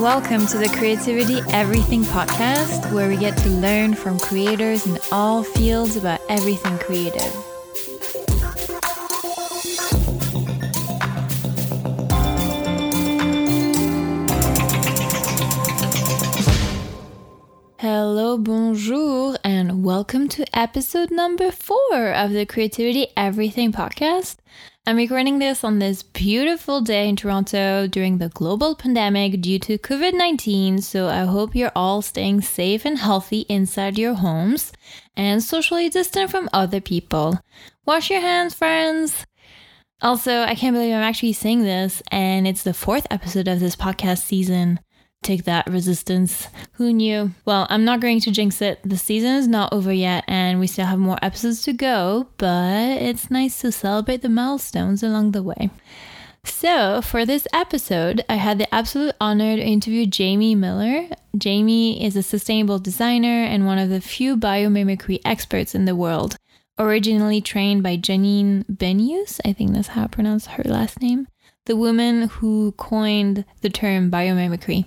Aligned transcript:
Welcome 0.00 0.46
to 0.46 0.56
the 0.56 0.74
Creativity 0.78 1.42
Everything 1.50 2.04
podcast, 2.04 2.90
where 2.90 3.06
we 3.06 3.18
get 3.18 3.36
to 3.36 3.50
learn 3.50 3.92
from 3.92 4.18
creators 4.18 4.86
in 4.86 4.98
all 5.12 5.42
fields 5.42 5.94
about 5.94 6.22
everything 6.30 6.78
creative. 6.78 7.20
Hello, 17.76 18.38
bonjour, 18.38 19.36
and 19.44 19.84
welcome 19.84 20.28
to 20.30 20.46
episode 20.58 21.10
number 21.10 21.50
four 21.50 22.10
of 22.12 22.30
the 22.30 22.46
Creativity 22.46 23.08
Everything 23.18 23.70
podcast. 23.70 24.36
I'm 24.86 24.96
recording 24.96 25.38
this 25.38 25.62
on 25.62 25.78
this 25.78 26.02
beautiful 26.02 26.80
day 26.80 27.06
in 27.06 27.14
Toronto 27.14 27.86
during 27.86 28.16
the 28.16 28.30
global 28.30 28.74
pandemic 28.74 29.42
due 29.42 29.58
to 29.58 29.76
COVID 29.76 30.14
19, 30.14 30.80
so 30.80 31.06
I 31.06 31.26
hope 31.26 31.54
you're 31.54 31.70
all 31.76 32.00
staying 32.00 32.40
safe 32.40 32.86
and 32.86 32.98
healthy 32.98 33.40
inside 33.40 33.98
your 33.98 34.14
homes 34.14 34.72
and 35.14 35.42
socially 35.42 35.90
distant 35.90 36.30
from 36.30 36.48
other 36.54 36.80
people. 36.80 37.38
Wash 37.84 38.10
your 38.10 38.22
hands, 38.22 38.54
friends! 38.54 39.26
Also, 40.00 40.40
I 40.40 40.54
can't 40.54 40.74
believe 40.74 40.94
I'm 40.94 41.02
actually 41.02 41.34
saying 41.34 41.62
this, 41.62 42.02
and 42.10 42.48
it's 42.48 42.62
the 42.62 42.72
fourth 42.72 43.06
episode 43.10 43.48
of 43.48 43.60
this 43.60 43.76
podcast 43.76 44.22
season. 44.22 44.80
Take 45.22 45.44
that, 45.44 45.68
resistance. 45.68 46.48
Who 46.72 46.94
knew? 46.94 47.32
Well, 47.44 47.66
I'm 47.68 47.84
not 47.84 48.00
going 48.00 48.20
to 48.20 48.30
jinx 48.30 48.62
it. 48.62 48.80
The 48.82 48.96
season 48.96 49.34
is 49.34 49.46
not 49.46 49.72
over 49.72 49.92
yet, 49.92 50.24
and 50.26 50.58
we 50.58 50.66
still 50.66 50.86
have 50.86 50.98
more 50.98 51.18
episodes 51.20 51.60
to 51.62 51.74
go, 51.74 52.28
but 52.38 53.02
it's 53.02 53.30
nice 53.30 53.60
to 53.60 53.70
celebrate 53.70 54.22
the 54.22 54.30
milestones 54.30 55.02
along 55.02 55.32
the 55.32 55.42
way. 55.42 55.68
So, 56.42 57.02
for 57.02 57.26
this 57.26 57.46
episode, 57.52 58.24
I 58.30 58.36
had 58.36 58.56
the 58.56 58.74
absolute 58.74 59.14
honor 59.20 59.56
to 59.56 59.62
interview 59.62 60.06
Jamie 60.06 60.54
Miller. 60.54 61.08
Jamie 61.36 62.02
is 62.02 62.16
a 62.16 62.22
sustainable 62.22 62.78
designer 62.78 63.44
and 63.44 63.66
one 63.66 63.78
of 63.78 63.90
the 63.90 64.00
few 64.00 64.38
biomimicry 64.38 65.20
experts 65.22 65.74
in 65.74 65.84
the 65.84 65.94
world. 65.94 66.36
Originally 66.78 67.42
trained 67.42 67.82
by 67.82 67.98
Janine 67.98 68.64
Benyus, 68.64 69.38
I 69.44 69.52
think 69.52 69.74
that's 69.74 69.88
how 69.88 70.04
I 70.04 70.06
pronounce 70.06 70.46
her 70.46 70.62
last 70.64 71.02
name, 71.02 71.28
the 71.66 71.76
woman 71.76 72.28
who 72.28 72.72
coined 72.72 73.44
the 73.60 73.68
term 73.68 74.10
biomimicry. 74.10 74.86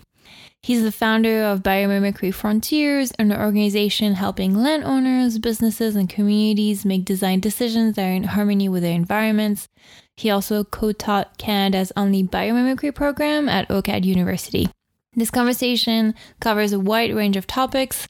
He's 0.64 0.81
the 0.81 0.94
founder 0.94 1.44
of 1.44 1.61
Biomimicry 1.61 2.33
Frontiers, 2.33 3.11
an 3.19 3.33
organization 3.33 4.14
helping 4.14 4.56
landowners, 4.56 5.38
businesses, 5.38 5.97
and 5.97 6.09
communities 6.09 6.86
make 6.86 7.03
design 7.03 7.42
decisions 7.42 7.97
that 7.97 8.06
are 8.06 8.14
in 8.14 8.23
harmony 8.23 8.69
with 8.69 8.81
their 8.81 8.95
environments. 8.95 9.67
He 10.16 10.30
also 10.30 10.64
co 10.64 10.94
taught 10.94 11.38
Canada's 11.38 11.91
only 11.97 12.23
biomimicry 12.23 12.95
program 12.95 13.50
at 13.50 13.67
OCAD 13.67 14.06
University. 14.06 14.69
This 15.17 15.30
conversation 15.30 16.16
covers 16.39 16.72
a 16.72 16.80
wide 16.80 17.14
range 17.14 17.36
of 17.36 17.45
topics. 17.45 18.08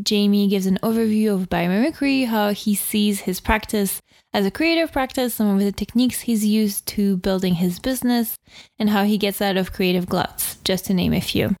Jamie 0.00 0.46
gives 0.46 0.66
an 0.66 0.78
overview 0.84 1.34
of 1.34 1.48
biomimicry, 1.48 2.28
how 2.28 2.52
he 2.52 2.76
sees 2.76 3.22
his 3.22 3.40
practice 3.40 4.00
as 4.32 4.46
a 4.46 4.50
creative 4.50 4.92
practice, 4.92 5.34
some 5.34 5.48
of 5.48 5.58
the 5.58 5.72
techniques 5.72 6.20
he's 6.20 6.46
used 6.46 6.86
to 6.86 7.16
building 7.16 7.54
his 7.54 7.80
business, 7.80 8.36
and 8.78 8.90
how 8.90 9.02
he 9.02 9.18
gets 9.18 9.42
out 9.42 9.56
of 9.56 9.72
creative 9.72 10.06
gluts, 10.06 10.58
just 10.62 10.84
to 10.86 10.94
name 10.94 11.12
a 11.12 11.20
few. 11.20 11.56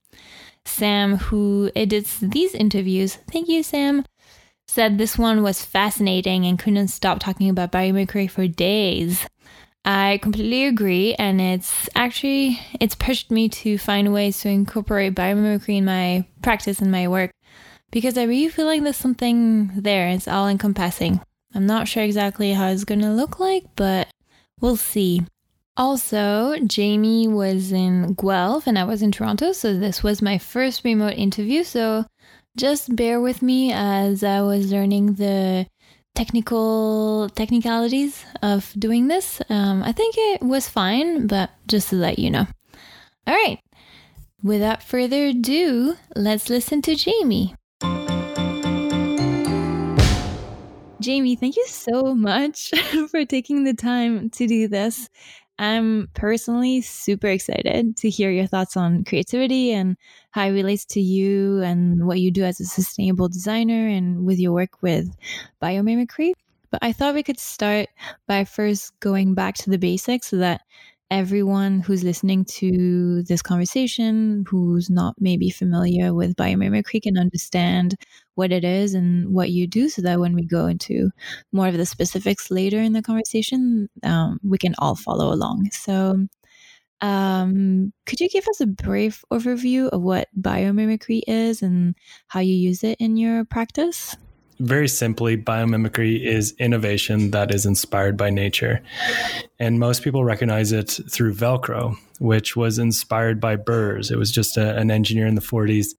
Sam, 0.66 1.16
who 1.16 1.70
edits 1.74 2.18
these 2.20 2.54
interviews, 2.54 3.16
thank 3.30 3.48
you, 3.48 3.62
Sam, 3.62 4.04
said 4.66 4.98
this 4.98 5.16
one 5.16 5.42
was 5.42 5.64
fascinating 5.64 6.44
and 6.44 6.58
couldn't 6.58 6.88
stop 6.88 7.20
talking 7.20 7.48
about 7.48 7.72
biomimicry 7.72 8.30
for 8.30 8.46
days. 8.46 9.26
I 9.84 10.18
completely 10.20 10.66
agree, 10.66 11.14
and 11.14 11.40
it's 11.40 11.88
actually 11.94 12.58
it's 12.80 12.96
pushed 12.96 13.30
me 13.30 13.48
to 13.50 13.78
find 13.78 14.12
ways 14.12 14.40
to 14.40 14.48
incorporate 14.48 15.14
biomimicry 15.14 15.78
in 15.78 15.84
my 15.84 16.26
practice 16.42 16.80
and 16.80 16.90
my 16.90 17.06
work 17.06 17.30
because 17.92 18.18
I 18.18 18.24
really 18.24 18.48
feel 18.48 18.66
like 18.66 18.82
there's 18.82 18.96
something 18.96 19.70
there. 19.76 20.08
It's 20.08 20.26
all 20.26 20.48
encompassing. 20.48 21.20
I'm 21.54 21.66
not 21.66 21.86
sure 21.86 22.02
exactly 22.02 22.52
how 22.52 22.68
it's 22.68 22.84
gonna 22.84 23.14
look 23.14 23.38
like, 23.38 23.64
but 23.76 24.08
we'll 24.60 24.76
see. 24.76 25.22
Also, 25.76 26.56
Jamie 26.66 27.28
was 27.28 27.70
in 27.70 28.14
Guelph 28.14 28.66
and 28.66 28.78
I 28.78 28.84
was 28.84 29.02
in 29.02 29.12
Toronto, 29.12 29.52
so 29.52 29.76
this 29.76 30.02
was 30.02 30.22
my 30.22 30.38
first 30.38 30.84
remote 30.84 31.14
interview. 31.14 31.64
So 31.64 32.06
just 32.56 32.96
bear 32.96 33.20
with 33.20 33.42
me 33.42 33.72
as 33.72 34.24
I 34.24 34.40
was 34.40 34.72
learning 34.72 35.14
the 35.14 35.66
technical 36.14 37.28
technicalities 37.34 38.24
of 38.42 38.72
doing 38.78 39.08
this. 39.08 39.42
Um, 39.50 39.82
I 39.82 39.92
think 39.92 40.14
it 40.16 40.42
was 40.42 40.66
fine, 40.66 41.26
but 41.26 41.50
just 41.68 41.90
to 41.90 41.96
let 41.96 42.18
you 42.18 42.30
know. 42.30 42.46
All 43.26 43.34
right, 43.34 43.58
without 44.42 44.82
further 44.82 45.26
ado, 45.26 45.96
let's 46.14 46.48
listen 46.48 46.80
to 46.82 46.94
Jamie. 46.94 47.54
Jamie, 51.00 51.36
thank 51.36 51.56
you 51.56 51.66
so 51.68 52.14
much 52.14 52.70
for 53.10 53.26
taking 53.26 53.64
the 53.64 53.74
time 53.74 54.30
to 54.30 54.46
do 54.46 54.66
this. 54.68 55.10
I'm 55.58 56.08
personally 56.14 56.82
super 56.82 57.28
excited 57.28 57.96
to 57.96 58.10
hear 58.10 58.30
your 58.30 58.46
thoughts 58.46 58.76
on 58.76 59.04
creativity 59.04 59.72
and 59.72 59.96
how 60.30 60.46
it 60.46 60.50
relates 60.50 60.84
to 60.86 61.00
you 61.00 61.62
and 61.62 62.06
what 62.06 62.20
you 62.20 62.30
do 62.30 62.44
as 62.44 62.60
a 62.60 62.66
sustainable 62.66 63.28
designer 63.28 63.88
and 63.88 64.26
with 64.26 64.38
your 64.38 64.52
work 64.52 64.82
with 64.82 65.08
biomimicry. 65.62 66.32
But 66.70 66.80
I 66.82 66.92
thought 66.92 67.14
we 67.14 67.22
could 67.22 67.40
start 67.40 67.88
by 68.26 68.44
first 68.44 68.98
going 69.00 69.34
back 69.34 69.54
to 69.56 69.70
the 69.70 69.78
basics 69.78 70.28
so 70.28 70.36
that 70.38 70.60
everyone 71.10 71.80
who's 71.80 72.02
listening 72.02 72.44
to 72.44 73.22
this 73.22 73.42
conversation, 73.42 74.44
who's 74.48 74.90
not 74.90 75.14
maybe 75.18 75.50
familiar 75.50 76.12
with 76.12 76.36
biomimicry, 76.36 77.02
can 77.02 77.16
understand 77.16 77.94
what 78.34 78.52
it 78.52 78.64
is 78.64 78.94
and 78.94 79.32
what 79.32 79.50
you 79.50 79.66
do 79.66 79.88
so 79.88 80.02
that 80.02 80.20
when 80.20 80.34
we 80.34 80.44
go 80.44 80.66
into 80.66 81.10
more 81.52 81.68
of 81.68 81.76
the 81.76 81.86
specifics 81.86 82.50
later 82.50 82.80
in 82.80 82.92
the 82.92 83.02
conversation, 83.02 83.88
um, 84.02 84.38
we 84.42 84.58
can 84.58 84.74
all 84.78 84.96
follow 84.96 85.32
along. 85.32 85.70
So, 85.70 86.26
um, 87.00 87.92
could 88.06 88.20
you 88.20 88.28
give 88.28 88.48
us 88.48 88.60
a 88.60 88.66
brief 88.66 89.22
overview 89.30 89.88
of 89.90 90.02
what 90.02 90.28
biomimicry 90.40 91.22
is 91.26 91.62
and 91.62 91.94
how 92.28 92.40
you 92.40 92.54
use 92.54 92.82
it 92.82 92.96
in 93.00 93.16
your 93.16 93.44
practice? 93.44 94.16
Very 94.58 94.88
simply, 94.88 95.36
biomimicry 95.36 96.20
is 96.20 96.54
innovation 96.58 97.30
that 97.32 97.54
is 97.54 97.66
inspired 97.66 98.16
by 98.16 98.30
nature. 98.30 98.80
And 99.58 99.78
most 99.78 100.02
people 100.02 100.24
recognize 100.24 100.72
it 100.72 100.98
through 101.10 101.34
Velcro, 101.34 101.96
which 102.18 102.56
was 102.56 102.78
inspired 102.78 103.40
by 103.40 103.56
burrs. 103.56 104.10
It 104.10 104.18
was 104.18 104.32
just 104.32 104.56
a, 104.56 104.76
an 104.76 104.90
engineer 104.90 105.26
in 105.26 105.34
the 105.34 105.40
40s, 105.40 105.94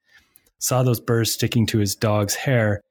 saw 0.60 0.84
those 0.84 1.00
burrs 1.00 1.32
sticking 1.32 1.66
to 1.68 1.78
his 1.78 1.96
dog's 1.96 2.36
hair, 2.36 2.82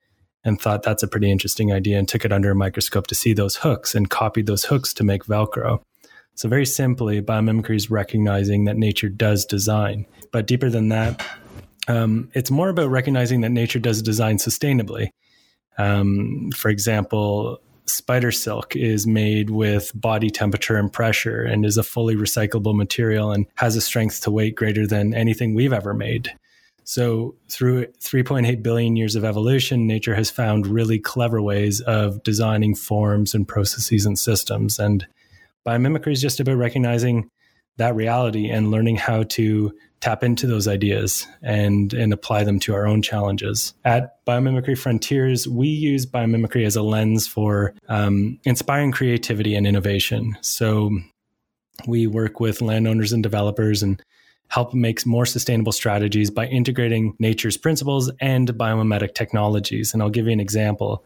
and 0.44 0.60
thought 0.60 0.84
that's 0.84 1.02
a 1.02 1.08
pretty 1.08 1.30
interesting 1.30 1.72
idea 1.72 1.98
and 1.98 2.08
took 2.08 2.24
it 2.24 2.32
under 2.32 2.52
a 2.52 2.54
microscope 2.54 3.08
to 3.08 3.16
see 3.16 3.32
those 3.32 3.56
hooks 3.56 3.96
and 3.96 4.08
copied 4.08 4.46
those 4.46 4.64
hooks 4.66 4.94
to 4.94 5.02
make 5.02 5.24
Velcro. 5.24 5.82
So, 6.36 6.48
very 6.48 6.66
simply, 6.66 7.20
biomimicry 7.20 7.74
is 7.74 7.90
recognizing 7.90 8.64
that 8.66 8.76
nature 8.76 9.08
does 9.08 9.44
design. 9.44 10.06
But 10.30 10.46
deeper 10.46 10.70
than 10.70 10.90
that, 10.90 11.26
um, 11.88 12.30
it's 12.34 12.50
more 12.50 12.68
about 12.68 12.90
recognizing 12.90 13.40
that 13.40 13.50
nature 13.50 13.80
does 13.80 14.02
design 14.02 14.36
sustainably. 14.36 15.08
Um, 15.78 16.50
for 16.56 16.68
example, 16.68 17.60
spider 17.86 18.32
silk 18.32 18.74
is 18.74 19.06
made 19.06 19.50
with 19.50 19.92
body 19.94 20.30
temperature 20.30 20.76
and 20.76 20.92
pressure 20.92 21.42
and 21.42 21.64
is 21.64 21.76
a 21.76 21.82
fully 21.82 22.16
recyclable 22.16 22.74
material 22.74 23.30
and 23.30 23.46
has 23.56 23.76
a 23.76 23.80
strength 23.80 24.22
to 24.22 24.30
weight 24.30 24.54
greater 24.54 24.86
than 24.86 25.14
anything 25.14 25.54
we've 25.54 25.72
ever 25.72 25.94
made. 25.94 26.32
So, 26.84 27.34
through 27.48 27.86
3.8 28.00 28.62
billion 28.62 28.94
years 28.94 29.16
of 29.16 29.24
evolution, 29.24 29.88
nature 29.88 30.14
has 30.14 30.30
found 30.30 30.68
really 30.68 31.00
clever 31.00 31.42
ways 31.42 31.80
of 31.80 32.22
designing 32.22 32.76
forms 32.76 33.34
and 33.34 33.46
processes 33.46 34.06
and 34.06 34.16
systems. 34.16 34.78
And 34.78 35.04
biomimicry 35.66 36.12
is 36.12 36.22
just 36.22 36.38
about 36.38 36.58
recognizing 36.58 37.28
that 37.76 37.96
reality 37.96 38.48
and 38.48 38.70
learning 38.70 38.96
how 38.96 39.24
to 39.24 39.72
tap 40.06 40.22
into 40.22 40.46
those 40.46 40.68
ideas 40.68 41.26
and 41.42 41.92
and 41.92 42.12
apply 42.12 42.44
them 42.44 42.60
to 42.60 42.72
our 42.72 42.86
own 42.86 43.02
challenges. 43.02 43.74
At 43.84 44.24
Biomimicry 44.24 44.78
Frontiers, 44.78 45.48
we 45.48 45.66
use 45.66 46.06
biomimicry 46.06 46.64
as 46.64 46.76
a 46.76 46.82
lens 46.82 47.26
for 47.26 47.74
um, 47.88 48.38
inspiring 48.44 48.92
creativity 48.92 49.56
and 49.56 49.66
innovation. 49.66 50.36
So 50.42 50.96
we 51.88 52.06
work 52.06 52.38
with 52.38 52.62
landowners 52.62 53.12
and 53.12 53.20
developers 53.20 53.82
and 53.82 54.00
help 54.48 54.72
make 54.72 55.04
more 55.04 55.26
sustainable 55.26 55.72
strategies 55.72 56.30
by 56.30 56.46
integrating 56.46 57.16
nature's 57.18 57.56
principles 57.56 58.08
and 58.20 58.48
biomimetic 58.54 59.14
technologies. 59.14 59.92
And 59.92 60.00
I'll 60.00 60.08
give 60.08 60.26
you 60.26 60.32
an 60.32 60.38
example 60.38 61.04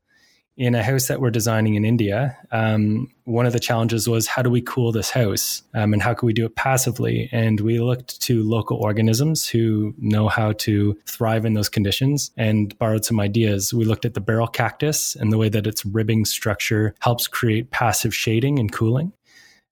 in 0.60 0.74
a 0.74 0.82
house 0.82 1.06
that 1.06 1.22
we're 1.22 1.30
designing 1.30 1.74
in 1.74 1.86
India, 1.86 2.36
um, 2.52 3.10
one 3.24 3.46
of 3.46 3.54
the 3.54 3.58
challenges 3.58 4.06
was 4.06 4.26
how 4.26 4.42
do 4.42 4.50
we 4.50 4.60
cool 4.60 4.92
this 4.92 5.08
house 5.08 5.62
um, 5.72 5.94
and 5.94 6.02
how 6.02 6.12
can 6.12 6.26
we 6.26 6.34
do 6.34 6.44
it 6.44 6.54
passively? 6.54 7.30
And 7.32 7.58
we 7.60 7.80
looked 7.80 8.20
to 8.20 8.42
local 8.42 8.76
organisms 8.76 9.48
who 9.48 9.94
know 9.96 10.28
how 10.28 10.52
to 10.52 10.98
thrive 11.06 11.46
in 11.46 11.54
those 11.54 11.70
conditions 11.70 12.30
and 12.36 12.78
borrowed 12.78 13.06
some 13.06 13.20
ideas. 13.20 13.72
We 13.72 13.86
looked 13.86 14.04
at 14.04 14.12
the 14.12 14.20
barrel 14.20 14.46
cactus 14.46 15.16
and 15.16 15.32
the 15.32 15.38
way 15.38 15.48
that 15.48 15.66
its 15.66 15.86
ribbing 15.86 16.26
structure 16.26 16.94
helps 17.00 17.26
create 17.26 17.70
passive 17.70 18.14
shading 18.14 18.58
and 18.58 18.70
cooling. 18.70 19.14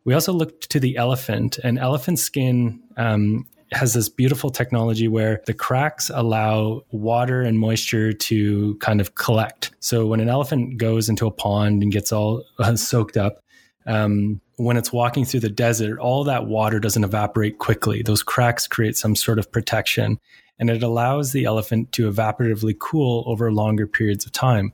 We 0.06 0.14
also 0.14 0.32
looked 0.32 0.70
to 0.70 0.80
the 0.80 0.96
elephant, 0.96 1.58
and 1.62 1.78
elephant 1.78 2.18
skin 2.18 2.80
um, 2.96 3.46
has 3.72 3.92
this 3.92 4.08
beautiful 4.08 4.50
technology 4.50 5.08
where 5.08 5.42
the 5.46 5.54
cracks 5.54 6.10
allow 6.14 6.82
water 6.90 7.42
and 7.42 7.58
moisture 7.58 8.12
to 8.12 8.74
kind 8.76 9.00
of 9.00 9.14
collect. 9.14 9.72
So 9.80 10.06
when 10.06 10.20
an 10.20 10.28
elephant 10.28 10.78
goes 10.78 11.08
into 11.08 11.26
a 11.26 11.30
pond 11.30 11.82
and 11.82 11.92
gets 11.92 12.12
all 12.12 12.44
uh, 12.58 12.76
soaked 12.76 13.16
up, 13.16 13.42
um, 13.86 14.40
when 14.56 14.76
it's 14.76 14.92
walking 14.92 15.24
through 15.24 15.40
the 15.40 15.48
desert, 15.48 15.98
all 15.98 16.24
that 16.24 16.46
water 16.46 16.80
doesn't 16.80 17.04
evaporate 17.04 17.58
quickly. 17.58 18.02
Those 18.02 18.22
cracks 18.22 18.66
create 18.66 18.96
some 18.96 19.14
sort 19.14 19.38
of 19.38 19.50
protection, 19.50 20.18
and 20.58 20.68
it 20.68 20.82
allows 20.82 21.32
the 21.32 21.44
elephant 21.44 21.92
to 21.92 22.10
evaporatively 22.10 22.78
cool 22.78 23.24
over 23.26 23.52
longer 23.52 23.86
periods 23.86 24.26
of 24.26 24.32
time. 24.32 24.72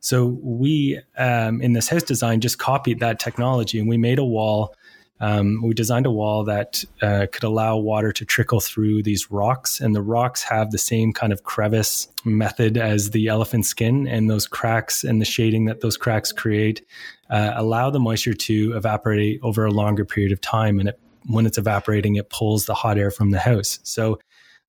So 0.00 0.38
we, 0.42 1.00
um, 1.16 1.62
in 1.62 1.72
this 1.72 1.88
house 1.88 2.02
design, 2.02 2.40
just 2.40 2.58
copied 2.58 3.00
that 3.00 3.18
technology, 3.18 3.78
and 3.78 3.88
we 3.88 3.96
made 3.96 4.18
a 4.18 4.24
wall 4.24 4.74
um, 5.22 5.62
we 5.62 5.72
designed 5.72 6.04
a 6.04 6.10
wall 6.10 6.42
that 6.44 6.84
uh, 7.00 7.26
could 7.30 7.44
allow 7.44 7.76
water 7.76 8.10
to 8.10 8.24
trickle 8.24 8.58
through 8.60 9.04
these 9.04 9.30
rocks, 9.30 9.80
and 9.80 9.94
the 9.94 10.02
rocks 10.02 10.42
have 10.42 10.72
the 10.72 10.78
same 10.78 11.12
kind 11.12 11.32
of 11.32 11.44
crevice 11.44 12.08
method 12.24 12.76
as 12.76 13.10
the 13.10 13.28
elephant 13.28 13.64
skin, 13.64 14.08
and 14.08 14.28
those 14.28 14.48
cracks 14.48 15.04
and 15.04 15.20
the 15.20 15.24
shading 15.24 15.66
that 15.66 15.80
those 15.80 15.96
cracks 15.96 16.32
create 16.32 16.84
uh, 17.30 17.52
allow 17.54 17.88
the 17.88 18.00
moisture 18.00 18.34
to 18.34 18.76
evaporate 18.76 19.38
over 19.44 19.64
a 19.64 19.70
longer 19.70 20.04
period 20.04 20.32
of 20.32 20.40
time. 20.40 20.80
And 20.80 20.88
it, 20.88 21.00
when 21.26 21.46
it's 21.46 21.56
evaporating, 21.56 22.16
it 22.16 22.28
pulls 22.28 22.66
the 22.66 22.74
hot 22.74 22.98
air 22.98 23.12
from 23.12 23.30
the 23.30 23.38
house. 23.38 23.78
So 23.84 24.18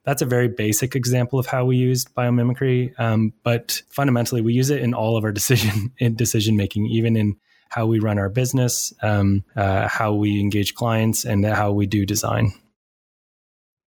that's 0.06 0.22
a 0.22 0.26
very 0.26 0.50
basic 0.50 0.96
example 0.96 1.40
of 1.40 1.48
how 1.48 1.66
we 1.66 1.78
use 1.78 2.06
biomimicry. 2.06 2.98
Um, 3.00 3.34
but 3.44 3.82
fundamentally, 3.90 4.42
we 4.42 4.54
use 4.54 4.70
it 4.70 4.84
in 4.84 4.94
all 4.94 5.18
of 5.18 5.24
our 5.24 5.32
decision 5.42 5.92
in 5.98 6.16
decision 6.16 6.56
making, 6.56 6.86
even 6.86 7.16
in 7.16 7.38
how 7.74 7.88
we 7.88 8.00
run 8.00 8.20
our 8.20 8.30
business, 8.30 8.94
um, 9.02 9.44
uh, 9.56 9.88
how 9.88 10.14
we 10.14 10.40
engage 10.40 10.76
clients, 10.76 11.26
and 11.26 11.44
how 11.46 11.72
we 11.72 11.88
do 11.88 12.06
design. 12.06 12.54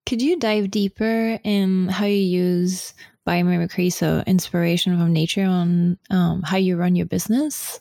Could 0.06 0.23
you 0.23 0.38
dive 0.38 0.71
deeper 0.71 1.38
in 1.44 1.88
how 1.88 2.06
you 2.06 2.17
use 2.17 2.94
biomimicry, 3.27 3.93
so 3.93 4.25
inspiration 4.27 4.99
from 4.99 5.12
nature, 5.12 5.44
on 5.44 5.99
um, 6.11 6.43
how 6.43 6.56
you 6.56 6.77
run 6.77 6.97
your 6.97 7.06
business? 7.06 7.81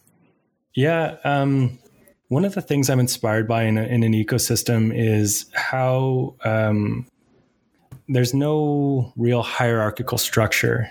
Yeah. 0.76 1.18
Um, 1.24 1.80
one 2.28 2.46
of 2.46 2.54
the 2.54 2.62
things 2.62 2.90
I'm 2.90 3.00
inspired 3.00 3.48
by 3.48 3.64
in, 3.64 3.78
a, 3.78 3.84
in 3.84 4.04
an 4.04 4.14
ecosystem 4.14 4.92
is 4.94 5.46
how 5.54 6.36
um, 6.44 7.08
there's 8.08 8.34
no 8.34 9.12
real 9.16 9.42
hierarchical 9.42 10.18
structure. 10.18 10.88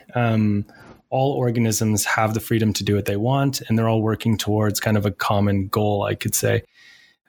All 1.14 1.32
organisms 1.32 2.04
have 2.04 2.34
the 2.34 2.40
freedom 2.40 2.72
to 2.72 2.82
do 2.82 2.96
what 2.96 3.04
they 3.04 3.16
want, 3.16 3.60
and 3.62 3.78
they're 3.78 3.88
all 3.88 4.02
working 4.02 4.36
towards 4.36 4.80
kind 4.80 4.96
of 4.96 5.06
a 5.06 5.12
common 5.12 5.68
goal, 5.68 6.02
I 6.02 6.16
could 6.16 6.34
say. 6.34 6.64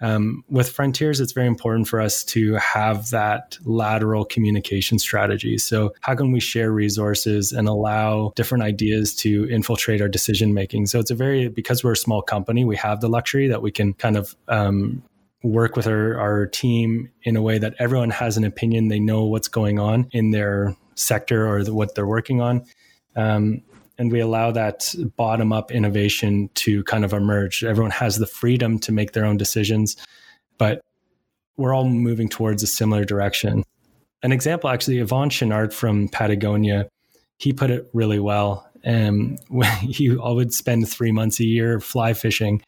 Um, 0.02 0.44
with 0.50 0.70
frontiers, 0.70 1.22
it's 1.22 1.34
very 1.34 1.46
important 1.46 1.88
for 1.88 2.02
us 2.02 2.24
to 2.26 2.56
have 2.56 3.12
that 3.12 3.58
lateral 3.64 4.26
communication 4.26 4.98
strategy. 4.98 5.60
So, 5.60 5.94
how 6.02 6.16
can 6.16 6.32
we 6.32 6.40
share 6.40 6.72
resources 6.72 7.54
and 7.54 7.68
allow 7.68 8.34
different 8.36 8.64
ideas 8.64 9.16
to 9.18 9.48
infiltrate 9.50 10.02
our 10.02 10.10
decision 10.10 10.54
making? 10.54 10.88
So, 10.88 11.00
it's 11.00 11.12
a 11.12 11.16
very, 11.16 11.48
because 11.48 11.84
we're 11.84 11.94
a 11.94 11.98
small 11.98 12.24
company, 12.24 12.66
we 12.66 12.76
have 12.78 13.02
the 13.02 13.08
luxury 13.08 13.48
that 13.48 13.62
we 13.62 13.72
can 13.72 13.94
kind 13.94 14.18
of 14.18 14.36
um, 14.48 15.04
work 15.44 15.76
with 15.76 15.88
our, 15.88 16.20
our 16.20 16.48
team 16.48 17.10
in 17.24 17.36
a 17.38 17.42
way 17.42 17.60
that 17.60 17.76
everyone 17.80 18.10
has 18.10 18.36
an 18.36 18.44
opinion. 18.44 18.88
They 18.88 19.00
know 19.00 19.26
what's 19.26 19.48
going 19.48 19.80
on 19.80 20.10
in 20.12 20.32
their 20.32 20.76
sector 20.96 21.48
or 21.48 21.64
the, 21.64 21.74
what 21.74 21.96
they're 21.96 22.08
working 22.08 22.42
on. 22.42 22.66
Um, 23.16 23.62
and 23.98 24.12
we 24.12 24.20
allow 24.20 24.52
that 24.52 24.94
bottom 25.16 25.54
up 25.54 25.72
innovation 25.72 26.50
to 26.56 26.84
kind 26.84 27.06
of 27.06 27.14
emerge. 27.14 27.64
Everyone 27.64 27.92
has 27.92 28.18
the 28.18 28.28
freedom 28.28 28.80
to 28.80 28.92
make 28.92 29.14
their 29.14 29.26
own 29.26 29.38
decisions, 29.38 29.96
but 30.58 30.82
we're 31.58 31.74
all 31.74 31.88
moving 31.88 32.30
towards 32.30 32.64
a 32.64 32.68
similar 32.68 33.06
direction. 33.06 33.64
An 34.24 34.32
example, 34.32 34.70
actually, 34.70 34.98
Yvon 34.98 35.30
Chouinard 35.30 35.74
from 35.74 36.10
Patagonia, 36.10 36.90
he 37.38 37.54
put 37.54 37.72
it 37.72 37.90
really 37.94 38.20
well. 38.20 38.70
Um, 38.86 39.38
he 39.82 40.10
would 40.10 40.54
spend 40.54 40.90
three 40.90 41.12
months 41.12 41.40
a 41.40 41.46
year 41.46 41.80
fly 41.80 42.14
fishing 42.14 42.62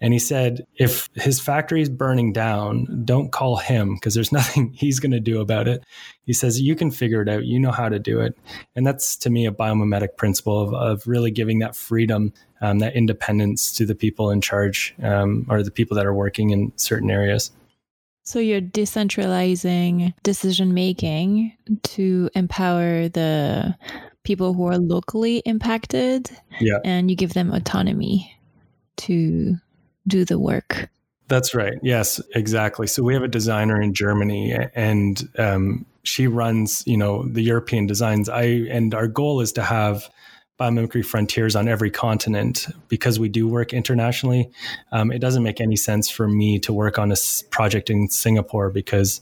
and 0.00 0.12
he 0.12 0.18
said, 0.18 0.66
if 0.76 1.08
his 1.14 1.40
factory 1.40 1.80
is 1.80 1.88
burning 1.88 2.32
down, 2.32 3.02
don't 3.04 3.32
call 3.32 3.56
him 3.56 3.94
because 3.94 4.14
there's 4.14 4.32
nothing 4.40 4.72
he's 4.72 5.00
going 5.00 5.12
to 5.12 5.20
do 5.20 5.40
about 5.40 5.68
it. 5.68 5.84
He 6.24 6.32
says, 6.32 6.60
you 6.60 6.76
can 6.76 6.90
figure 6.90 7.22
it 7.22 7.28
out. 7.28 7.44
You 7.44 7.58
know 7.58 7.70
how 7.70 7.88
to 7.88 7.98
do 7.98 8.20
it. 8.20 8.36
And 8.74 8.86
that's 8.86 9.16
to 9.16 9.30
me 9.30 9.46
a 9.46 9.52
biomimetic 9.52 10.16
principle 10.16 10.60
of, 10.60 10.74
of 10.74 11.06
really 11.06 11.30
giving 11.30 11.60
that 11.60 11.74
freedom, 11.74 12.32
um, 12.60 12.80
that 12.80 12.94
independence 12.94 13.72
to 13.76 13.86
the 13.86 13.94
people 13.94 14.30
in 14.30 14.40
charge 14.40 14.94
um, 15.02 15.46
or 15.48 15.62
the 15.62 15.70
people 15.70 15.96
that 15.96 16.06
are 16.06 16.14
working 16.14 16.50
in 16.50 16.72
certain 16.76 17.10
areas. 17.10 17.50
So 18.22 18.40
you're 18.40 18.60
decentralizing 18.60 20.12
decision 20.24 20.74
making 20.74 21.56
to 21.84 22.28
empower 22.34 23.08
the 23.08 23.76
people 24.24 24.52
who 24.52 24.66
are 24.66 24.78
locally 24.78 25.38
impacted. 25.46 26.28
Yeah. 26.60 26.78
And 26.84 27.08
you 27.08 27.16
give 27.16 27.34
them 27.34 27.52
autonomy 27.52 28.36
to 28.96 29.56
do 30.06 30.24
the 30.24 30.38
work. 30.38 30.88
That's 31.28 31.54
right. 31.54 31.74
Yes, 31.82 32.20
exactly. 32.34 32.86
So 32.86 33.02
we 33.02 33.14
have 33.14 33.22
a 33.22 33.28
designer 33.28 33.80
in 33.80 33.94
Germany, 33.94 34.56
and 34.74 35.28
um, 35.38 35.86
she 36.04 36.28
runs, 36.28 36.84
you 36.86 36.96
know, 36.96 37.26
the 37.26 37.42
European 37.42 37.86
designs. 37.86 38.28
I 38.28 38.42
and 38.42 38.94
our 38.94 39.08
goal 39.08 39.40
is 39.40 39.52
to 39.52 39.62
have 39.62 40.08
biomimicry 40.58 41.04
frontiers 41.04 41.56
on 41.56 41.68
every 41.68 41.90
continent 41.90 42.66
because 42.88 43.18
we 43.18 43.28
do 43.28 43.46
work 43.48 43.72
internationally. 43.72 44.50
Um, 44.92 45.10
it 45.10 45.18
doesn't 45.18 45.42
make 45.42 45.60
any 45.60 45.76
sense 45.76 46.08
for 46.08 46.28
me 46.28 46.58
to 46.60 46.72
work 46.72 46.98
on 46.98 47.12
a 47.12 47.16
project 47.50 47.90
in 47.90 48.08
Singapore 48.08 48.70
because 48.70 49.20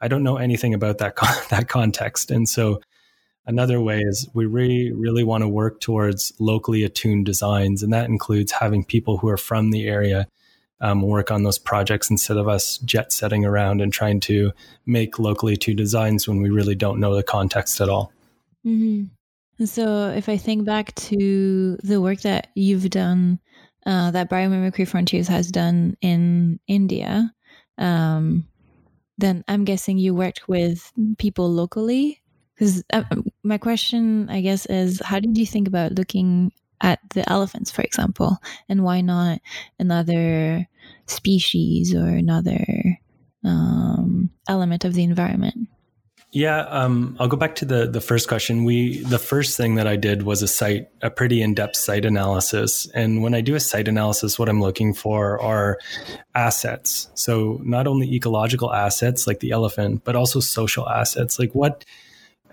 I 0.00 0.08
don't 0.08 0.22
know 0.22 0.36
anything 0.36 0.74
about 0.74 0.98
that 0.98 1.16
con- 1.16 1.42
that 1.50 1.68
context, 1.68 2.30
and 2.30 2.48
so. 2.48 2.80
Another 3.46 3.80
way 3.80 4.00
is 4.00 4.28
we 4.34 4.44
really, 4.44 4.92
really 4.92 5.22
want 5.22 5.42
to 5.42 5.48
work 5.48 5.80
towards 5.80 6.32
locally 6.40 6.82
attuned 6.82 7.26
designs, 7.26 7.82
and 7.82 7.92
that 7.92 8.08
includes 8.08 8.50
having 8.50 8.84
people 8.84 9.18
who 9.18 9.28
are 9.28 9.36
from 9.36 9.70
the 9.70 9.86
area 9.86 10.26
um, 10.80 11.02
work 11.02 11.30
on 11.30 11.44
those 11.44 11.58
projects 11.58 12.10
instead 12.10 12.36
of 12.36 12.48
us 12.48 12.78
jet 12.78 13.12
setting 13.12 13.44
around 13.44 13.80
and 13.80 13.92
trying 13.92 14.20
to 14.20 14.52
make 14.84 15.18
locally 15.18 15.54
attuned 15.54 15.78
designs 15.78 16.26
when 16.28 16.42
we 16.42 16.50
really 16.50 16.74
don't 16.74 17.00
know 17.00 17.14
the 17.14 17.22
context 17.22 17.80
at 17.80 17.88
all. 17.88 18.12
Mm-hmm. 18.66 19.64
So, 19.64 20.08
if 20.10 20.28
I 20.28 20.36
think 20.36 20.66
back 20.66 20.94
to 20.96 21.76
the 21.82 22.00
work 22.00 22.20
that 22.22 22.48
you've 22.54 22.90
done, 22.90 23.38
uh, 23.86 24.10
that 24.10 24.28
Biomimicry 24.28 24.86
Frontiers 24.86 25.28
has 25.28 25.50
done 25.50 25.96
in 26.02 26.58
India, 26.66 27.32
um, 27.78 28.46
then 29.18 29.44
I'm 29.48 29.64
guessing 29.64 29.98
you 29.98 30.14
worked 30.14 30.48
with 30.48 30.92
people 31.16 31.50
locally 31.50 32.20
because 32.56 32.82
uh, 32.92 33.04
my 33.42 33.58
question, 33.58 34.30
I 34.30 34.40
guess, 34.40 34.66
is 34.66 35.00
how 35.04 35.20
did 35.20 35.36
you 35.36 35.46
think 35.46 35.68
about 35.68 35.92
looking 35.92 36.52
at 36.80 37.00
the 37.10 37.28
elephants, 37.30 37.70
for 37.70 37.82
example, 37.82 38.38
and 38.68 38.82
why 38.82 39.00
not 39.02 39.40
another 39.78 40.66
species 41.06 41.94
or 41.94 42.06
another 42.06 42.98
um, 43.44 44.30
element 44.48 44.84
of 44.84 44.94
the 44.94 45.04
environment? 45.04 45.68
Yeah, 46.32 46.60
um, 46.62 47.16
I'll 47.18 47.28
go 47.28 47.36
back 47.36 47.54
to 47.56 47.64
the 47.64 47.86
the 47.86 48.00
first 48.00 48.28
question. 48.28 48.64
We 48.64 48.98
the 49.04 49.18
first 49.18 49.56
thing 49.56 49.76
that 49.76 49.86
I 49.86 49.96
did 49.96 50.24
was 50.24 50.42
a 50.42 50.48
site, 50.48 50.88
a 51.00 51.08
pretty 51.08 51.40
in 51.40 51.54
depth 51.54 51.76
site 51.76 52.04
analysis. 52.04 52.86
And 52.94 53.22
when 53.22 53.32
I 53.32 53.40
do 53.40 53.54
a 53.54 53.60
site 53.60 53.88
analysis, 53.88 54.38
what 54.38 54.48
I'm 54.48 54.60
looking 54.60 54.92
for 54.92 55.40
are 55.40 55.78
assets. 56.34 57.08
So 57.14 57.60
not 57.62 57.86
only 57.86 58.12
ecological 58.12 58.72
assets 58.72 59.26
like 59.26 59.40
the 59.40 59.52
elephant, 59.52 60.02
but 60.04 60.16
also 60.16 60.40
social 60.40 60.86
assets. 60.88 61.38
Like 61.38 61.54
what 61.54 61.84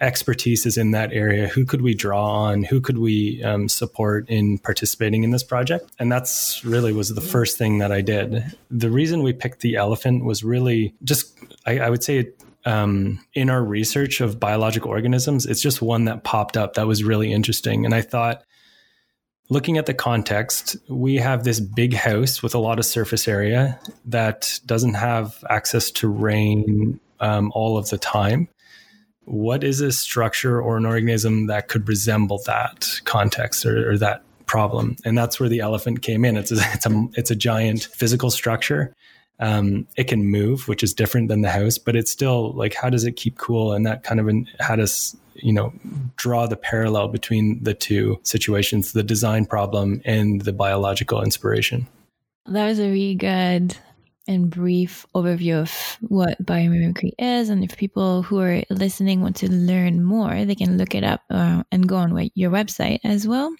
expertise 0.03 0.65
is 0.65 0.77
in 0.77 0.91
that 0.91 1.13
area 1.13 1.48
who 1.48 1.65
could 1.65 1.81
we 1.81 1.93
draw 1.93 2.29
on 2.29 2.63
who 2.63 2.81
could 2.81 2.98
we 2.98 3.41
um, 3.43 3.69
support 3.69 4.29
in 4.29 4.57
participating 4.57 5.24
in 5.24 5.31
this 5.31 5.43
project? 5.43 5.89
And 5.98 6.12
that's 6.12 6.63
really 6.65 6.91
was 6.91 7.13
the 7.13 7.22
first 7.22 7.57
thing 7.57 7.77
that 7.79 7.91
i 7.91 8.01
did. 8.01 8.43
The 8.69 8.91
reason 8.91 9.24
we 9.24 9.33
picked 9.33 9.62
the 9.62 9.75
elephant 9.75 10.25
was 10.25 10.43
really 10.43 10.93
just 11.03 11.38
i, 11.65 11.79
I 11.79 11.89
would 11.89 12.03
say 12.03 12.31
um, 12.65 13.19
in 13.33 13.50
our 13.50 13.63
research 13.63 14.22
of 14.22 14.39
biological 14.39 14.89
organisms 14.89 15.45
it's 15.45 15.62
just 15.62 15.81
one 15.81 16.05
that 16.05 16.24
popped 16.24 16.57
up 16.57 16.75
that 16.75 16.88
was 16.88 17.03
really 17.03 17.31
interesting. 17.31 17.86
And 17.86 17.95
i 17.95 18.01
thought 18.01 18.43
looking 19.50 19.77
at 19.77 19.86
the 19.86 19.93
context, 19.93 20.75
we 20.88 21.15
have 21.17 21.43
this 21.43 21.60
big 21.60 21.93
house 21.93 22.41
with 22.41 22.55
a 22.55 22.60
lot 22.60 22.79
of 22.79 22.86
surface 22.86 23.27
area 23.27 23.79
that 24.05 24.60
doesn't 24.65 24.95
have 24.95 25.43
access 25.50 25.91
to 25.91 26.07
rain 26.07 27.00
um, 27.19 27.51
all 27.53 27.77
of 27.77 27.89
the 27.89 27.98
time 27.98 28.48
what 29.25 29.63
is 29.63 29.82
a 29.82 29.92
structure 29.92 30.62
or 30.62 30.77
an 30.77 30.86
organism 30.86 31.48
that 31.48 31.68
could 31.68 31.88
resemble 31.88 32.42
that 32.46 32.89
context 33.06 33.65
or, 33.65 33.92
or 33.92 33.98
that 33.98 34.24
problem? 34.46 34.98
And 35.06 35.18
that's 35.18 35.39
where 35.39 35.50
the 35.50 35.60
elephant 35.60 36.01
came 36.01 36.25
in. 36.25 36.38
It's 36.38 36.51
a, 36.51 36.58
it's 36.74 36.86
a, 36.86 37.08
it's 37.13 37.32
a 37.32 37.36
giant 37.36 37.84
physical 37.84 38.30
structure. 38.30 38.94
Um, 39.39 39.88
it 39.98 40.06
can 40.06 40.25
move, 40.25 40.68
which 40.68 40.84
is 40.84 40.94
different 40.94 41.27
than 41.27 41.42
the 41.42 41.50
house, 41.50 41.77
but 41.77 41.96
it's 41.96 42.12
still 42.12 42.53
like, 42.53 42.75
how 42.75 42.89
does 42.89 43.03
it 43.03 43.13
keep 43.13 43.38
cool? 43.38 43.74
And 43.74 43.86
that 43.86 44.03
kind 44.03 44.20
of 44.20 44.30
had 44.60 44.80
us, 44.80 45.18
you 45.36 45.51
know, 45.51 45.74
draw 46.15 46.46
the 46.46 46.56
parallel 46.56 47.08
between 47.08 47.62
the 47.63 47.74
two 47.74 48.20
situations, 48.24 48.92
the 48.92 49.03
design 49.03 49.46
problem 49.46 50.01
and 50.06 50.42
the 50.42 50.53
biological 50.53 51.22
inspiration. 51.24 51.88
That 52.46 52.68
was 52.68 52.80
a 52.80 52.89
really 52.89 53.15
good 53.15 53.75
and 54.27 54.50
brief 54.50 55.06
overview 55.15 55.62
of 55.62 55.98
what 56.01 56.44
biomimicry 56.44 57.12
is. 57.20 57.50
And 57.50 57.63
if 57.63 57.77
people 57.77 58.24
who 58.24 58.39
are 58.39 58.63
listening 58.70 59.22
want 59.22 59.36
to 59.38 59.51
learn 59.51 60.03
more, 60.03 60.46
they 60.46 60.56
can 60.56 60.77
look 60.77 60.96
it 60.96 61.03
up 61.03 61.22
uh, 61.30 61.63
and 61.72 61.88
go 61.88 61.98
on 61.98 62.30
your 62.36 62.51
website 62.51 63.00
as 63.03 63.27
well. 63.27 63.53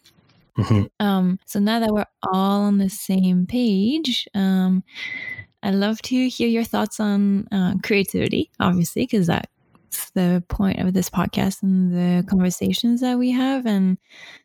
Mm-hmm. 0.58 0.84
Um, 1.06 1.40
so 1.46 1.60
now 1.60 1.80
that 1.80 1.92
we're 1.92 2.06
all 2.24 2.62
on 2.62 2.78
the 2.78 2.90
same 2.90 3.48
page, 3.48 4.28
um, 4.34 4.84
I'd 5.64 5.76
love 5.76 6.02
to 6.04 6.30
hear 6.30 6.48
your 6.48 6.64
thoughts 6.64 7.00
on 7.00 7.48
uh, 7.52 7.76
creativity, 7.82 8.52
obviously, 8.60 9.04
because 9.04 9.28
that 9.28 9.50
the 10.14 10.44
point 10.48 10.80
of 10.80 10.94
this 10.94 11.10
podcast 11.10 11.64
and 11.64 11.94
the 11.94 12.28
conversations 12.28 13.02
that 13.02 13.18
we 13.18 13.32
have. 13.32 13.66
And 13.66 13.98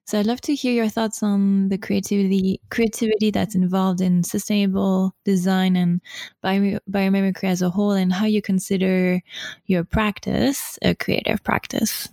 so 0.05 0.19
I'd 0.19 0.27
love 0.27 0.41
to 0.43 0.55
hear 0.55 0.73
your 0.73 0.89
thoughts 0.89 1.23
on 1.23 1.69
the 1.69 1.79
creativity 1.79 2.61
creativity 2.71 3.31
that's 3.31 3.55
involved 3.55 4.01
in 4.01 4.23
sustainable 4.23 5.15
design 5.25 5.77
and 5.77 6.01
bio, 6.43 6.79
biomimicry 6.91 7.45
as 7.45 7.63
a 7.63 7.71
whole, 7.71 7.93
and 7.93 8.13
how 8.13 8.27
you 8.27 8.43
consider 8.43 9.21
your 9.67 9.85
practice 9.85 10.79
a 10.83 10.95
creative 10.95 11.43
practice. 11.43 12.09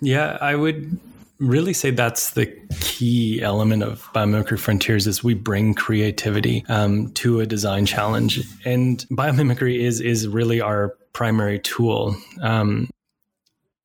Yeah, 0.00 0.38
I 0.40 0.54
would 0.54 0.98
really 1.38 1.72
say 1.72 1.90
that's 1.90 2.30
the 2.30 2.46
key 2.80 3.42
element 3.42 3.82
of 3.82 4.02
biomimicry 4.14 4.58
frontiers 4.58 5.06
is 5.06 5.24
we 5.24 5.34
bring 5.34 5.74
creativity 5.74 6.64
um, 6.68 7.10
to 7.12 7.40
a 7.40 7.46
design 7.46 7.86
challenge 7.86 8.40
and 8.64 9.04
biomimicry 9.10 9.78
is 9.78 10.00
is 10.00 10.28
really 10.28 10.60
our 10.60 10.96
primary 11.14 11.58
tool. 11.60 12.14
Um, 12.42 12.90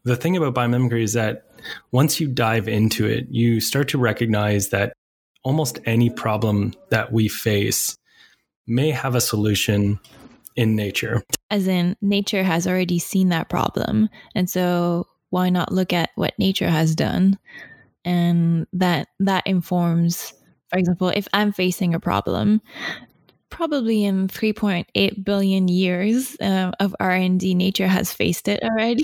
the 0.03 0.17
thing 0.17 0.35
about 0.35 0.55
biomimicry 0.55 1.03
is 1.03 1.13
that 1.13 1.45
once 1.91 2.19
you 2.19 2.27
dive 2.27 2.67
into 2.67 3.05
it, 3.05 3.27
you 3.29 3.61
start 3.61 3.87
to 3.89 3.97
recognize 3.97 4.69
that 4.69 4.93
almost 5.43 5.79
any 5.85 6.09
problem 6.09 6.73
that 6.89 7.13
we 7.13 7.29
face 7.29 7.97
may 8.67 8.91
have 8.91 9.15
a 9.15 9.21
solution 9.21 9.99
in 10.55 10.75
nature. 10.75 11.23
As 11.49 11.67
in, 11.67 11.95
nature 12.01 12.43
has 12.43 12.67
already 12.67 12.99
seen 12.99 13.29
that 13.29 13.49
problem. 13.49 14.09
And 14.35 14.49
so, 14.49 15.07
why 15.29 15.49
not 15.49 15.71
look 15.71 15.93
at 15.93 16.09
what 16.15 16.37
nature 16.39 16.69
has 16.69 16.95
done? 16.95 17.37
And 18.03 18.67
that 18.73 19.09
that 19.19 19.45
informs, 19.45 20.33
for 20.69 20.79
example, 20.79 21.09
if 21.09 21.27
I'm 21.33 21.51
facing 21.51 21.93
a 21.93 21.99
problem, 21.99 22.61
probably 23.49 24.03
in 24.03 24.27
3.8 24.27 25.23
billion 25.23 25.67
years 25.67 26.37
uh, 26.41 26.71
of 26.79 26.95
r&d 26.99 27.53
nature 27.55 27.87
has 27.87 28.13
faced 28.13 28.47
it 28.47 28.61
already 28.63 29.03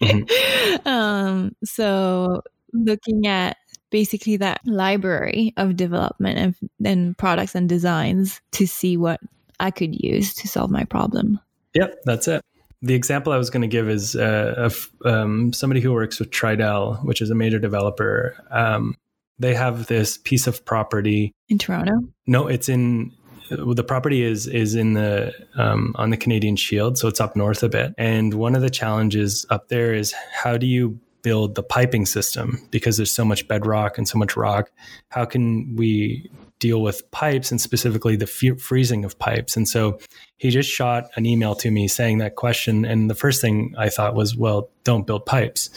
mm-hmm. 0.00 0.88
um, 0.88 1.54
so 1.64 2.42
looking 2.72 3.26
at 3.26 3.56
basically 3.90 4.36
that 4.36 4.60
library 4.64 5.52
of 5.56 5.76
development 5.76 6.38
and, 6.38 6.70
and 6.84 7.18
products 7.18 7.54
and 7.54 7.68
designs 7.68 8.40
to 8.52 8.66
see 8.66 8.96
what 8.96 9.20
i 9.60 9.70
could 9.70 9.94
use 10.02 10.34
to 10.34 10.48
solve 10.48 10.70
my 10.70 10.84
problem 10.84 11.38
yep 11.74 12.00
that's 12.04 12.28
it 12.28 12.42
the 12.84 12.94
example 12.94 13.32
I 13.32 13.38
was 13.38 13.48
going 13.48 13.62
to 13.62 13.66
give 13.66 13.88
is 13.88 14.14
uh, 14.14 14.52
of 14.58 14.90
um, 15.06 15.54
somebody 15.54 15.80
who 15.80 15.90
works 15.94 16.18
with 16.18 16.30
Tridel, 16.30 17.02
which 17.02 17.22
is 17.22 17.30
a 17.30 17.34
major 17.34 17.58
developer. 17.58 18.36
Um, 18.50 18.94
they 19.38 19.54
have 19.54 19.86
this 19.86 20.18
piece 20.18 20.46
of 20.46 20.64
property 20.66 21.32
in 21.48 21.56
Toronto. 21.58 22.00
No, 22.26 22.46
it's 22.46 22.68
in 22.68 23.12
the 23.50 23.84
property 23.84 24.22
is 24.22 24.46
is 24.46 24.74
in 24.74 24.94
the 24.94 25.32
um, 25.56 25.94
on 25.96 26.10
the 26.10 26.16
Canadian 26.16 26.56
Shield, 26.56 26.98
so 26.98 27.08
it's 27.08 27.20
up 27.20 27.36
north 27.36 27.62
a 27.62 27.68
bit. 27.68 27.94
And 27.98 28.34
one 28.34 28.54
of 28.54 28.62
the 28.62 28.70
challenges 28.70 29.46
up 29.50 29.68
there 29.68 29.94
is 29.94 30.14
how 30.32 30.56
do 30.56 30.66
you 30.66 30.98
build 31.24 31.54
the 31.54 31.62
piping 31.62 32.04
system 32.06 32.60
because 32.70 32.98
there's 32.98 33.10
so 33.10 33.24
much 33.24 33.48
bedrock 33.48 33.96
and 33.98 34.06
so 34.06 34.18
much 34.18 34.36
rock. 34.36 34.70
How 35.08 35.24
can 35.24 35.74
we 35.74 36.30
deal 36.58 36.82
with 36.82 37.10
pipes 37.10 37.50
and 37.50 37.60
specifically 37.60 38.14
the 38.14 38.30
f- 38.30 38.60
freezing 38.60 39.04
of 39.04 39.18
pipes? 39.18 39.56
And 39.56 39.66
so 39.66 39.98
he 40.36 40.50
just 40.50 40.70
shot 40.70 41.06
an 41.16 41.24
email 41.24 41.54
to 41.56 41.70
me 41.70 41.88
saying 41.88 42.18
that 42.18 42.36
question. 42.36 42.84
And 42.84 43.08
the 43.08 43.14
first 43.14 43.40
thing 43.40 43.74
I 43.78 43.88
thought 43.88 44.14
was, 44.14 44.36
well, 44.36 44.68
don't 44.84 45.06
build 45.06 45.24
pipes. 45.24 45.70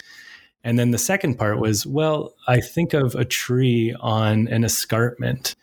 And 0.66 0.78
then 0.78 0.92
the 0.92 0.98
second 0.98 1.36
part 1.36 1.60
was, 1.60 1.88
well, 1.88 2.34
I 2.46 2.60
think 2.60 2.94
of 2.94 3.16
a 3.16 3.24
tree 3.24 3.96
on 4.02 4.50
an 4.50 4.66
escarpment 4.66 5.56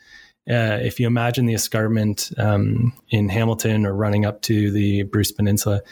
uh, 0.48 0.78
if 0.82 1.00
you 1.00 1.06
imagine 1.06 1.46
the 1.46 1.54
escarpment 1.54 2.30
um, 2.36 2.92
in 3.08 3.28
Hamilton 3.28 3.86
or 3.86 3.94
running 3.94 4.26
up 4.26 4.42
to 4.42 4.70
the 4.70 5.04
Bruce 5.04 5.32
Peninsula, 5.32 5.82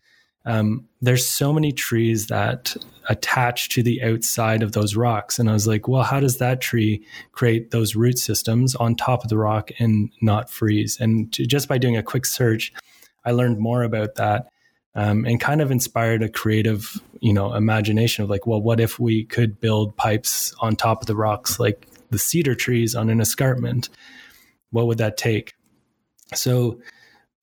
um, 0.45 0.87
there's 1.01 1.27
so 1.27 1.53
many 1.53 1.73
trees 1.73 2.27
that 2.27 2.77
attach 3.09 3.69
to 3.71 3.83
the 3.83 4.03
outside 4.03 4.63
of 4.63 4.73
those 4.73 4.95
rocks. 4.95 5.39
And 5.39 5.49
I 5.49 5.53
was 5.53 5.67
like, 5.67 5.89
well, 5.89 6.03
how 6.03 6.21
does 6.21 6.39
that 6.39 6.61
tree 6.61 7.05
create 7.33 7.71
those 7.71 7.97
root 7.97 8.19
systems 8.19 8.75
on 8.75 8.95
top 8.95 9.23
of 9.23 9.31
the 9.31 9.39
rock 9.39 9.71
and 9.79 10.11
not 10.21 10.51
freeze? 10.51 10.99
And 11.01 11.33
to, 11.33 11.47
just 11.47 11.69
by 11.69 11.79
doing 11.79 11.97
a 11.97 12.03
quick 12.03 12.27
search, 12.27 12.73
I 13.25 13.33
learned 13.33 13.59
more 13.59 13.83
about 13.83 14.17
that. 14.17 14.49
Um, 14.95 15.25
and 15.25 15.41
kind 15.41 15.63
of 15.63 15.71
inspired 15.71 16.23
a 16.23 16.29
creative, 16.29 17.01
you 17.21 17.33
know, 17.33 17.55
imagination 17.55 18.25
of 18.25 18.29
like, 18.29 18.47
well, 18.47 18.61
what 18.61 18.79
if 18.79 19.01
we 19.01 19.25
could 19.25 19.59
build 19.59 19.97
pipes 19.97 20.53
on 20.61 20.77
top 20.77 21.01
of 21.01 21.07
the 21.07 21.17
rocks, 21.17 21.59
like 21.59 21.87
the 22.11 22.19
cedar 22.19 22.55
trees 22.55 22.95
on 22.95 23.09
an 23.09 23.19
escarpment? 23.19 23.89
What 24.73 24.87
would 24.89 24.99
that 24.99 25.17
take? 25.17 25.55
So, 26.35 26.81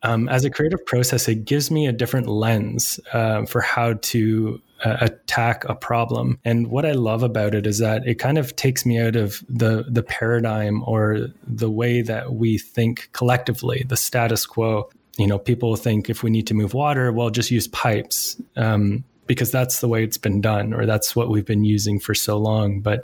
um, 0.01 0.29
as 0.29 0.45
a 0.45 0.50
creative 0.50 0.86
process, 0.86 1.27
it 1.27 1.45
gives 1.45 1.69
me 1.69 1.88
a 1.88 1.91
different 1.91 2.27
lens 2.27 3.00
uh, 3.12 3.45
for 3.45 3.59
how 3.59 3.93
to 3.93 4.62
uh, 4.83 4.98
attack 5.01 5.65
a 5.65 5.75
problem. 5.75 6.39
And 6.45 6.67
what 6.67 6.86
I 6.86 6.93
love 6.93 7.21
about 7.21 7.53
it 7.53 7.67
is 7.67 7.79
that 7.79 8.07
it 8.07 8.15
kind 8.15 8.38
of 8.38 8.55
takes 8.55 8.86
me 8.86 9.00
out 9.00 9.15
of 9.15 9.43
the 9.50 9.86
the 9.89 10.03
paradigm 10.03 10.83
or 10.86 11.27
the 11.45 11.69
way 11.69 12.01
that 12.01 12.33
we 12.33 12.57
think 12.57 13.09
collectively, 13.12 13.86
the 13.88 13.98
status 13.98 14.45
quo. 14.45 14.89
You 15.17 15.27
know, 15.27 15.38
people 15.38 15.75
think 15.75 16.09
if 16.09 16.24
we 16.24 16.29
need 16.29 16.48
to 16.48 16.53
move 16.53 16.74
water, 16.74 17.12
well, 17.12 17.29
just 17.29 17.51
use 17.51 17.67
pipes 17.67 18.41
um, 18.55 19.03
because 19.27 19.51
that's 19.51 19.81
the 19.81 19.89
way 19.89 20.03
it's 20.03 20.17
been 20.17 20.39
done, 20.39 20.74
or 20.74 20.86
that's 20.86 21.13
what 21.13 21.29
we've 21.29 21.45
been 21.45 21.65
using 21.65 22.00
for 22.00 22.15
so 22.15 22.38
long. 22.38 22.79
But 22.79 23.03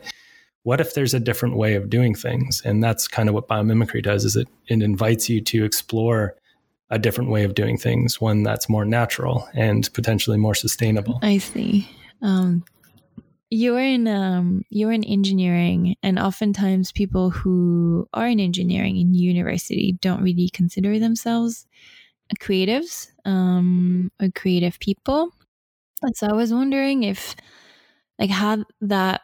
what 0.65 0.81
if 0.81 0.95
there's 0.95 1.13
a 1.13 1.19
different 1.19 1.55
way 1.55 1.75
of 1.75 1.91
doing 1.91 2.15
things? 2.15 2.59
And 2.65 2.83
that's 2.83 3.07
kind 3.07 3.29
of 3.29 3.35
what 3.35 3.47
biomimicry 3.47 4.01
does 4.01 4.25
is 4.25 4.35
it, 4.35 4.47
it 4.67 4.81
invites 4.81 5.29
you 5.29 5.39
to 5.41 5.63
explore 5.63 6.35
a 6.89 6.97
different 6.97 7.29
way 7.29 7.43
of 7.43 7.53
doing 7.53 7.77
things, 7.77 8.19
one 8.19 8.41
that's 8.41 8.67
more 8.67 8.83
natural 8.83 9.47
and 9.53 9.87
potentially 9.93 10.37
more 10.37 10.55
sustainable. 10.55 11.19
I 11.21 11.37
see. 11.37 11.87
Um, 12.23 12.63
you're 13.51 13.79
in 13.79 14.07
um, 14.07 14.63
you're 14.71 14.91
in 14.91 15.03
engineering, 15.03 15.97
and 16.01 16.17
oftentimes 16.17 16.91
people 16.91 17.29
who 17.29 18.07
are 18.11 18.27
in 18.27 18.39
engineering 18.39 18.97
in 18.97 19.13
university 19.13 19.99
don't 20.01 20.23
really 20.23 20.49
consider 20.49 20.97
themselves 20.97 21.67
creatives 22.39 23.11
um, 23.23 24.11
or 24.19 24.29
creative 24.33 24.79
people. 24.79 25.29
And 26.01 26.17
so 26.17 26.25
I 26.25 26.33
was 26.33 26.51
wondering 26.51 27.03
if, 27.03 27.35
like, 28.17 28.31
how 28.31 28.65
that 28.81 29.21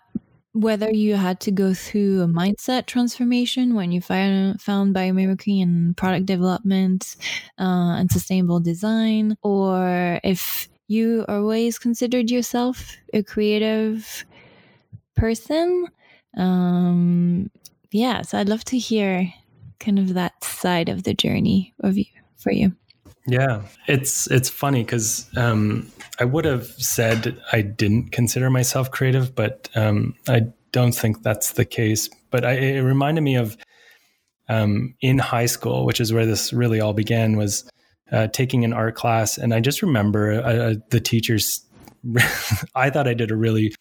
whether 0.53 0.91
you 0.91 1.15
had 1.15 1.39
to 1.41 1.51
go 1.51 1.73
through 1.73 2.21
a 2.21 2.27
mindset 2.27 2.85
transformation 2.85 3.73
when 3.73 3.91
you 3.91 4.01
found, 4.01 4.61
found 4.61 4.93
biomimicry 4.93 5.61
and 5.61 5.95
product 5.95 6.25
development 6.25 7.15
uh, 7.59 7.95
and 7.97 8.11
sustainable 8.11 8.59
design, 8.59 9.37
or 9.43 10.19
if 10.23 10.67
you 10.87 11.23
always 11.29 11.79
considered 11.79 12.29
yourself 12.29 12.97
a 13.13 13.23
creative 13.23 14.25
person. 15.15 15.87
Um, 16.37 17.49
yeah, 17.91 18.21
so 18.21 18.37
I'd 18.37 18.49
love 18.49 18.65
to 18.65 18.77
hear 18.77 19.31
kind 19.79 19.99
of 19.99 20.13
that 20.15 20.43
side 20.43 20.89
of 20.89 21.03
the 21.03 21.13
journey 21.13 21.73
of 21.79 21.97
you 21.97 22.05
for 22.37 22.51
you. 22.51 22.75
Yeah, 23.27 23.61
it's 23.87 24.29
it's 24.31 24.49
funny 24.49 24.83
because 24.83 25.29
um, 25.37 25.91
I 26.19 26.25
would 26.25 26.45
have 26.45 26.65
said 26.65 27.39
I 27.51 27.61
didn't 27.61 28.11
consider 28.11 28.49
myself 28.49 28.89
creative, 28.89 29.35
but 29.35 29.69
um, 29.75 30.15
I 30.27 30.41
don't 30.71 30.93
think 30.93 31.21
that's 31.21 31.53
the 31.53 31.65
case. 31.65 32.09
But 32.31 32.45
I, 32.45 32.53
it 32.53 32.79
reminded 32.81 33.21
me 33.21 33.35
of 33.35 33.57
um, 34.49 34.95
in 35.01 35.19
high 35.19 35.45
school, 35.45 35.85
which 35.85 35.99
is 35.99 36.11
where 36.11 36.25
this 36.25 36.51
really 36.51 36.81
all 36.81 36.93
began, 36.93 37.37
was 37.37 37.69
uh, 38.11 38.27
taking 38.27 38.65
an 38.65 38.73
art 38.73 38.95
class, 38.95 39.37
and 39.37 39.53
I 39.53 39.59
just 39.59 39.81
remember 39.81 40.33
uh, 40.33 40.53
uh 40.53 40.73
the 40.89 40.99
teachers. 40.99 41.63
I 42.75 42.89
thought 42.89 43.07
I 43.07 43.13
did 43.13 43.29
a 43.29 43.35
really 43.35 43.75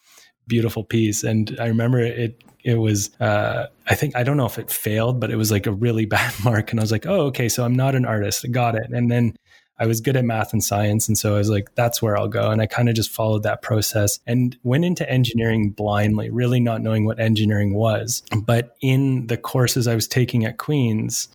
beautiful 0.51 0.85
piece, 0.85 1.25
and 1.25 1.57
I 1.59 1.67
remember 1.69 2.01
it 2.01 2.43
it 2.65 2.75
was 2.75 3.11
uh, 3.21 3.67
i 3.87 3.95
think 3.95 4.15
i 4.17 4.23
don't 4.23 4.37
know 4.37 4.47
if 4.47 4.59
it 4.59 4.71
failed 4.71 5.21
but 5.21 5.31
it 5.31 5.37
was 5.37 5.51
like 5.51 5.67
a 5.67 5.73
really 5.73 6.05
bad 6.17 6.33
mark. 6.45 6.71
And 6.71 6.81
i 6.81 6.83
was 6.83 6.93
like 6.93 7.07
oh 7.07 7.23
okay 7.27 7.49
so 7.49 7.65
i'm 7.65 7.75
not 7.75 7.95
an 7.95 8.05
artist. 8.05 8.45
I 8.45 8.49
got 8.49 8.75
it. 8.75 8.91
And 8.91 9.11
then 9.11 9.37
i 9.79 9.87
was 9.87 10.01
good 10.01 10.17
at 10.17 10.25
math 10.25 10.53
and 10.53 10.63
science. 10.63 11.09
And 11.09 11.17
so 11.17 11.35
i 11.35 11.39
was 11.39 11.51
like 11.51 11.75
that's 11.75 12.03
where 12.03 12.17
i'll 12.17 12.29
go. 12.29 12.51
And 12.51 12.61
i 12.61 12.67
kind 12.67 12.89
of 12.89 12.95
just 12.95 13.11
followed 13.11 13.43
that 13.45 13.63
process 13.63 14.21
and 14.27 14.57
went 14.63 14.85
into 14.85 15.09
engineering 15.11 15.71
blindly 15.71 16.31
really 16.31 16.61
not 16.61 16.83
knowing 16.83 17.05
what 17.05 17.21
engineering 17.21 17.75
was. 17.75 18.23
But 18.45 18.77
in 18.83 19.27
the 19.29 19.37
courses 19.37 19.87
i 19.87 19.95
was 19.95 20.09
taking 20.09 20.45
at 20.45 20.59
Queen's 20.59 21.29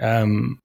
um, 0.00 0.60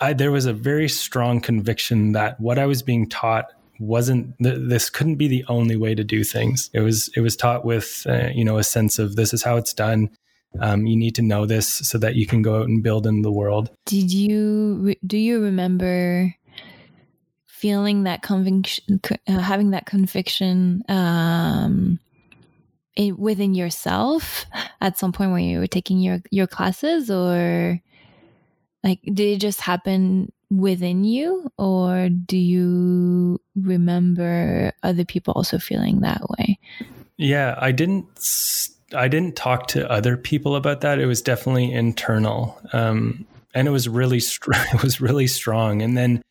I, 0.00 0.12
there 0.12 0.30
was 0.30 0.46
a 0.46 0.52
very 0.52 0.88
strong 0.88 1.40
conviction 1.40 2.12
that 2.12 2.40
what 2.40 2.58
i 2.58 2.66
was 2.66 2.82
being 2.82 3.08
taught 3.08 3.46
wasn't 3.78 4.34
this 4.38 4.90
couldn't 4.90 5.16
be 5.16 5.28
the 5.28 5.44
only 5.48 5.76
way 5.76 5.94
to 5.94 6.04
do 6.04 6.24
things. 6.24 6.70
It 6.72 6.80
was 6.80 7.08
it 7.14 7.20
was 7.20 7.36
taught 7.36 7.64
with 7.64 8.06
uh, 8.08 8.28
you 8.34 8.44
know 8.44 8.58
a 8.58 8.64
sense 8.64 8.98
of 8.98 9.16
this 9.16 9.32
is 9.32 9.42
how 9.42 9.56
it's 9.56 9.72
done. 9.72 10.10
Um, 10.60 10.86
you 10.86 10.96
need 10.96 11.14
to 11.16 11.22
know 11.22 11.46
this 11.46 11.68
so 11.68 11.98
that 11.98 12.14
you 12.14 12.26
can 12.26 12.42
go 12.42 12.60
out 12.60 12.68
and 12.68 12.82
build 12.82 13.06
in 13.06 13.22
the 13.22 13.32
world. 13.32 13.70
Did 13.86 14.12
you 14.12 14.94
do 15.06 15.16
you 15.16 15.42
remember 15.42 16.34
feeling 17.46 18.04
that 18.04 18.22
conviction, 18.22 19.00
uh, 19.26 19.38
having 19.38 19.70
that 19.70 19.84
conviction 19.84 20.82
um, 20.88 21.98
it, 22.96 23.18
within 23.18 23.54
yourself 23.54 24.46
at 24.80 24.96
some 24.96 25.12
point 25.12 25.32
when 25.32 25.44
you 25.44 25.58
were 25.58 25.66
taking 25.66 25.98
your 25.98 26.20
your 26.30 26.46
classes, 26.46 27.10
or 27.10 27.80
like 28.82 29.00
did 29.02 29.20
it 29.20 29.40
just 29.40 29.60
happen 29.60 30.32
within 30.50 31.04
you, 31.04 31.50
or 31.58 32.08
do 32.08 32.36
you 32.36 33.40
remember 33.56 34.72
other 34.82 35.04
people 35.04 35.32
also 35.36 35.58
feeling 35.58 36.00
that 36.00 36.22
way? 36.30 36.58
Yeah, 37.16 37.56
I 37.58 37.72
didn't. 37.72 38.06
I 38.94 39.08
didn't 39.08 39.36
talk 39.36 39.66
to 39.68 39.90
other 39.90 40.16
people 40.16 40.56
about 40.56 40.80
that. 40.80 40.98
It 40.98 41.06
was 41.06 41.20
definitely 41.20 41.72
internal, 41.72 42.58
um, 42.72 43.26
and 43.54 43.68
it 43.68 43.70
was 43.70 43.88
really 43.88 44.20
str- 44.20 44.52
it 44.74 44.82
was 44.82 45.00
really 45.00 45.26
strong. 45.26 45.82
And 45.82 45.96
then 45.96 46.22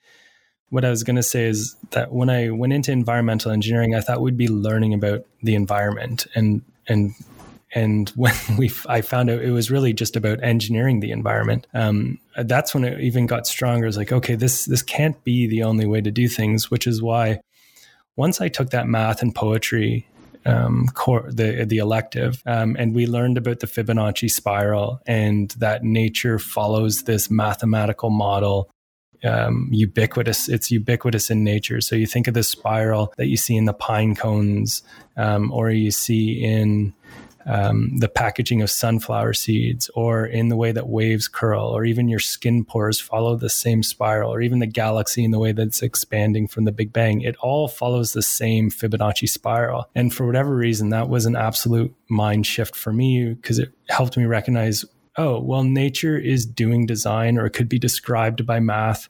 what 0.69 0.83
I 0.83 0.89
was 0.89 1.03
going 1.03 1.15
to 1.15 1.23
say 1.23 1.45
is 1.45 1.75
that 1.91 2.11
when 2.11 2.29
I 2.29 2.49
went 2.49 2.73
into 2.73 2.91
environmental 2.91 3.51
engineering, 3.51 3.95
I 3.95 4.01
thought 4.01 4.21
we'd 4.21 4.37
be 4.37 4.47
learning 4.47 4.93
about 4.93 5.25
the 5.43 5.55
environment, 5.55 6.25
and 6.35 6.63
and 6.87 7.13
and 7.77 8.09
when 8.15 8.33
we 8.57 8.71
I 8.87 9.01
found 9.01 9.29
out 9.29 9.41
it 9.41 9.51
was 9.51 9.71
really 9.71 9.93
just 9.93 10.15
about 10.15 10.43
engineering 10.43 10.99
the 10.99 11.11
environment. 11.11 11.67
Um, 11.73 12.19
that's 12.35 12.73
when 12.73 12.83
it 12.83 12.99
even 12.99 13.27
got 13.27 13.47
stronger. 13.47 13.87
It's 13.87 13.97
like, 13.97 14.11
okay, 14.11 14.35
this 14.35 14.65
this 14.65 14.81
can't 14.81 15.21
be 15.23 15.47
the 15.47 15.63
only 15.63 15.85
way 15.85 16.01
to 16.01 16.11
do 16.11 16.27
things, 16.27 16.69
which 16.71 16.87
is 16.87 17.01
why 17.01 17.39
once 18.15 18.41
I 18.41 18.49
took 18.49 18.71
that 18.71 18.87
math 18.87 19.21
and 19.21 19.33
poetry 19.33 20.07
um, 20.45 20.87
core, 20.93 21.29
the 21.29 21.65
the 21.65 21.77
elective, 21.77 22.41
um, 22.45 22.75
and 22.79 22.95
we 22.95 23.05
learned 23.05 23.37
about 23.37 23.59
the 23.59 23.67
Fibonacci 23.67 24.29
spiral 24.29 24.99
and 25.05 25.51
that 25.59 25.83
nature 25.83 26.39
follows 26.39 27.03
this 27.03 27.29
mathematical 27.29 28.09
model. 28.09 28.69
Um, 29.23 29.69
ubiquitous, 29.71 30.47
it's 30.47 30.69
ubiquitous 30.69 31.31
in 31.31 31.43
nature. 31.43 31.81
So 31.81 31.95
you 31.95 32.05
think 32.05 32.27
of 32.27 32.35
the 32.35 32.43
spiral 32.43 33.13
that 33.17 33.25
you 33.25 33.35
see 33.35 33.55
in 33.55 33.65
the 33.65 33.73
pine 33.73 34.15
cones, 34.15 34.83
um, 35.17 35.51
or 35.51 35.71
you 35.71 35.89
see 35.89 36.43
in 36.43 36.93
um, 37.47 37.97
the 37.97 38.09
packaging 38.09 38.61
of 38.61 38.69
sunflower 38.69 39.33
seeds, 39.33 39.89
or 39.95 40.25
in 40.25 40.49
the 40.49 40.57
way 40.57 40.73
that 40.73 40.89
waves 40.89 41.29
curl, 41.29 41.65
or 41.65 41.85
even 41.85 42.09
your 42.09 42.19
skin 42.19 42.65
pores 42.65 42.99
follow 42.99 43.37
the 43.37 43.49
same 43.49 43.83
spiral, 43.83 44.33
or 44.33 44.41
even 44.41 44.59
the 44.59 44.67
galaxy 44.67 45.23
in 45.23 45.31
the 45.31 45.39
way 45.39 45.53
that 45.53 45.67
it's 45.67 45.81
expanding 45.81 46.47
from 46.47 46.65
the 46.65 46.73
Big 46.73 46.91
Bang. 46.91 47.21
It 47.21 47.37
all 47.37 47.69
follows 47.69 48.11
the 48.11 48.21
same 48.21 48.69
Fibonacci 48.69 49.29
spiral. 49.29 49.89
And 49.95 50.13
for 50.13 50.25
whatever 50.25 50.53
reason, 50.55 50.89
that 50.89 51.07
was 51.07 51.25
an 51.25 51.37
absolute 51.37 51.95
mind 52.09 52.45
shift 52.45 52.75
for 52.75 52.91
me 52.91 53.33
because 53.33 53.59
it 53.59 53.71
helped 53.89 54.17
me 54.17 54.25
recognize 54.25 54.83
oh, 55.19 55.39
well, 55.39 55.63
nature 55.63 56.15
is 56.15 56.45
doing 56.45 56.85
design, 56.85 57.39
or 57.39 57.47
it 57.47 57.53
could 57.53 57.67
be 57.67 57.79
described 57.79 58.45
by 58.45 58.59
math. 58.59 59.09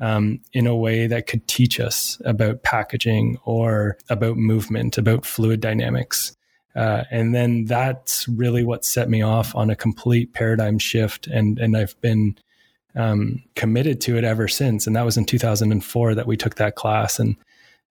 Um, 0.00 0.38
in 0.52 0.68
a 0.68 0.76
way 0.76 1.08
that 1.08 1.26
could 1.26 1.48
teach 1.48 1.80
us 1.80 2.22
about 2.24 2.62
packaging 2.62 3.36
or 3.44 3.98
about 4.08 4.36
movement, 4.36 4.96
about 4.96 5.26
fluid 5.26 5.60
dynamics. 5.60 6.36
Uh, 6.74 7.04
and 7.10 7.34
then 7.34 7.64
that's 7.64 8.28
really 8.28 8.62
what 8.62 8.84
set 8.84 9.08
me 9.08 9.22
off 9.22 9.54
on 9.54 9.70
a 9.70 9.76
complete 9.76 10.32
paradigm 10.32 10.78
shift. 10.78 11.26
And, 11.26 11.58
and 11.58 11.76
I've 11.76 12.00
been 12.00 12.36
um, 12.94 13.42
committed 13.54 14.00
to 14.02 14.16
it 14.16 14.24
ever 14.24 14.48
since. 14.48 14.86
And 14.86 14.94
that 14.96 15.04
was 15.04 15.16
in 15.16 15.24
2004 15.24 16.14
that 16.14 16.26
we 16.26 16.36
took 16.36 16.56
that 16.56 16.76
class. 16.76 17.18
And 17.18 17.36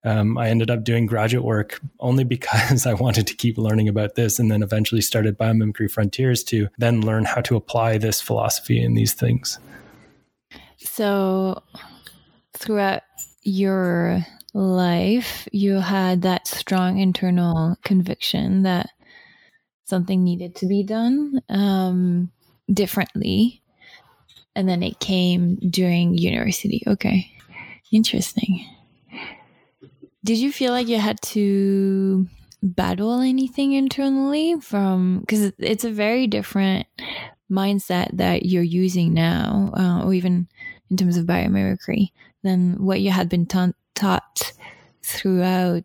um, 0.03 0.37
I 0.37 0.49
ended 0.49 0.71
up 0.71 0.83
doing 0.83 1.05
graduate 1.05 1.43
work 1.43 1.81
only 1.99 2.23
because 2.23 2.85
I 2.87 2.93
wanted 2.93 3.27
to 3.27 3.35
keep 3.35 3.57
learning 3.57 3.89
about 3.89 4.15
this 4.15 4.39
and 4.39 4.49
then 4.51 4.63
eventually 4.63 5.01
started 5.01 5.37
Biomimicry 5.37 5.89
Frontiers 5.89 6.43
to 6.45 6.69
then 6.77 7.01
learn 7.01 7.25
how 7.25 7.41
to 7.41 7.55
apply 7.55 7.97
this 7.97 8.21
philosophy 8.21 8.81
in 8.81 8.93
these 8.93 9.13
things. 9.13 9.59
So, 10.77 11.63
throughout 12.53 13.01
your 13.41 14.25
life, 14.57 15.47
you 15.51 15.75
had 15.75 16.23
that 16.23 16.47
strong 16.47 16.97
internal 16.99 17.77
conviction 17.83 18.63
that 18.63 18.89
something 19.85 20.23
needed 20.23 20.55
to 20.55 20.67
be 20.67 20.83
done 20.83 21.41
um, 21.49 22.31
differently. 22.71 23.61
And 24.55 24.67
then 24.67 24.81
it 24.81 24.99
came 24.99 25.57
during 25.57 26.17
university. 26.17 26.83
Okay. 26.87 27.31
Interesting. 27.91 28.65
Did 30.23 30.39
you 30.39 30.51
feel 30.51 30.71
like 30.71 30.87
you 30.87 30.97
had 30.97 31.21
to 31.21 32.27
battle 32.63 33.21
anything 33.21 33.73
internally 33.73 34.59
from 34.59 35.19
because 35.19 35.53
it's 35.59 35.85
a 35.85 35.91
very 35.91 36.25
different 36.27 36.87
mindset 37.49 38.17
that 38.17 38.45
you're 38.45 38.63
using 38.63 39.13
now, 39.13 39.71
uh, 39.77 40.03
or 40.03 40.13
even 40.13 40.47
in 40.89 40.97
terms 40.97 41.17
of 41.17 41.25
biomimicry, 41.25 42.09
than 42.43 42.83
what 42.83 42.99
you 42.99 43.11
had 43.11 43.29
been 43.29 43.45
ta- 43.45 43.71
taught 43.97 44.53
throughout 45.03 45.83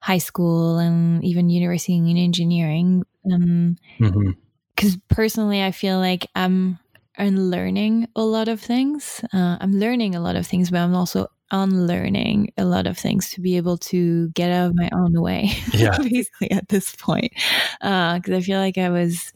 high 0.00 0.18
school 0.18 0.78
and 0.78 1.24
even 1.24 1.50
university 1.50 1.96
and 1.96 2.18
engineering. 2.18 3.04
Because 3.24 3.36
um, 3.36 3.76
mm-hmm. 4.00 4.98
personally, 5.08 5.62
I 5.62 5.70
feel 5.70 5.98
like 5.98 6.28
I'm 6.34 6.78
unlearning 7.16 8.08
a 8.16 8.22
lot 8.22 8.48
of 8.48 8.60
things. 8.60 9.24
Uh, 9.32 9.58
I'm 9.60 9.72
learning 9.72 10.14
a 10.14 10.20
lot 10.20 10.36
of 10.36 10.46
things, 10.46 10.70
but 10.70 10.78
I'm 10.78 10.94
also 10.94 11.28
unlearning 11.50 12.52
a 12.56 12.64
lot 12.64 12.86
of 12.86 12.98
things 12.98 13.30
to 13.30 13.40
be 13.40 13.56
able 13.56 13.78
to 13.78 14.28
get 14.30 14.50
out 14.50 14.70
of 14.70 14.76
my 14.76 14.90
own 14.92 15.20
way. 15.20 15.50
Yeah. 15.72 15.96
basically, 15.98 16.50
at 16.50 16.68
this 16.68 16.94
point, 16.96 17.32
because 17.80 18.30
uh, 18.30 18.36
I 18.36 18.40
feel 18.40 18.58
like 18.58 18.78
I 18.78 18.90
was, 18.90 19.32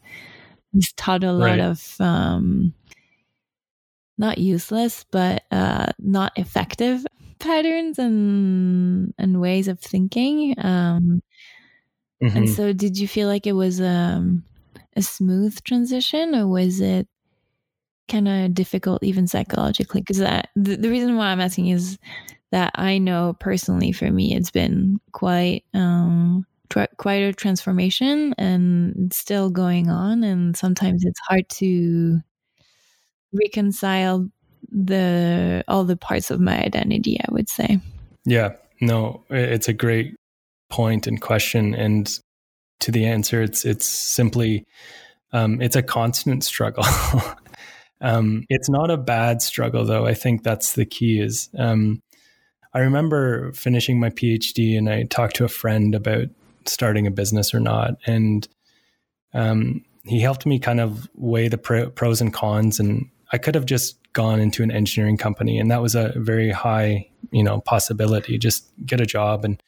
was 0.73 0.91
taught 0.93 1.23
a 1.23 1.31
lot 1.31 1.45
right. 1.45 1.59
of 1.59 1.95
um, 1.99 2.73
not 4.17 4.37
useless, 4.37 5.05
but 5.11 5.43
uh, 5.51 5.87
not 5.99 6.33
effective 6.35 7.05
patterns 7.39 7.99
and 7.99 9.13
and 9.17 9.41
ways 9.41 9.67
of 9.67 9.79
thinking. 9.79 10.55
Um, 10.57 11.21
mm-hmm. 12.21 12.37
And 12.37 12.49
so, 12.49 12.73
did 12.73 12.97
you 12.97 13.07
feel 13.07 13.27
like 13.27 13.47
it 13.47 13.53
was 13.53 13.81
um, 13.81 14.43
a 14.95 15.01
smooth 15.01 15.61
transition, 15.63 16.35
or 16.35 16.47
was 16.47 16.81
it 16.81 17.07
kind 18.07 18.27
of 18.27 18.53
difficult, 18.53 19.03
even 19.03 19.27
psychologically? 19.27 20.01
Because 20.01 20.17
the, 20.17 20.75
the 20.75 20.89
reason 20.89 21.15
why 21.15 21.27
I'm 21.27 21.41
asking 21.41 21.67
is 21.67 21.97
that 22.51 22.71
I 22.75 22.97
know 22.97 23.35
personally, 23.39 23.91
for 23.91 24.11
me, 24.11 24.35
it's 24.35 24.51
been 24.51 24.99
quite 25.11 25.63
um, 25.73 26.45
quite 26.97 27.21
a 27.21 27.33
transformation, 27.33 28.33
and 28.37 28.93
it's 28.97 29.17
still 29.17 29.49
going 29.49 29.89
on. 29.89 30.23
And 30.23 30.55
sometimes 30.57 31.05
it's 31.05 31.19
hard 31.27 31.47
to 31.49 32.19
reconcile 33.33 34.29
the 34.71 35.63
all 35.67 35.83
the 35.83 35.97
parts 35.97 36.31
of 36.31 36.39
my 36.39 36.59
identity 36.59 37.19
i 37.19 37.31
would 37.31 37.49
say. 37.49 37.79
Yeah 38.25 38.53
no 38.81 39.23
it's 39.29 39.67
a 39.67 39.73
great 39.73 40.15
point 40.69 41.07
and 41.07 41.21
question 41.21 41.73
and 41.73 42.19
to 42.79 42.91
the 42.91 43.05
answer 43.05 43.41
it's 43.41 43.65
it's 43.65 43.85
simply 43.85 44.65
um, 45.31 45.61
it's 45.61 45.75
a 45.75 45.83
constant 45.83 46.43
struggle. 46.43 46.85
Um, 48.01 48.45
it's 48.47 48.69
not 48.69 48.89
a 48.89 48.95
bad 48.95 49.41
struggle 49.41 49.83
though 49.83 50.05
i 50.05 50.13
think 50.13 50.41
that's 50.41 50.71
the 50.71 50.85
key 50.85 51.19
is 51.19 51.49
um, 51.57 52.01
i 52.73 52.79
remember 52.79 53.51
finishing 53.51 53.99
my 53.99 54.09
phd 54.09 54.77
and 54.77 54.89
i 54.89 55.03
talked 55.03 55.35
to 55.35 55.43
a 55.43 55.49
friend 55.49 55.93
about 55.93 56.29
starting 56.65 57.07
a 57.07 57.11
business 57.11 57.53
or 57.53 57.59
not 57.59 57.95
and 58.07 58.47
um, 59.33 59.83
he 60.05 60.21
helped 60.21 60.45
me 60.45 60.59
kind 60.59 60.79
of 60.79 61.09
weigh 61.13 61.49
the 61.49 61.57
pros 61.57 62.21
and 62.21 62.33
cons 62.33 62.79
and 62.79 63.09
i 63.33 63.37
could 63.37 63.53
have 63.53 63.65
just 63.65 63.98
gone 64.13 64.39
into 64.39 64.63
an 64.63 64.71
engineering 64.71 65.17
company, 65.17 65.59
and 65.59 65.69
that 65.71 65.81
was 65.81 65.95
a 65.95 66.13
very 66.15 66.51
high, 66.51 67.09
you 67.31 67.43
know, 67.43 67.61
possibility. 67.61 68.37
Just 68.37 68.69
get 68.85 69.01
a 69.01 69.05
job 69.05 69.45
and 69.45 69.61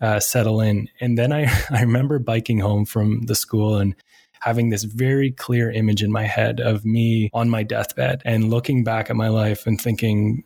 uh, 0.00 0.20
settle 0.20 0.60
in. 0.60 0.88
And 1.00 1.16
then 1.16 1.32
I, 1.32 1.44
I 1.70 1.80
remember 1.80 2.18
biking 2.18 2.60
home 2.60 2.84
from 2.84 3.22
the 3.22 3.34
school 3.34 3.76
and 3.76 3.94
having 4.40 4.70
this 4.70 4.84
very 4.84 5.30
clear 5.32 5.70
image 5.70 6.02
in 6.02 6.12
my 6.12 6.24
head 6.24 6.60
of 6.60 6.84
me 6.84 7.30
on 7.32 7.48
my 7.48 7.62
deathbed 7.62 8.22
and 8.24 8.50
looking 8.50 8.84
back 8.84 9.10
at 9.10 9.16
my 9.16 9.28
life 9.28 9.66
and 9.66 9.80
thinking, 9.80 10.44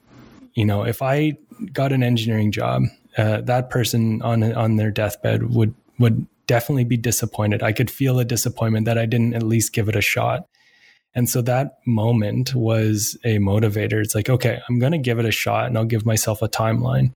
you 0.55 0.65
know, 0.65 0.85
if 0.85 1.03
I 1.03 1.37
got 1.73 1.93
an 1.93 2.03
engineering 2.03 2.53
job, 2.53 2.85
uh, 3.19 3.41
that 3.43 3.71
person 3.71 4.23
on 4.23 4.43
on 4.55 4.77
their 4.77 4.91
deathbed 4.91 5.55
would 5.55 5.75
would 5.99 6.27
definitely 6.47 6.85
be 6.85 6.97
disappointed. 6.97 7.63
I 7.63 7.73
could 7.73 7.91
feel 7.91 8.19
a 8.19 8.25
disappointment 8.25 8.87
that 8.87 8.99
I 8.99 9.07
didn't 9.07 9.35
at 9.35 9.43
least 9.43 9.73
give 9.73 9.89
it 9.89 9.97
a 9.97 10.01
shot. 10.01 10.49
And 11.15 11.29
so 11.29 11.43
that 11.43 11.79
moment 11.87 12.55
was 12.55 13.19
a 13.25 13.39
motivator. 13.39 14.01
It's 14.01 14.15
like, 14.15 14.31
okay, 14.31 14.61
I'm 14.69 14.79
going 14.79 14.93
to 14.93 14.99
give 14.99 15.19
it 15.19 15.25
a 15.25 15.33
shot 15.33 15.67
and 15.67 15.77
I'll 15.77 15.85
give 15.85 16.07
myself 16.07 16.41
a 16.43 16.49
timeline. 16.49 17.15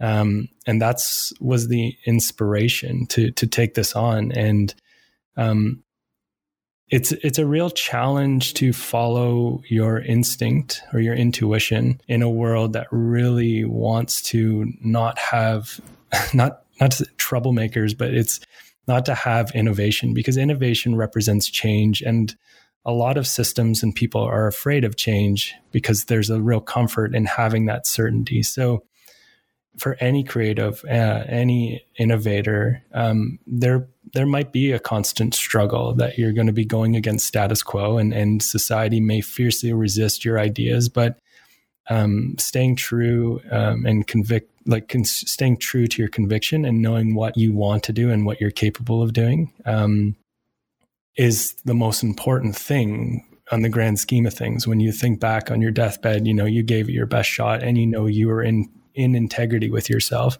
Um, 0.00 0.48
and 0.66 0.80
that's 0.80 1.32
was 1.40 1.68
the 1.68 1.96
inspiration 2.06 3.06
to 3.06 3.32
to 3.32 3.46
take 3.46 3.74
this 3.74 3.96
on. 3.96 4.30
And 4.30 4.72
um, 5.36 5.82
it's 6.88 7.12
it's 7.12 7.38
a 7.38 7.46
real 7.46 7.70
challenge 7.70 8.54
to 8.54 8.72
follow 8.72 9.60
your 9.68 9.98
instinct 9.98 10.82
or 10.92 11.00
your 11.00 11.14
intuition 11.14 12.00
in 12.06 12.22
a 12.22 12.30
world 12.30 12.72
that 12.74 12.86
really 12.92 13.64
wants 13.64 14.22
to 14.22 14.72
not 14.80 15.18
have 15.18 15.80
not 16.34 16.62
not 16.80 16.92
troublemakers, 17.18 17.96
but 17.96 18.14
it's 18.14 18.38
not 18.86 19.04
to 19.04 19.14
have 19.14 19.50
innovation 19.54 20.14
because 20.14 20.36
innovation 20.36 20.96
represents 20.96 21.48
change 21.48 22.00
and 22.00 22.36
a 22.88 22.92
lot 22.92 23.18
of 23.18 23.26
systems 23.26 23.82
and 23.82 23.94
people 23.94 24.22
are 24.22 24.46
afraid 24.46 24.82
of 24.82 24.96
change 24.96 25.54
because 25.72 26.06
there's 26.06 26.30
a 26.30 26.40
real 26.40 26.62
comfort 26.62 27.14
in 27.14 27.26
having 27.26 27.66
that 27.66 27.86
certainty. 27.86 28.42
So, 28.42 28.82
for 29.76 29.96
any 30.00 30.24
creative, 30.24 30.82
uh, 30.86 31.22
any 31.28 31.84
innovator, 31.98 32.82
um, 32.94 33.38
there 33.46 33.88
there 34.14 34.26
might 34.26 34.52
be 34.52 34.72
a 34.72 34.78
constant 34.78 35.34
struggle 35.34 35.94
that 35.96 36.16
you're 36.16 36.32
going 36.32 36.46
to 36.46 36.52
be 36.52 36.64
going 36.64 36.96
against 36.96 37.26
status 37.26 37.62
quo, 37.62 37.98
and 37.98 38.14
and 38.14 38.42
society 38.42 39.00
may 39.00 39.20
fiercely 39.20 39.70
resist 39.74 40.24
your 40.24 40.40
ideas, 40.40 40.88
but 40.88 41.18
um, 41.90 42.36
staying 42.38 42.76
true 42.76 43.40
um, 43.50 43.84
and 43.84 44.06
convict 44.06 44.50
like 44.64 44.94
staying 45.04 45.58
true 45.58 45.86
to 45.86 46.00
your 46.00 46.08
conviction 46.08 46.64
and 46.64 46.80
knowing 46.80 47.14
what 47.14 47.36
you 47.36 47.52
want 47.52 47.82
to 47.82 47.92
do 47.92 48.10
and 48.10 48.24
what 48.24 48.40
you're 48.40 48.50
capable 48.50 49.02
of 49.02 49.12
doing 49.12 49.52
um, 49.64 50.16
is 51.18 51.54
the 51.64 51.74
most 51.74 52.02
important 52.02 52.56
thing 52.56 53.24
on 53.50 53.62
the 53.62 53.68
grand 53.68 53.98
scheme 53.98 54.24
of 54.24 54.32
things. 54.32 54.66
When 54.66 54.80
you 54.80 54.92
think 54.92 55.20
back 55.20 55.50
on 55.50 55.60
your 55.60 55.72
deathbed, 55.72 56.26
you 56.26 56.32
know, 56.32 56.44
you 56.44 56.62
gave 56.62 56.88
it 56.88 56.92
your 56.92 57.06
best 57.06 57.28
shot 57.28 57.62
and 57.62 57.76
you 57.76 57.86
know 57.86 58.06
you 58.06 58.28
were 58.28 58.42
in, 58.42 58.70
in 58.94 59.14
integrity 59.14 59.68
with 59.68 59.90
yourself. 59.90 60.38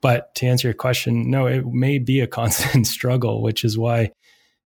But 0.00 0.34
to 0.36 0.46
answer 0.46 0.68
your 0.68 0.74
question, 0.74 1.30
no, 1.30 1.46
it 1.46 1.66
may 1.66 1.98
be 1.98 2.20
a 2.20 2.26
constant 2.40 2.86
struggle, 2.86 3.42
which 3.42 3.64
is 3.64 3.76
why 3.76 4.12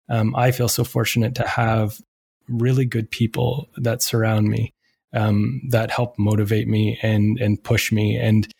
um, 0.08 0.34
I 0.36 0.52
feel 0.52 0.68
so 0.68 0.84
fortunate 0.84 1.34
to 1.36 1.46
have 1.46 2.00
really 2.48 2.84
good 2.84 3.10
people 3.10 3.68
that 3.78 4.02
surround 4.02 4.48
me, 4.48 4.72
um, 5.12 5.62
that 5.70 5.90
help 5.90 6.18
motivate 6.18 6.68
me 6.68 6.98
and 7.02 7.38
and 7.38 7.62
push 7.62 7.92
me 7.92 8.16
and 8.16 8.52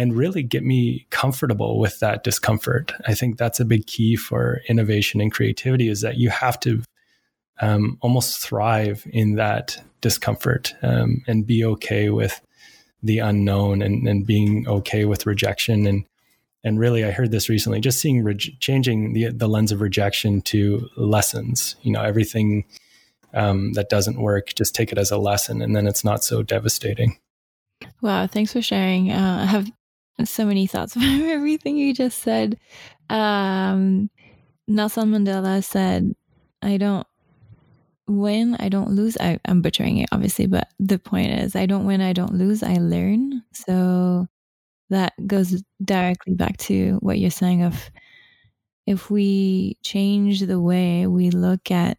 and 0.00 0.16
really 0.16 0.42
get 0.42 0.64
me 0.64 1.06
comfortable 1.10 1.78
with 1.78 2.00
that 2.00 2.24
discomfort. 2.24 2.94
I 3.06 3.12
think 3.12 3.36
that's 3.36 3.60
a 3.60 3.66
big 3.66 3.86
key 3.86 4.16
for 4.16 4.62
innovation 4.66 5.20
and 5.20 5.30
creativity 5.30 5.90
is 5.90 6.00
that 6.00 6.16
you 6.16 6.30
have 6.30 6.58
to 6.60 6.82
um, 7.60 7.98
almost 8.00 8.38
thrive 8.38 9.06
in 9.12 9.34
that 9.34 9.76
discomfort 10.00 10.72
um, 10.80 11.22
and 11.26 11.46
be 11.46 11.62
okay 11.66 12.08
with 12.08 12.40
the 13.02 13.18
unknown 13.18 13.82
and, 13.82 14.08
and 14.08 14.26
being 14.26 14.66
okay 14.66 15.04
with 15.04 15.26
rejection 15.26 15.86
and 15.86 16.06
and 16.62 16.78
really 16.78 17.04
I 17.04 17.10
heard 17.10 17.30
this 17.30 17.48
recently 17.50 17.80
just 17.80 18.00
seeing 18.00 18.24
re- 18.24 18.36
changing 18.36 19.12
the 19.12 19.28
the 19.28 19.48
lens 19.48 19.72
of 19.72 19.80
rejection 19.82 20.40
to 20.42 20.88
lessons 20.96 21.76
you 21.82 21.92
know 21.92 22.02
everything 22.02 22.64
um, 23.34 23.74
that 23.74 23.88
doesn't 23.90 24.20
work 24.20 24.54
just 24.54 24.74
take 24.74 24.92
it 24.92 24.98
as 24.98 25.10
a 25.10 25.18
lesson 25.18 25.60
and 25.62 25.76
then 25.76 25.86
it's 25.86 26.04
not 26.04 26.24
so 26.24 26.42
devastating 26.42 27.18
Wow, 28.02 28.26
thanks 28.26 28.52
for 28.52 28.62
sharing. 28.62 29.10
Uh, 29.10 29.46
have 29.46 29.70
so 30.28 30.44
many 30.44 30.66
thoughts 30.66 30.96
about 30.96 31.20
everything 31.22 31.76
you 31.76 31.94
just 31.94 32.20
said. 32.20 32.58
Um, 33.08 34.10
Nelson 34.68 35.10
Mandela 35.10 35.64
said, 35.64 36.14
I 36.62 36.76
don't 36.76 37.06
win, 38.06 38.56
I 38.60 38.68
don't 38.68 38.90
lose. 38.90 39.16
I, 39.20 39.38
I'm 39.44 39.62
butchering 39.62 39.98
it, 39.98 40.08
obviously, 40.12 40.46
but 40.46 40.68
the 40.78 40.98
point 40.98 41.32
is, 41.32 41.56
I 41.56 41.66
don't 41.66 41.86
win, 41.86 42.00
I 42.00 42.12
don't 42.12 42.34
lose, 42.34 42.62
I 42.62 42.74
learn. 42.74 43.42
So 43.52 44.26
that 44.90 45.12
goes 45.26 45.62
directly 45.84 46.34
back 46.34 46.56
to 46.58 46.98
what 47.00 47.18
you're 47.18 47.30
saying 47.30 47.62
of 47.62 47.90
if 48.86 49.10
we 49.10 49.76
change 49.82 50.40
the 50.40 50.60
way 50.60 51.06
we 51.06 51.30
look 51.30 51.70
at 51.70 51.98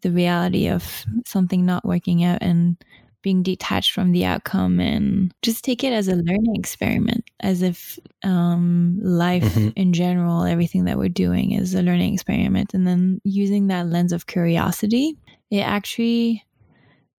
the 0.00 0.10
reality 0.10 0.68
of 0.68 1.04
something 1.26 1.66
not 1.66 1.84
working 1.84 2.24
out 2.24 2.38
and 2.40 2.82
being 3.22 3.42
detached 3.42 3.92
from 3.92 4.12
the 4.12 4.24
outcome 4.24 4.80
and 4.80 5.34
just 5.42 5.64
take 5.64 5.84
it 5.84 5.92
as 5.92 6.08
a 6.08 6.16
learning 6.16 6.54
experiment, 6.56 7.24
as 7.40 7.62
if 7.62 7.98
um, 8.24 8.98
life 9.02 9.44
mm-hmm. 9.44 9.68
in 9.76 9.92
general, 9.92 10.44
everything 10.44 10.84
that 10.84 10.98
we're 10.98 11.08
doing 11.08 11.52
is 11.52 11.74
a 11.74 11.82
learning 11.82 12.14
experiment. 12.14 12.72
And 12.72 12.86
then 12.86 13.20
using 13.24 13.66
that 13.66 13.86
lens 13.86 14.12
of 14.12 14.26
curiosity, 14.26 15.16
it 15.50 15.60
actually, 15.60 16.44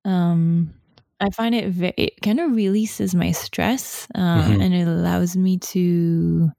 um, 0.05 0.75
I 1.21 1.31
find 1.31 1.55
it, 1.55 1.69
very, 1.69 1.95
it 1.97 2.21
kind 2.23 2.41
of 2.41 2.55
releases 2.55 3.15
my 3.15 3.33
stress 3.33 4.07
uh, 4.15 4.19
mm-hmm. 4.19 4.61
and 4.61 4.75
it 4.75 4.89
allows 4.89 5.37
me 5.37 5.59
to 5.59 6.51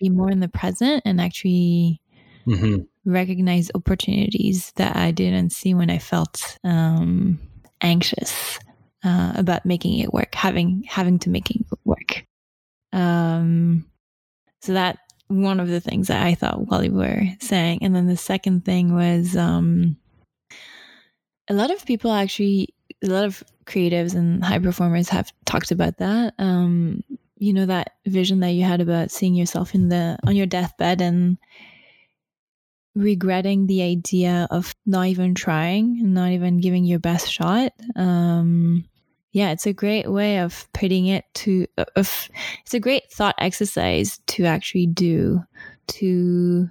be 0.00 0.08
more 0.08 0.30
in 0.30 0.40
the 0.40 0.48
present 0.48 1.02
and 1.04 1.20
actually. 1.20 2.00
Mm-hmm. 2.48 2.84
recognize 3.04 3.70
opportunities 3.74 4.72
that 4.76 4.96
I 4.96 5.10
didn't 5.10 5.50
see 5.50 5.74
when 5.74 5.90
I 5.90 5.98
felt 5.98 6.58
um, 6.64 7.38
anxious 7.82 8.58
uh, 9.04 9.32
about 9.36 9.66
making 9.66 9.98
it 9.98 10.12
work, 10.12 10.34
having 10.34 10.84
having 10.88 11.18
to 11.20 11.30
making 11.30 11.64
it 11.70 11.78
work. 11.84 12.26
Um, 12.92 13.86
so 14.62 14.74
that 14.74 14.98
one 15.28 15.60
of 15.60 15.68
the 15.68 15.80
things 15.80 16.08
that 16.08 16.24
I 16.24 16.34
thought 16.34 16.66
while 16.66 16.84
you 16.84 16.92
were 16.92 17.22
saying, 17.40 17.80
and 17.82 17.94
then 17.94 18.06
the 18.06 18.16
second 18.16 18.64
thing 18.64 18.94
was 18.94 19.36
um, 19.36 19.96
a 21.48 21.54
lot 21.54 21.70
of 21.70 21.86
people 21.86 22.12
actually, 22.12 22.74
a 23.02 23.06
lot 23.06 23.24
of 23.24 23.42
creatives 23.64 24.14
and 24.14 24.44
high 24.44 24.58
performers 24.58 25.08
have 25.10 25.32
talked 25.44 25.70
about 25.70 25.98
that. 25.98 26.34
Um, 26.38 27.04
you 27.40 27.54
know 27.54 27.66
that 27.66 27.94
vision 28.06 28.40
that 28.40 28.50
you 28.50 28.62
had 28.64 28.80
about 28.80 29.10
seeing 29.10 29.34
yourself 29.34 29.74
in 29.74 29.88
the 29.88 30.18
on 30.24 30.36
your 30.36 30.46
deathbed 30.46 31.00
and 31.00 31.38
regretting 32.94 33.66
the 33.66 33.82
idea 33.82 34.46
of 34.50 34.74
not 34.84 35.06
even 35.06 35.34
trying 35.34 35.98
and 36.00 36.12
not 36.12 36.30
even 36.30 36.60
giving 36.60 36.84
your 36.84 36.98
best 36.98 37.32
shot 37.32 37.72
um, 37.96 38.84
yeah, 39.32 39.52
it's 39.52 39.66
a 39.66 39.72
great 39.72 40.10
way 40.10 40.38
of 40.38 40.66
putting 40.72 41.06
it 41.06 41.24
to, 41.34 41.66
of, 41.96 42.28
it's 42.62 42.74
a 42.74 42.80
great 42.80 43.10
thought 43.12 43.36
exercise 43.38 44.20
to 44.28 44.44
actually 44.44 44.86
do 44.86 45.42
to, 45.88 46.68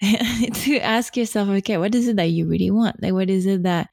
to 0.02 0.78
ask 0.80 1.16
yourself, 1.16 1.48
okay, 1.48 1.76
what 1.76 1.94
is 1.94 2.08
it 2.08 2.16
that 2.16 2.30
you 2.30 2.46
really 2.46 2.70
want? 2.70 3.00
Like, 3.02 3.12
what 3.12 3.30
is 3.30 3.46
it 3.46 3.62
that, 3.62 3.90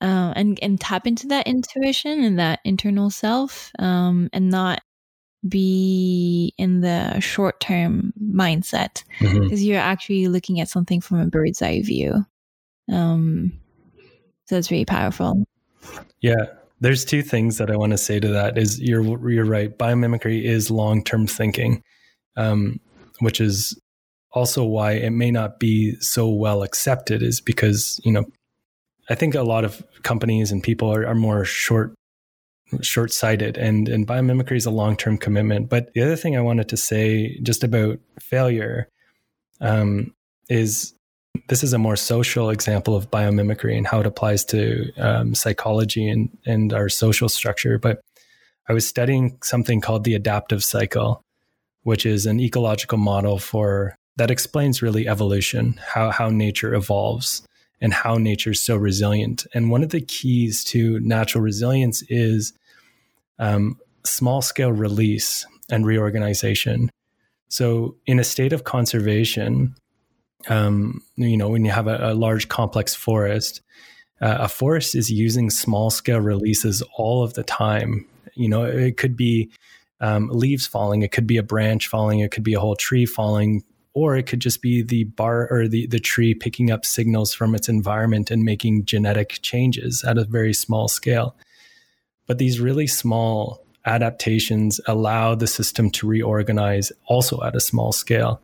um, 0.00 0.32
and, 0.34 0.58
and 0.60 0.80
tap 0.80 1.06
into 1.06 1.28
that 1.28 1.46
intuition 1.46 2.24
and 2.24 2.38
that 2.38 2.60
internal 2.64 3.10
self, 3.10 3.70
um, 3.78 4.28
and 4.32 4.50
not 4.50 4.82
be 5.48 6.54
in 6.56 6.80
the 6.80 7.20
short 7.20 7.60
term 7.60 8.12
mindset 8.20 9.04
because 9.20 9.36
mm-hmm. 9.36 9.54
you're 9.56 9.78
actually 9.78 10.26
looking 10.28 10.60
at 10.60 10.68
something 10.68 11.00
from 11.00 11.20
a 11.20 11.26
bird's 11.26 11.62
eye 11.62 11.82
view. 11.82 12.24
Um, 12.90 13.52
so 14.46 14.56
it's 14.56 14.70
really 14.70 14.84
powerful. 14.84 15.44
Yeah, 16.20 16.46
there's 16.80 17.04
two 17.04 17.22
things 17.22 17.58
that 17.58 17.70
I 17.70 17.76
want 17.76 17.92
to 17.92 17.98
say 17.98 18.20
to 18.20 18.28
that. 18.28 18.58
Is 18.58 18.80
you're 18.80 19.30
you're 19.30 19.44
right. 19.44 19.76
Biomimicry 19.76 20.42
is 20.42 20.70
long 20.70 21.02
term 21.02 21.26
thinking, 21.26 21.82
um, 22.36 22.80
which 23.20 23.40
is 23.40 23.78
also 24.32 24.64
why 24.64 24.92
it 24.92 25.10
may 25.10 25.30
not 25.30 25.58
be 25.58 25.94
so 26.00 26.28
well 26.28 26.62
accepted. 26.62 27.22
Is 27.22 27.40
because 27.40 28.00
you 28.04 28.12
know, 28.12 28.24
I 29.08 29.14
think 29.14 29.34
a 29.34 29.42
lot 29.42 29.64
of 29.64 29.82
companies 30.02 30.50
and 30.50 30.62
people 30.62 30.92
are, 30.92 31.06
are 31.06 31.14
more 31.14 31.44
short 31.44 31.94
short 32.82 33.12
sighted, 33.12 33.56
and 33.56 33.88
and 33.88 34.06
biomimicry 34.06 34.56
is 34.56 34.66
a 34.66 34.70
long 34.70 34.96
term 34.96 35.16
commitment. 35.16 35.70
But 35.70 35.92
the 35.94 36.02
other 36.02 36.16
thing 36.16 36.36
I 36.36 36.40
wanted 36.42 36.68
to 36.70 36.76
say 36.76 37.38
just 37.42 37.62
about 37.62 37.98
failure 38.20 38.88
um, 39.60 40.12
is 40.48 40.94
this 41.48 41.62
is 41.62 41.72
a 41.72 41.78
more 41.78 41.96
social 41.96 42.50
example 42.50 42.94
of 42.94 43.10
biomimicry 43.10 43.76
and 43.76 43.86
how 43.86 44.00
it 44.00 44.06
applies 44.06 44.44
to 44.46 44.90
um, 44.96 45.34
psychology 45.34 46.08
and, 46.08 46.30
and 46.46 46.72
our 46.72 46.88
social 46.88 47.28
structure. 47.28 47.78
But 47.78 48.00
I 48.68 48.72
was 48.72 48.86
studying 48.86 49.38
something 49.42 49.80
called 49.80 50.04
the 50.04 50.14
adaptive 50.14 50.64
cycle, 50.64 51.22
which 51.82 52.06
is 52.06 52.24
an 52.24 52.40
ecological 52.40 52.98
model 52.98 53.38
for 53.38 53.94
that 54.16 54.30
explains 54.30 54.80
really 54.80 55.08
evolution, 55.08 55.78
how, 55.84 56.10
how 56.10 56.30
nature 56.30 56.74
evolves 56.74 57.46
and 57.80 57.92
how 57.92 58.14
nature 58.14 58.52
is 58.52 58.62
so 58.62 58.76
resilient. 58.76 59.46
And 59.52 59.70
one 59.70 59.82
of 59.82 59.90
the 59.90 60.00
keys 60.00 60.64
to 60.64 61.00
natural 61.00 61.42
resilience 61.42 62.02
is 62.08 62.52
um, 63.38 63.78
small 64.04 64.40
scale 64.40 64.72
release 64.72 65.46
and 65.70 65.84
reorganization. 65.84 66.90
So, 67.48 67.96
in 68.06 68.18
a 68.18 68.24
state 68.24 68.52
of 68.52 68.64
conservation, 68.64 69.74
um, 70.48 71.02
you 71.16 71.36
know, 71.36 71.48
when 71.48 71.64
you 71.64 71.70
have 71.70 71.86
a, 71.86 72.12
a 72.12 72.14
large 72.14 72.48
complex 72.48 72.94
forest, 72.94 73.60
uh, 74.20 74.38
a 74.40 74.48
forest 74.48 74.94
is 74.94 75.10
using 75.10 75.50
small 75.50 75.90
scale 75.90 76.20
releases 76.20 76.82
all 76.96 77.22
of 77.22 77.34
the 77.34 77.42
time. 77.42 78.06
You 78.34 78.48
know, 78.48 78.64
it 78.64 78.96
could 78.96 79.16
be 79.16 79.50
um, 80.00 80.28
leaves 80.28 80.66
falling, 80.66 81.02
it 81.02 81.12
could 81.12 81.26
be 81.26 81.36
a 81.36 81.42
branch 81.42 81.88
falling, 81.88 82.20
it 82.20 82.30
could 82.30 82.42
be 82.42 82.54
a 82.54 82.60
whole 82.60 82.76
tree 82.76 83.06
falling, 83.06 83.62
or 83.94 84.16
it 84.16 84.24
could 84.26 84.40
just 84.40 84.60
be 84.60 84.82
the 84.82 85.04
bar 85.04 85.48
or 85.50 85.68
the, 85.68 85.86
the 85.86 86.00
tree 86.00 86.34
picking 86.34 86.70
up 86.70 86.84
signals 86.84 87.32
from 87.32 87.54
its 87.54 87.68
environment 87.68 88.30
and 88.30 88.42
making 88.42 88.84
genetic 88.84 89.38
changes 89.42 90.04
at 90.04 90.18
a 90.18 90.24
very 90.24 90.52
small 90.52 90.88
scale. 90.88 91.36
But 92.26 92.38
these 92.38 92.60
really 92.60 92.86
small 92.86 93.64
adaptations 93.86 94.80
allow 94.86 95.34
the 95.34 95.46
system 95.46 95.90
to 95.90 96.06
reorganize 96.06 96.90
also 97.06 97.42
at 97.42 97.54
a 97.54 97.60
small 97.60 97.92
scale 97.92 98.43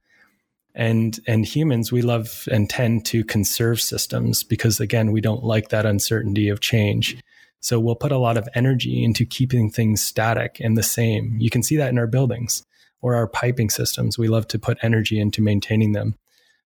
and 0.74 1.18
and 1.26 1.44
humans 1.44 1.90
we 1.90 2.02
love 2.02 2.48
and 2.50 2.70
tend 2.70 3.04
to 3.06 3.24
conserve 3.24 3.80
systems 3.80 4.42
because 4.44 4.80
again 4.80 5.11
we 5.11 5.20
don't 5.20 5.44
like 5.44 5.68
that 5.68 5.87
uncertainty 5.87 6.48
of 6.48 6.61
change. 6.61 7.16
So 7.61 7.78
we'll 7.78 7.96
put 7.96 8.12
a 8.12 8.18
lot 8.18 8.38
of 8.38 8.48
energy 8.54 9.04
into 9.04 9.26
keeping 9.26 9.70
things 9.70 10.02
static 10.02 10.59
and 10.61 10.76
the 10.76 10.83
same. 10.83 11.37
You 11.38 11.50
can 11.50 11.62
see 11.62 11.76
that 11.76 11.90
in 11.90 11.98
our 11.98 12.06
buildings 12.06 12.64
or 13.02 13.14
our 13.14 13.26
piping 13.26 13.68
systems. 13.68 14.18
We 14.18 14.28
love 14.28 14.48
to 14.48 14.59
put 14.59 14.78
energy 14.83 15.20
into 15.20 15.42
maintaining 15.42 15.92
them. 15.92 16.16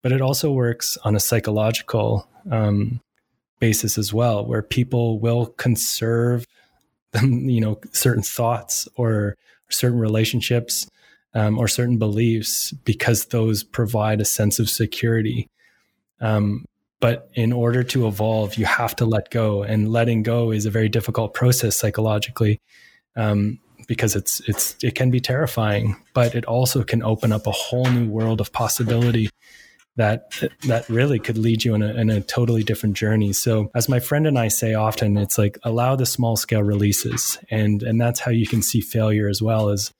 But 0.03 0.13
it 0.13 0.23
also 0.23 0.51
works 0.51 0.97
on 1.05 1.15
a 1.15 1.21
psychological 1.21 2.29
um, 2.51 3.01
basis 3.59 3.99
as 3.99 4.15
well, 4.15 4.47
where 4.47 4.63
people 4.63 5.19
will 5.21 5.47
conserve 5.47 6.47
you 7.23 7.61
know, 7.61 7.81
certain 7.93 8.23
thoughts 8.23 8.89
or 8.97 9.37
certain 9.71 9.99
relationships 9.99 10.89
um, 11.35 11.59
or 11.59 11.69
certain 11.69 11.99
beliefs 11.99 12.73
because 12.85 13.27
those 13.27 13.63
provide 13.63 14.21
a 14.21 14.25
sense 14.25 14.59
of 14.59 14.69
security. 14.69 15.49
Um, 16.21 16.65
but 17.01 17.31
in 17.35 17.53
order 17.53 17.85
to 17.85 18.09
evolve, 18.09 18.57
you 18.57 18.65
have 18.67 18.97
to 18.97 19.05
let 19.05 19.31
go, 19.31 19.63
and 19.63 19.93
letting 19.93 20.25
go 20.25 20.51
is 20.51 20.67
a 20.67 20.71
very 20.71 20.89
difficult 20.89 21.33
process 21.33 21.77
psychologically. 21.77 22.61
Um, 23.17 23.61
because 23.87 24.15
it's 24.15 24.41
it's 24.47 24.77
it 24.83 24.95
can 24.95 25.11
be 25.11 25.21
terrifying, 25.21 25.97
but 26.13 26.35
it 26.35 26.45
also 26.45 26.85
can 26.85 27.03
open 27.03 27.33
up 27.33 27.47
a 27.47 27.53
whole 27.53 27.87
new 27.87 28.09
world 28.09 28.41
of 28.41 28.53
possibility 28.53 29.31
that 29.97 30.31
that 30.69 30.89
really 30.89 31.19
could 31.19 31.37
lead 31.37 31.65
you 31.65 31.75
in 31.75 31.83
a, 31.83 31.93
in 31.95 32.09
a 32.09 32.21
totally 32.21 32.63
different 32.63 32.97
journey. 32.97 33.33
So, 33.33 33.71
as 33.75 33.89
my 33.89 33.99
friend 33.99 34.27
and 34.27 34.39
I 34.39 34.49
say 34.49 34.75
often, 34.75 35.17
it's 35.17 35.39
like 35.39 35.59
allow 35.65 35.97
the 35.97 36.07
small 36.07 36.37
scale 36.37 36.63
releases, 36.63 37.39
and 37.51 37.83
and 37.83 38.01
that's 38.01 38.21
how 38.21 38.31
you 38.31 38.47
can 38.47 38.63
see 38.63 38.81
failure 38.81 39.29
as 39.29 39.43
well 39.43 39.71
as 39.71 39.93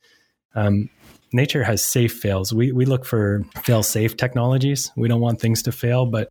um, 0.55 0.91
nature 1.33 1.65
has 1.65 1.85
safe 1.85 2.13
fails. 2.13 2.53
We 2.53 2.73
we 2.73 2.85
look 2.85 3.05
for 3.05 3.45
fail 3.63 3.83
safe 3.83 4.17
technologies. 4.17 4.91
We 4.97 5.09
don't 5.09 5.21
want 5.21 5.41
things 5.41 5.63
to 5.63 5.73
fail, 5.73 6.07
but 6.07 6.31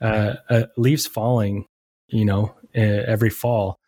uh, 0.00 0.34
uh, 0.50 0.64
leaves 0.76 1.06
falling, 1.06 1.66
you 2.08 2.24
know, 2.24 2.54
uh, 2.76 2.80
every 2.80 3.30
fall 3.30 3.78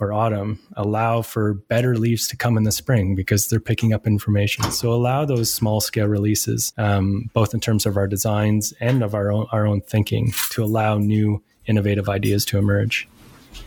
or 0.00 0.12
autumn 0.12 0.58
allow 0.76 1.22
for 1.22 1.54
better 1.54 1.96
leaves 1.96 2.26
to 2.28 2.36
come 2.36 2.56
in 2.56 2.64
the 2.64 2.72
spring 2.72 3.14
because 3.14 3.48
they're 3.48 3.60
picking 3.60 3.92
up 3.92 4.06
information. 4.06 4.70
So 4.72 4.92
allow 4.92 5.24
those 5.24 5.52
small 5.52 5.80
scale 5.80 6.08
releases, 6.08 6.72
um, 6.76 7.30
both 7.32 7.54
in 7.54 7.60
terms 7.60 7.86
of 7.86 7.96
our 7.96 8.06
designs 8.06 8.72
and 8.80 9.02
of 9.02 9.14
our 9.14 9.30
own 9.32 9.46
our 9.52 9.66
own 9.66 9.80
thinking, 9.80 10.32
to 10.50 10.64
allow 10.64 10.98
new 10.98 11.42
innovative 11.66 12.08
ideas 12.08 12.44
to 12.46 12.58
emerge. 12.58 13.08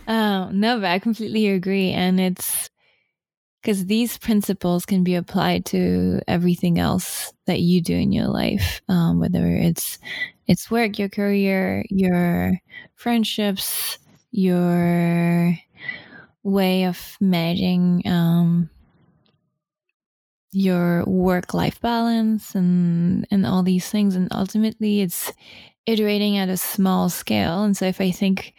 Oh 0.06 0.48
no, 0.50 0.80
but 0.80 0.90
I 0.90 0.98
completely 0.98 1.48
agree, 1.48 1.90
and 1.92 2.20
it's 2.20 2.68
because 3.62 3.86
these 3.86 4.18
principles 4.18 4.86
can 4.86 5.02
be 5.04 5.14
applied 5.14 5.64
to 5.66 6.20
everything 6.28 6.78
else 6.78 7.32
that 7.46 7.60
you 7.60 7.80
do 7.80 7.94
in 7.94 8.12
your 8.12 8.28
life, 8.28 8.80
um, 8.88 9.18
whether 9.20 9.46
it's 9.46 9.98
it's 10.46 10.70
work, 10.70 10.98
your 10.98 11.08
career, 11.08 11.84
your 11.90 12.52
friendships, 12.94 13.98
your 14.30 15.58
way 16.42 16.84
of 16.84 17.16
managing 17.20 18.02
um, 18.06 18.70
your 20.52 21.04
work 21.04 21.52
life 21.52 21.80
balance 21.80 22.54
and 22.54 23.26
and 23.30 23.44
all 23.46 23.62
these 23.62 23.88
things. 23.90 24.16
And 24.16 24.28
ultimately 24.32 25.00
it's 25.02 25.32
iterating 25.86 26.38
at 26.38 26.48
a 26.48 26.56
small 26.56 27.08
scale. 27.08 27.64
And 27.64 27.76
so 27.76 27.86
if 27.86 28.00
i 28.00 28.10
think 28.10 28.54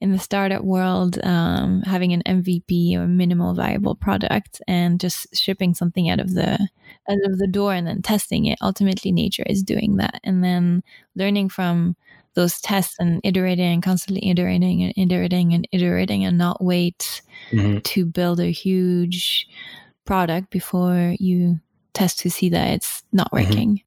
in 0.00 0.12
the 0.12 0.18
startup 0.18 0.62
world 0.62 1.18
um, 1.24 1.82
having 1.82 2.12
an 2.12 2.22
mvp 2.26 2.94
or 2.96 3.06
minimal 3.06 3.54
viable 3.54 3.94
product 3.94 4.60
and 4.68 5.00
just 5.00 5.34
shipping 5.34 5.74
something 5.74 6.10
out 6.10 6.20
of 6.20 6.34
the 6.34 6.68
out 7.08 7.18
of 7.24 7.38
the 7.38 7.46
door 7.46 7.72
and 7.72 7.86
then 7.86 8.02
testing 8.02 8.44
it 8.44 8.58
ultimately 8.60 9.10
nature 9.10 9.44
is 9.46 9.62
doing 9.62 9.96
that 9.96 10.20
and 10.22 10.44
then 10.44 10.82
learning 11.14 11.48
from 11.48 11.96
those 12.34 12.60
tests 12.60 12.96
and 13.00 13.20
iterating 13.24 13.72
and 13.72 13.82
constantly 13.82 14.28
iterating 14.28 14.82
and 14.82 14.92
iterating 14.96 15.54
and 15.54 15.66
iterating 15.72 16.24
and 16.24 16.36
not 16.36 16.62
wait 16.62 17.22
mm-hmm. 17.50 17.78
to 17.78 18.04
build 18.04 18.38
a 18.38 18.52
huge 18.52 19.48
product 20.04 20.50
before 20.50 21.16
you 21.18 21.58
test 21.94 22.20
to 22.20 22.30
see 22.30 22.50
that 22.50 22.68
it's 22.74 23.02
not 23.12 23.32
mm-hmm. 23.32 23.48
working. 23.48 23.82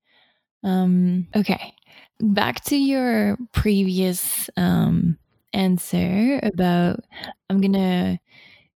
Mm-hmm. 0.65 0.67
Um, 0.67 1.27
okay. 1.35 1.73
Back 2.19 2.63
to 2.65 2.75
your 2.75 3.37
previous 3.53 4.49
um, 4.57 5.17
answer 5.53 6.39
about 6.43 6.99
I'm 7.49 7.61
going 7.61 7.73
to 7.73 8.19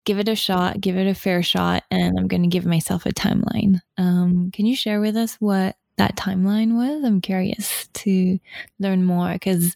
give 0.05 0.19
it 0.19 0.27
a 0.27 0.35
shot, 0.35 0.81
give 0.81 0.97
it 0.97 1.07
a 1.07 1.15
fair 1.15 1.43
shot, 1.43 1.83
and 1.91 2.19
I'm 2.19 2.27
going 2.27 2.43
to 2.43 2.49
give 2.49 2.65
myself 2.65 3.05
a 3.05 3.13
timeline. 3.13 3.79
Um, 3.97 4.51
can 4.51 4.65
you 4.65 4.75
share 4.75 4.99
with 4.99 5.15
us 5.15 5.35
what 5.35 5.75
that 5.97 6.15
timeline 6.15 6.75
was. 6.75 7.03
I'm 7.03 7.21
curious 7.21 7.87
to 7.93 8.39
learn 8.79 9.03
more 9.03 9.33
because 9.33 9.75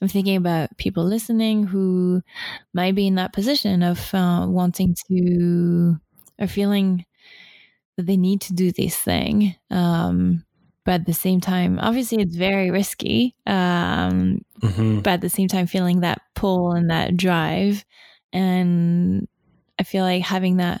I'm 0.00 0.08
thinking 0.08 0.36
about 0.36 0.76
people 0.78 1.04
listening 1.04 1.64
who 1.64 2.22
might 2.72 2.94
be 2.94 3.06
in 3.06 3.16
that 3.16 3.32
position 3.32 3.82
of 3.82 4.14
uh, 4.14 4.46
wanting 4.48 4.94
to 5.10 5.96
or 6.40 6.46
feeling 6.46 7.04
that 7.96 8.06
they 8.06 8.16
need 8.16 8.40
to 8.42 8.54
do 8.54 8.70
this 8.70 8.96
thing. 8.96 9.56
Um, 9.70 10.44
but 10.88 11.02
at 11.02 11.04
the 11.04 11.12
same 11.12 11.38
time, 11.38 11.78
obviously, 11.82 12.22
it's 12.22 12.34
very 12.34 12.70
risky. 12.70 13.36
Um, 13.46 14.40
mm-hmm. 14.62 15.00
But 15.00 15.10
at 15.10 15.20
the 15.20 15.28
same 15.28 15.46
time, 15.46 15.66
feeling 15.66 16.00
that 16.00 16.22
pull 16.34 16.72
and 16.72 16.88
that 16.88 17.14
drive. 17.14 17.84
And 18.32 19.28
I 19.78 19.82
feel 19.82 20.02
like 20.02 20.22
having 20.22 20.56
that 20.56 20.80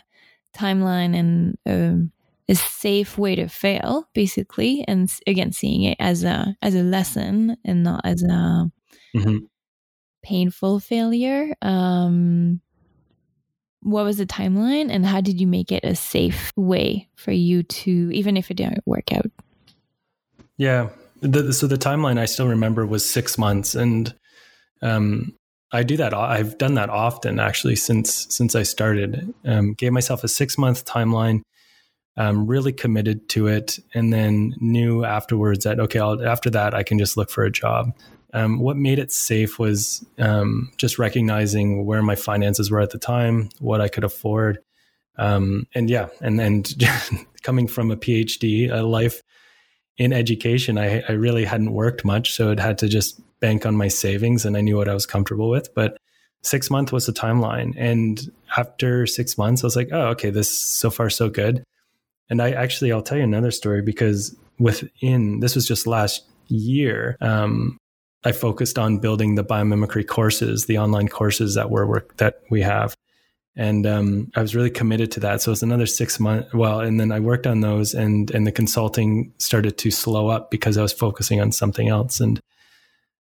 timeline 0.56 1.14
and 1.14 1.58
um, 1.66 2.10
a 2.48 2.54
safe 2.54 3.18
way 3.18 3.34
to 3.34 3.48
fail 3.48 4.08
basically 4.14 4.82
and 4.88 5.12
again 5.26 5.52
seeing 5.52 5.82
it 5.82 5.98
as 6.00 6.24
a 6.24 6.56
as 6.62 6.74
a 6.74 6.82
lesson 6.82 7.58
and 7.62 7.82
not 7.82 8.00
as 8.04 8.22
a 8.22 8.70
mm-hmm. 9.14 9.36
painful 10.22 10.80
failure 10.80 11.54
um 11.60 12.62
what 13.82 14.04
was 14.04 14.16
the 14.16 14.26
timeline 14.26 14.90
and 14.90 15.04
how 15.04 15.20
did 15.20 15.38
you 15.38 15.46
make 15.46 15.70
it 15.70 15.84
a 15.84 15.94
safe 15.94 16.50
way 16.56 17.06
for 17.14 17.30
you 17.30 17.62
to 17.62 18.10
even 18.14 18.38
if 18.38 18.50
it 18.50 18.54
didn't 18.54 18.82
work 18.86 19.12
out 19.12 19.30
yeah 20.58 20.88
the, 21.20 21.52
so 21.52 21.66
the 21.66 21.78
timeline 21.78 22.18
i 22.18 22.26
still 22.26 22.48
remember 22.48 22.86
was 22.86 23.08
six 23.08 23.38
months 23.38 23.74
and 23.74 24.14
um 24.82 25.32
I 25.70 25.82
do 25.82 25.96
that. 25.98 26.14
I've 26.14 26.56
done 26.56 26.74
that 26.74 26.88
often, 26.88 27.38
actually, 27.38 27.76
since 27.76 28.26
since 28.30 28.54
I 28.54 28.62
started. 28.62 29.34
Um, 29.44 29.74
gave 29.74 29.92
myself 29.92 30.24
a 30.24 30.28
six 30.28 30.56
month 30.56 30.84
timeline 30.84 31.42
um, 32.16 32.46
really 32.46 32.72
committed 32.72 33.28
to 33.30 33.46
it, 33.46 33.78
and 33.94 34.12
then 34.12 34.54
knew 34.60 35.04
afterwards 35.04 35.64
that 35.64 35.78
okay, 35.78 35.98
I'll, 35.98 36.26
after 36.26 36.50
that 36.50 36.74
I 36.74 36.82
can 36.82 36.98
just 36.98 37.16
look 37.16 37.30
for 37.30 37.44
a 37.44 37.50
job. 37.50 37.92
Um, 38.34 38.60
what 38.60 38.76
made 38.76 38.98
it 38.98 39.12
safe 39.12 39.58
was 39.58 40.04
um, 40.18 40.70
just 40.76 40.98
recognizing 40.98 41.86
where 41.86 42.02
my 42.02 42.14
finances 42.14 42.70
were 42.70 42.80
at 42.80 42.90
the 42.90 42.98
time, 42.98 43.50
what 43.58 43.80
I 43.80 43.88
could 43.88 44.04
afford, 44.04 44.58
um, 45.18 45.66
and 45.74 45.90
yeah, 45.90 46.08
and 46.22 46.40
and 46.40 46.74
coming 47.42 47.68
from 47.68 47.90
a 47.90 47.96
PhD, 47.96 48.72
a 48.72 48.82
life 48.82 49.22
in 49.98 50.12
education, 50.12 50.78
I, 50.78 51.02
I 51.08 51.12
really 51.12 51.44
hadn't 51.44 51.72
worked 51.72 52.04
much, 52.04 52.32
so 52.32 52.50
it 52.50 52.60
had 52.60 52.78
to 52.78 52.88
just 52.88 53.20
bank 53.40 53.66
on 53.66 53.76
my 53.76 53.88
savings, 53.88 54.44
and 54.44 54.56
I 54.56 54.60
knew 54.60 54.76
what 54.76 54.88
I 54.88 54.94
was 54.94 55.06
comfortable 55.06 55.50
with, 55.50 55.74
but 55.74 55.98
six 56.42 56.70
month 56.70 56.92
was 56.92 57.06
the 57.06 57.12
timeline 57.12 57.74
and 57.76 58.30
after 58.56 59.06
six 59.06 59.36
months 59.36 59.64
i 59.64 59.66
was 59.66 59.74
like 59.74 59.88
oh 59.90 60.06
okay 60.06 60.30
this 60.30 60.48
so 60.48 60.88
far 60.88 61.10
so 61.10 61.28
good 61.28 61.64
and 62.30 62.42
I 62.42 62.50
actually, 62.52 62.92
I'll 62.92 63.02
tell 63.02 63.18
you 63.18 63.24
another 63.24 63.50
story 63.50 63.82
because 63.82 64.36
within 64.58 65.40
this 65.40 65.54
was 65.54 65.66
just 65.66 65.86
last 65.86 66.24
year, 66.48 67.16
um, 67.20 67.78
I 68.24 68.32
focused 68.32 68.78
on 68.78 68.98
building 68.98 69.36
the 69.36 69.44
biomimicry 69.44 70.06
courses, 70.06 70.66
the 70.66 70.78
online 70.78 71.08
courses 71.08 71.54
that 71.54 71.70
we're 71.70 71.86
work 71.86 72.16
that 72.16 72.42
we 72.50 72.62
have. 72.62 72.94
And 73.58 73.86
um, 73.86 74.30
I 74.36 74.40
was 74.40 74.54
really 74.54 74.70
committed 74.70 75.10
to 75.12 75.20
that. 75.20 75.42
So 75.42 75.50
it's 75.50 75.62
another 75.62 75.84
six 75.84 76.20
months. 76.20 76.54
Well, 76.54 76.80
and 76.80 77.00
then 77.00 77.10
I 77.10 77.18
worked 77.18 77.46
on 77.46 77.60
those, 77.60 77.92
and 77.92 78.30
and 78.30 78.46
the 78.46 78.52
consulting 78.52 79.34
started 79.38 79.76
to 79.78 79.90
slow 79.90 80.28
up 80.28 80.50
because 80.50 80.78
I 80.78 80.82
was 80.82 80.92
focusing 80.92 81.40
on 81.40 81.50
something 81.52 81.88
else. 81.88 82.20
And 82.20 82.40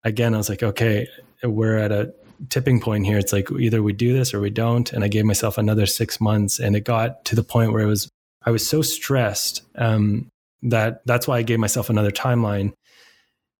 again, 0.04 0.36
I 0.36 0.38
was 0.38 0.47
like, 0.47 0.62
okay, 0.62 1.08
we're 1.43 1.78
at 1.78 1.91
a 1.91 2.13
tipping 2.50 2.80
point 2.80 3.08
here. 3.08 3.17
It's 3.17 3.34
like 3.34 3.50
either 3.52 3.82
we 3.82 3.93
do 3.93 4.13
this 4.13 4.32
or 4.32 4.39
we 4.39 4.52
don't. 4.52 4.93
And 4.93 5.04
I 5.04 5.08
gave 5.08 5.26
myself 5.26 5.58
another 5.58 5.88
six 5.88 6.21
months, 6.21 6.60
and 6.60 6.76
it 6.76 6.82
got 6.82 7.26
to 7.26 7.36
the 7.36 7.43
point 7.43 7.73
where 7.73 7.82
it 7.82 7.88
was 7.88 8.08
I 8.45 8.52
was 8.52 8.65
so 8.65 8.84
stressed 8.84 9.63
um, 9.76 10.30
that 10.62 11.02
that's 11.06 11.28
why 11.28 11.39
I 11.39 11.41
gave 11.41 11.60
myself 11.60 11.89
another 11.89 12.12
timeline. 12.12 12.73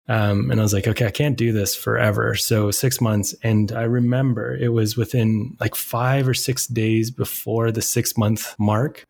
Um, 0.10 0.52
and 0.52 0.60
I 0.60 0.64
was 0.64 0.74
like, 0.74 0.88
okay, 0.88 1.06
I 1.06 1.12
can't 1.12 1.38
do 1.38 1.52
this 1.52 1.76
forever. 1.76 2.36
So 2.36 2.72
six 2.72 3.02
months. 3.02 3.36
And 3.44 3.72
I 3.72 3.84
remember 3.84 4.56
it 4.56 4.70
was 4.70 4.96
within 4.96 5.58
like 5.60 5.76
five 5.76 6.28
or 6.28 6.34
six 6.34 6.66
days 6.66 7.12
before 7.12 7.72
the 7.72 7.82
six 7.82 8.18
month 8.18 8.56
mark. 8.58 9.04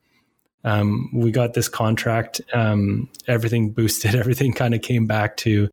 Um, 0.63 1.09
we 1.13 1.31
got 1.31 1.53
this 1.53 1.69
contract. 1.69 2.41
Um, 2.53 3.09
everything 3.27 3.69
boosted. 3.73 4.15
Everything 4.15 4.53
kind 4.53 4.73
of 4.73 4.81
came 4.81 5.05
back 5.05 5.37
to 5.37 5.69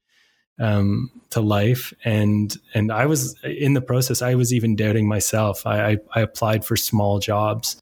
um, 0.60 1.10
to 1.30 1.40
life. 1.40 1.92
And 2.04 2.54
and 2.74 2.92
I 2.92 3.06
was 3.06 3.34
in 3.42 3.72
the 3.72 3.80
process. 3.80 4.20
I 4.20 4.34
was 4.34 4.52
even 4.52 4.76
doubting 4.76 5.08
myself. 5.08 5.66
I, 5.66 5.92
I, 5.92 5.96
I 6.14 6.20
applied 6.20 6.64
for 6.64 6.76
small 6.76 7.18
jobs 7.18 7.80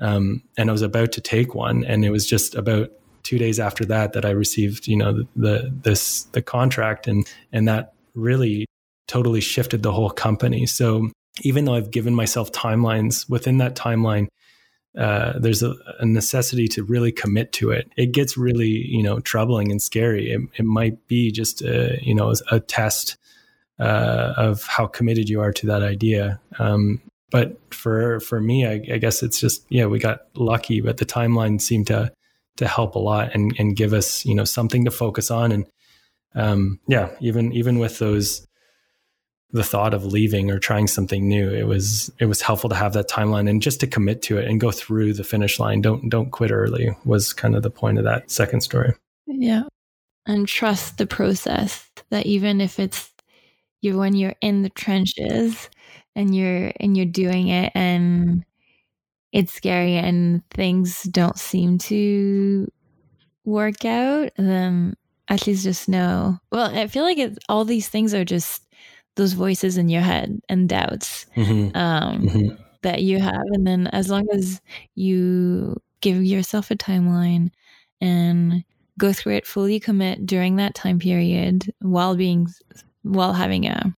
um, 0.00 0.42
and 0.56 0.70
I 0.70 0.72
was 0.72 0.82
about 0.82 1.12
to 1.12 1.20
take 1.20 1.54
one, 1.54 1.84
and 1.84 2.04
it 2.04 2.10
was 2.10 2.26
just 2.26 2.54
about 2.54 2.90
two 3.22 3.38
days 3.38 3.60
after 3.60 3.84
that 3.86 4.12
that 4.12 4.24
I 4.24 4.30
received, 4.30 4.86
you 4.86 4.96
know, 4.96 5.12
the, 5.12 5.28
the 5.36 5.72
this 5.82 6.24
the 6.24 6.42
contract, 6.42 7.06
and 7.06 7.26
and 7.52 7.68
that 7.68 7.94
really 8.14 8.66
totally 9.06 9.40
shifted 9.40 9.82
the 9.82 9.92
whole 9.92 10.10
company. 10.10 10.66
So 10.66 11.10
even 11.42 11.64
though 11.64 11.74
I've 11.74 11.90
given 11.90 12.14
myself 12.14 12.52
timelines 12.52 13.28
within 13.28 13.58
that 13.58 13.74
timeline, 13.74 14.28
uh, 14.96 15.38
there's 15.38 15.62
a, 15.62 15.74
a, 15.98 16.06
necessity 16.06 16.66
to 16.68 16.82
really 16.82 17.12
commit 17.12 17.52
to 17.52 17.70
it. 17.70 17.90
It 17.96 18.12
gets 18.12 18.36
really, 18.36 18.68
you 18.68 19.02
know, 19.02 19.20
troubling 19.20 19.70
and 19.70 19.80
scary. 19.80 20.32
It, 20.32 20.40
it 20.56 20.64
might 20.64 21.06
be 21.06 21.30
just, 21.30 21.62
a, 21.62 21.98
you 22.02 22.14
know, 22.14 22.34
a 22.50 22.58
test 22.58 23.16
uh, 23.78 24.34
of 24.36 24.64
how 24.64 24.86
committed 24.86 25.28
you 25.28 25.40
are 25.40 25.52
to 25.52 25.66
that 25.66 25.82
idea. 25.82 26.40
Um, 26.58 27.00
but 27.30 27.56
for 27.72 28.18
for 28.20 28.40
me, 28.40 28.66
I, 28.66 28.94
I, 28.94 28.98
guess 28.98 29.22
it's 29.22 29.38
just, 29.38 29.64
yeah, 29.68 29.86
we 29.86 30.00
got 30.00 30.26
lucky, 30.34 30.80
but 30.80 30.96
the 30.96 31.06
timeline 31.06 31.60
seemed 31.60 31.86
to 31.86 32.12
to 32.60 32.68
help 32.68 32.94
a 32.94 32.98
lot 32.98 33.34
and 33.34 33.54
and 33.58 33.74
give 33.74 33.92
us, 33.92 34.24
you 34.24 34.34
know, 34.34 34.44
something 34.44 34.84
to 34.84 34.90
focus 34.90 35.30
on. 35.30 35.50
And 35.50 35.66
um, 36.34 36.78
yeah, 36.86 37.10
even 37.20 37.52
even 37.52 37.78
with 37.78 37.98
those 37.98 38.46
the 39.52 39.64
thought 39.64 39.94
of 39.94 40.04
leaving 40.04 40.48
or 40.48 40.60
trying 40.60 40.86
something 40.86 41.26
new 41.26 41.50
it 41.50 41.66
was 41.66 42.08
it 42.20 42.26
was 42.26 42.40
helpful 42.40 42.70
to 42.70 42.76
have 42.76 42.92
that 42.92 43.10
timeline 43.10 43.50
and 43.50 43.60
just 43.60 43.80
to 43.80 43.86
commit 43.88 44.22
to 44.22 44.38
it 44.38 44.46
and 44.46 44.60
go 44.60 44.70
through 44.70 45.12
the 45.12 45.24
finish 45.24 45.58
line. 45.58 45.80
Don't 45.80 46.08
don't 46.08 46.30
quit 46.30 46.52
early 46.52 46.94
was 47.04 47.32
kind 47.32 47.56
of 47.56 47.62
the 47.62 47.70
point 47.70 47.98
of 47.98 48.04
that 48.04 48.30
second 48.30 48.60
story. 48.60 48.94
Yeah. 49.26 49.64
And 50.26 50.46
trust 50.46 50.98
the 50.98 51.06
process 51.06 51.90
that 52.10 52.26
even 52.26 52.60
if 52.60 52.78
it's 52.78 53.10
you 53.80 53.98
when 53.98 54.14
you're 54.14 54.36
in 54.42 54.62
the 54.62 54.70
trenches 54.70 55.70
and 56.14 56.36
you're 56.36 56.72
and 56.78 56.96
you're 56.96 57.06
doing 57.06 57.48
it 57.48 57.72
and 57.74 58.44
it's 59.32 59.52
scary 59.52 59.96
and 59.96 60.42
things 60.50 61.02
don't 61.04 61.38
seem 61.38 61.78
to 61.78 62.70
work 63.44 63.84
out 63.84 64.30
then 64.36 64.94
at 65.28 65.46
least 65.46 65.64
just 65.64 65.88
know 65.88 66.38
well 66.52 66.76
i 66.76 66.86
feel 66.86 67.04
like 67.04 67.18
it's 67.18 67.38
all 67.48 67.64
these 67.64 67.88
things 67.88 68.12
are 68.12 68.24
just 68.24 68.62
those 69.16 69.32
voices 69.32 69.76
in 69.76 69.88
your 69.88 70.02
head 70.02 70.40
and 70.48 70.68
doubts 70.68 71.26
mm-hmm. 71.36 71.76
Um, 71.76 72.22
mm-hmm. 72.22 72.62
that 72.82 73.02
you 73.02 73.18
have. 73.18 73.44
And 73.52 73.66
then 73.66 73.86
as 73.88 74.10
long 74.10 74.26
as 74.32 74.60
you 74.94 75.76
give 76.00 76.24
yourself 76.24 76.70
a 76.70 76.76
timeline 76.76 77.50
and 78.00 78.64
go 78.98 79.12
through 79.12 79.34
it, 79.34 79.46
fully 79.46 79.80
commit 79.80 80.26
during 80.26 80.56
that 80.56 80.74
time 80.74 80.98
period 80.98 81.72
while 81.80 82.16
being, 82.16 82.48
while 83.02 83.32
having 83.32 83.66
a, 83.66 83.94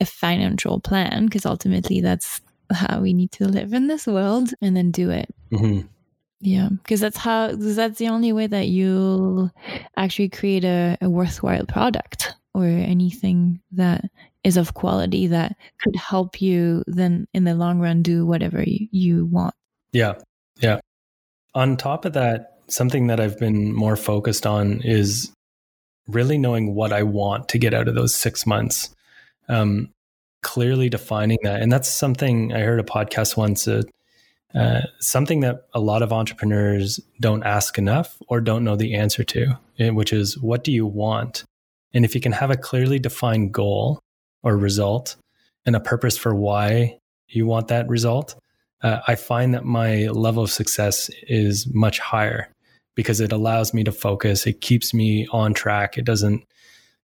a 0.00 0.06
financial 0.06 0.80
plan, 0.80 1.26
because 1.26 1.46
ultimately 1.46 2.00
that's 2.00 2.40
how 2.70 3.00
we 3.00 3.12
need 3.12 3.32
to 3.32 3.46
live 3.46 3.72
in 3.72 3.86
this 3.86 4.06
world 4.06 4.50
and 4.60 4.76
then 4.76 4.90
do 4.90 5.10
it. 5.10 5.28
Mm-hmm. 5.52 5.86
Yeah, 6.42 6.70
because 6.70 7.00
that's 7.00 7.18
how 7.18 7.48
cause 7.48 7.76
that's 7.76 7.98
the 7.98 8.08
only 8.08 8.32
way 8.32 8.46
that 8.46 8.68
you'll 8.68 9.50
actually 9.96 10.30
create 10.30 10.64
a, 10.64 10.96
a 11.02 11.10
worthwhile 11.10 11.66
product 11.66 12.34
or 12.54 12.64
anything 12.64 13.60
that 13.72 14.04
is 14.42 14.56
of 14.56 14.74
quality 14.74 15.26
that 15.26 15.56
could 15.82 15.96
help 15.96 16.40
you 16.40 16.82
then 16.86 17.28
in 17.34 17.44
the 17.44 17.54
long 17.54 17.78
run 17.78 18.02
do 18.02 18.24
whatever 18.24 18.62
you, 18.62 18.88
you 18.90 19.26
want. 19.26 19.54
Yeah. 19.92 20.14
Yeah. 20.60 20.80
On 21.54 21.76
top 21.76 22.04
of 22.04 22.14
that, 22.14 22.58
something 22.68 23.08
that 23.08 23.20
I've 23.20 23.38
been 23.38 23.74
more 23.74 23.96
focused 23.96 24.46
on 24.46 24.80
is 24.82 25.32
really 26.08 26.38
knowing 26.38 26.74
what 26.74 26.92
I 26.92 27.02
want 27.02 27.48
to 27.50 27.58
get 27.58 27.74
out 27.74 27.88
of 27.88 27.94
those 27.94 28.14
six 28.14 28.46
months. 28.46 28.94
Um, 29.48 29.92
clearly 30.42 30.88
defining 30.88 31.38
that. 31.42 31.60
And 31.60 31.70
that's 31.70 31.88
something 31.88 32.52
I 32.52 32.60
heard 32.60 32.80
a 32.80 32.84
podcast 32.84 33.36
once, 33.36 33.68
uh, 33.68 33.82
uh, 34.54 34.80
something 34.98 35.40
that 35.40 35.66
a 35.74 35.80
lot 35.80 36.02
of 36.02 36.12
entrepreneurs 36.12 36.98
don't 37.20 37.44
ask 37.44 37.78
enough 37.78 38.16
or 38.28 38.40
don't 38.40 38.64
know 38.64 38.76
the 38.76 38.94
answer 38.94 39.22
to, 39.24 39.58
eh, 39.78 39.90
which 39.90 40.12
is 40.12 40.38
what 40.38 40.64
do 40.64 40.72
you 40.72 40.86
want? 40.86 41.44
And 41.92 42.04
if 42.04 42.14
you 42.14 42.20
can 42.20 42.32
have 42.32 42.50
a 42.50 42.56
clearly 42.56 42.98
defined 42.98 43.52
goal 43.52 44.00
or 44.42 44.56
result 44.56 45.16
and 45.66 45.76
a 45.76 45.80
purpose 45.80 46.16
for 46.16 46.34
why 46.34 46.98
you 47.28 47.46
want 47.46 47.68
that 47.68 47.88
result, 47.88 48.34
uh, 48.82 49.00
I 49.06 49.14
find 49.14 49.54
that 49.54 49.64
my 49.64 50.08
level 50.08 50.42
of 50.42 50.50
success 50.50 51.10
is 51.28 51.66
much 51.72 51.98
higher 51.98 52.48
because 52.94 53.20
it 53.20 53.32
allows 53.32 53.74
me 53.74 53.84
to 53.84 53.92
focus. 53.92 54.46
It 54.46 54.60
keeps 54.60 54.94
me 54.94 55.26
on 55.30 55.54
track. 55.54 55.98
It 55.98 56.04
doesn't, 56.04 56.44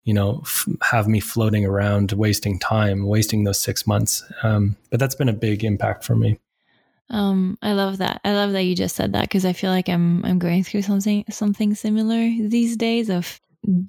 you 0.04 0.14
know, 0.14 0.42
f- 0.44 0.68
have 0.82 1.08
me 1.08 1.20
floating 1.20 1.66
around, 1.66 2.12
wasting 2.12 2.60
time, 2.60 3.06
wasting 3.06 3.44
those 3.44 3.60
six 3.60 3.88
months. 3.88 4.24
Um, 4.44 4.76
but 4.90 5.00
that's 5.00 5.16
been 5.16 5.30
a 5.30 5.34
big 5.34 5.64
impact 5.64 6.04
for 6.04 6.16
me. 6.16 6.40
Um, 7.10 7.58
I 7.62 7.74
love 7.74 8.00
that. 8.00 8.22
I 8.24 8.34
love 8.34 8.54
that 8.54 8.64
you 8.64 8.76
just 8.76 8.96
said 8.96 9.14
that 9.14 9.24
because 9.24 9.46
I 9.46 9.54
feel 9.54 9.72
like 9.72 9.88
I'm 9.88 10.26
I'm 10.26 10.40
going 10.40 10.64
through 10.64 10.82
something 10.82 11.26
something 11.30 11.76
similar 11.76 12.18
these 12.50 12.76
days 12.76 13.10
of 13.10 13.40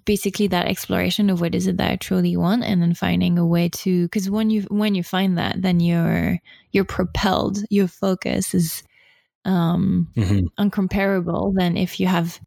basically 0.05 0.47
that 0.49 0.67
exploration 0.67 1.31
of 1.31 1.41
what 1.41 1.55
is 1.55 1.67
it 1.67 1.79
that 1.79 1.91
I 1.91 1.97
truly 1.97 2.37
want 2.37 2.65
and 2.65 2.81
then 2.81 2.95
finding 2.95 3.39
a 3.39 3.47
way 3.47 3.69
to 3.71 4.05
because 4.05 4.31
when 4.31 4.51
you 4.51 4.63
when 4.63 4.95
you 4.95 5.03
find 5.03 5.37
that 5.39 5.63
then 5.63 5.81
you're 5.81 6.39
you're 6.71 6.85
propelled 6.85 7.59
your 7.71 7.89
focus 7.89 8.55
is 8.55 8.85
um 9.45 10.09
mm-hmm. 10.17 10.47
uncomparable 10.63 11.55
than 11.57 11.77
if 11.77 11.99
you 11.99 12.07
have 12.07 12.41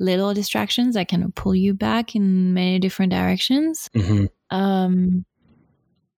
little 0.00 0.34
distractions 0.34 0.94
that 0.94 1.08
can 1.08 1.30
pull 1.32 1.54
you 1.54 1.74
back 1.74 2.14
in 2.14 2.52
many 2.54 2.78
different 2.78 3.12
directions 3.12 3.88
mm-hmm. 3.94 4.26
um 4.54 5.24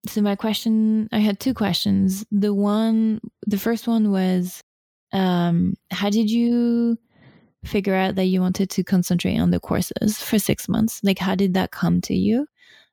so 0.07 0.21
my 0.21 0.35
question 0.35 1.09
i 1.13 1.19
had 1.19 1.39
two 1.39 1.55
questions 1.55 2.25
the 2.31 2.55
one 2.55 3.21
the 3.47 3.59
first 3.59 3.87
one 3.87 4.11
was 4.11 4.63
um 5.13 5.75
how 5.91 6.11
did 6.11 6.31
you 6.31 6.99
figure 7.67 7.95
out 7.95 8.15
that 8.15 8.25
you 8.25 8.41
wanted 8.41 8.71
to 8.71 8.85
concentrate 8.85 9.39
on 9.39 9.51
the 9.51 9.61
courses 9.61 10.19
for 10.23 10.39
six 10.39 10.69
months? 10.69 11.01
Like, 11.03 11.19
how 11.19 11.35
did 11.35 11.55
that 11.55 11.71
come 11.71 12.01
to 12.03 12.15
you? 12.15 12.47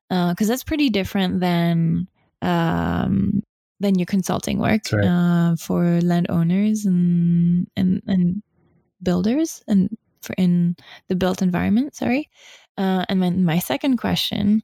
Because 0.08 0.48
uh, 0.48 0.52
that's 0.52 0.64
pretty 0.64 0.90
different 0.90 1.40
than 1.40 2.08
um, 2.42 3.42
than 3.80 3.98
your 3.98 4.06
consulting 4.06 4.58
work 4.58 4.82
right. 4.92 5.06
uh, 5.06 5.56
for 5.56 6.00
landowners 6.02 6.84
and 6.84 7.66
and 7.76 8.02
and 8.06 8.42
builders 9.02 9.62
and 9.66 9.96
for 10.24 10.34
in 10.38 10.76
the 11.08 11.16
built 11.16 11.42
environment. 11.42 11.94
Sorry. 11.94 12.30
Uh, 12.76 13.04
and 13.08 13.22
then 13.22 13.44
my 13.44 13.58
second 13.58 13.98
question: 13.98 14.62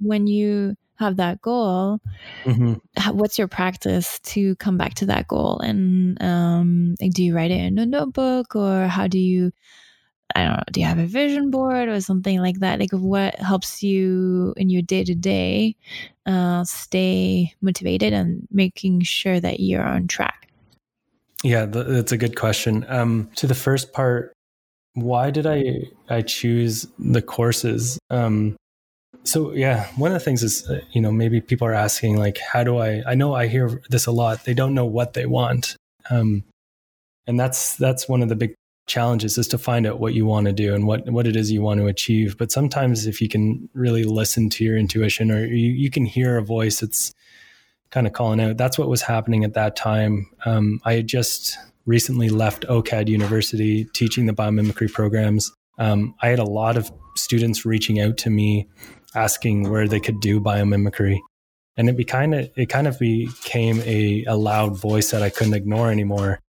When 0.00 0.26
you 0.26 0.76
have 0.96 1.16
that 1.16 1.40
goal 1.40 1.98
mm-hmm. 2.44 2.74
what's 3.16 3.38
your 3.38 3.48
practice 3.48 4.20
to 4.20 4.54
come 4.56 4.78
back 4.78 4.94
to 4.94 5.06
that 5.06 5.26
goal 5.26 5.58
and 5.58 6.20
um, 6.22 6.94
do 7.12 7.22
you 7.22 7.34
write 7.34 7.50
it 7.50 7.60
in 7.60 7.78
a 7.78 7.86
notebook 7.86 8.54
or 8.54 8.86
how 8.86 9.06
do 9.06 9.18
you 9.18 9.50
i 10.34 10.44
don't 10.44 10.52
know 10.52 10.62
do 10.70 10.80
you 10.80 10.86
have 10.86 10.98
a 10.98 11.06
vision 11.06 11.50
board 11.50 11.88
or 11.88 12.00
something 12.00 12.40
like 12.40 12.60
that 12.60 12.78
like 12.78 12.92
what 12.92 13.34
helps 13.36 13.82
you 13.82 14.54
in 14.56 14.70
your 14.70 14.82
day-to-day 14.82 15.74
uh, 16.26 16.64
stay 16.64 17.52
motivated 17.60 18.12
and 18.12 18.46
making 18.50 19.00
sure 19.00 19.40
that 19.40 19.60
you're 19.60 19.84
on 19.84 20.06
track 20.06 20.48
yeah 21.42 21.66
that's 21.66 22.12
a 22.12 22.16
good 22.16 22.36
question 22.36 22.86
um, 22.88 23.28
to 23.34 23.46
the 23.46 23.54
first 23.54 23.92
part 23.92 24.33
why 24.94 25.30
did 25.30 25.46
i 25.46 25.62
i 26.08 26.22
choose 26.22 26.86
the 26.98 27.22
courses 27.22 27.98
um, 28.10 28.56
so 29.24 29.52
yeah, 29.52 29.88
one 29.96 30.10
of 30.10 30.14
the 30.14 30.24
things 30.24 30.42
is 30.42 30.68
uh, 30.68 30.80
you 30.92 31.00
know 31.00 31.10
maybe 31.10 31.40
people 31.40 31.66
are 31.66 31.72
asking 31.72 32.18
like, 32.18 32.38
how 32.38 32.62
do 32.62 32.78
I? 32.78 33.02
I 33.06 33.14
know 33.14 33.34
I 33.34 33.46
hear 33.46 33.80
this 33.88 34.06
a 34.06 34.12
lot. 34.12 34.44
They 34.44 34.54
don't 34.54 34.74
know 34.74 34.84
what 34.84 35.14
they 35.14 35.26
want, 35.26 35.76
um, 36.10 36.44
and 37.26 37.40
that's 37.40 37.76
that's 37.76 38.08
one 38.08 38.22
of 38.22 38.28
the 38.28 38.36
big 38.36 38.54
challenges 38.86 39.38
is 39.38 39.48
to 39.48 39.56
find 39.56 39.86
out 39.86 39.98
what 39.98 40.12
you 40.12 40.26
want 40.26 40.46
to 40.46 40.52
do 40.52 40.74
and 40.74 40.86
what 40.86 41.10
what 41.10 41.26
it 41.26 41.36
is 41.36 41.50
you 41.50 41.62
want 41.62 41.80
to 41.80 41.86
achieve. 41.86 42.36
But 42.36 42.52
sometimes 42.52 43.06
if 43.06 43.20
you 43.20 43.28
can 43.28 43.68
really 43.72 44.04
listen 44.04 44.50
to 44.50 44.64
your 44.64 44.76
intuition 44.76 45.30
or 45.30 45.46
you, 45.46 45.70
you 45.70 45.90
can 45.90 46.04
hear 46.04 46.36
a 46.36 46.44
voice 46.44 46.80
that's 46.80 47.12
kind 47.90 48.06
of 48.06 48.12
calling 48.12 48.40
out, 48.40 48.58
that's 48.58 48.78
what 48.78 48.88
was 48.88 49.02
happening 49.02 49.42
at 49.44 49.54
that 49.54 49.74
time. 49.74 50.30
Um, 50.44 50.80
I 50.84 50.94
had 50.94 51.06
just 51.06 51.56
recently 51.86 52.28
left 52.28 52.66
OCAD 52.68 53.08
University 53.08 53.84
teaching 53.94 54.26
the 54.26 54.32
biomimicry 54.32 54.90
programs. 54.92 55.52
Um, 55.78 56.14
I 56.22 56.28
had 56.28 56.38
a 56.38 56.44
lot 56.44 56.76
of 56.76 56.90
students 57.16 57.64
reaching 57.64 58.00
out 58.00 58.16
to 58.18 58.30
me 58.30 58.68
asking 59.14 59.70
where 59.70 59.86
they 59.86 60.00
could 60.00 60.20
do 60.20 60.40
biomimicry. 60.40 61.18
And 61.76 61.88
it 61.88 61.96
be 61.96 62.04
kind 62.04 62.34
of 62.34 62.50
it 62.56 62.68
kind 62.68 62.86
of 62.86 62.98
became 62.98 63.80
a, 63.80 64.24
a 64.26 64.36
loud 64.36 64.78
voice 64.78 65.10
that 65.10 65.22
I 65.22 65.30
couldn't 65.30 65.54
ignore 65.54 65.90
anymore. 65.90 66.40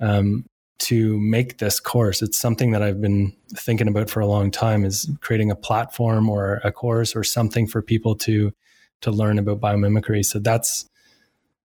Um, 0.00 0.46
to 0.78 1.18
make 1.18 1.58
this 1.58 1.80
course, 1.80 2.22
it's 2.22 2.38
something 2.38 2.70
that 2.70 2.82
I've 2.82 3.00
been 3.00 3.32
thinking 3.56 3.88
about 3.88 4.08
for 4.08 4.20
a 4.20 4.26
long 4.26 4.52
time. 4.52 4.84
Is 4.84 5.10
creating 5.20 5.50
a 5.50 5.56
platform 5.56 6.30
or 6.30 6.60
a 6.62 6.70
course 6.70 7.16
or 7.16 7.24
something 7.24 7.66
for 7.66 7.82
people 7.82 8.14
to 8.16 8.52
to 9.00 9.10
learn 9.10 9.38
about 9.38 9.60
biomimicry. 9.60 10.24
So 10.24 10.38
that's 10.38 10.84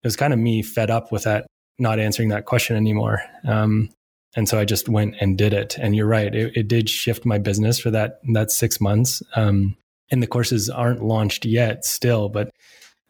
it 0.04 0.08
was 0.08 0.16
kind 0.16 0.34
of 0.34 0.40
me 0.40 0.64
fed 0.64 0.90
up 0.90 1.12
with 1.12 1.24
that, 1.24 1.46
not 1.80 2.00
answering 2.00 2.30
that 2.30 2.46
question 2.46 2.76
anymore. 2.76 3.22
Um, 3.48 3.90
and 4.36 4.50
so 4.50 4.60
I 4.60 4.66
just 4.66 4.90
went 4.90 5.16
and 5.20 5.38
did 5.38 5.54
it. 5.54 5.78
And 5.78 5.96
you're 5.96 6.08
right, 6.08 6.34
it, 6.34 6.58
it 6.58 6.68
did 6.68 6.90
shift 6.90 7.26
my 7.26 7.38
business 7.38 7.80
for 7.80 7.92
that 7.92 8.20
that 8.34 8.52
six 8.52 8.82
months. 8.82 9.22
Um, 9.36 9.76
and 10.12 10.22
the 10.22 10.28
courses 10.28 10.70
aren't 10.70 11.04
launched 11.04 11.46
yet 11.46 11.86
still, 11.86 12.30
but 12.30 12.52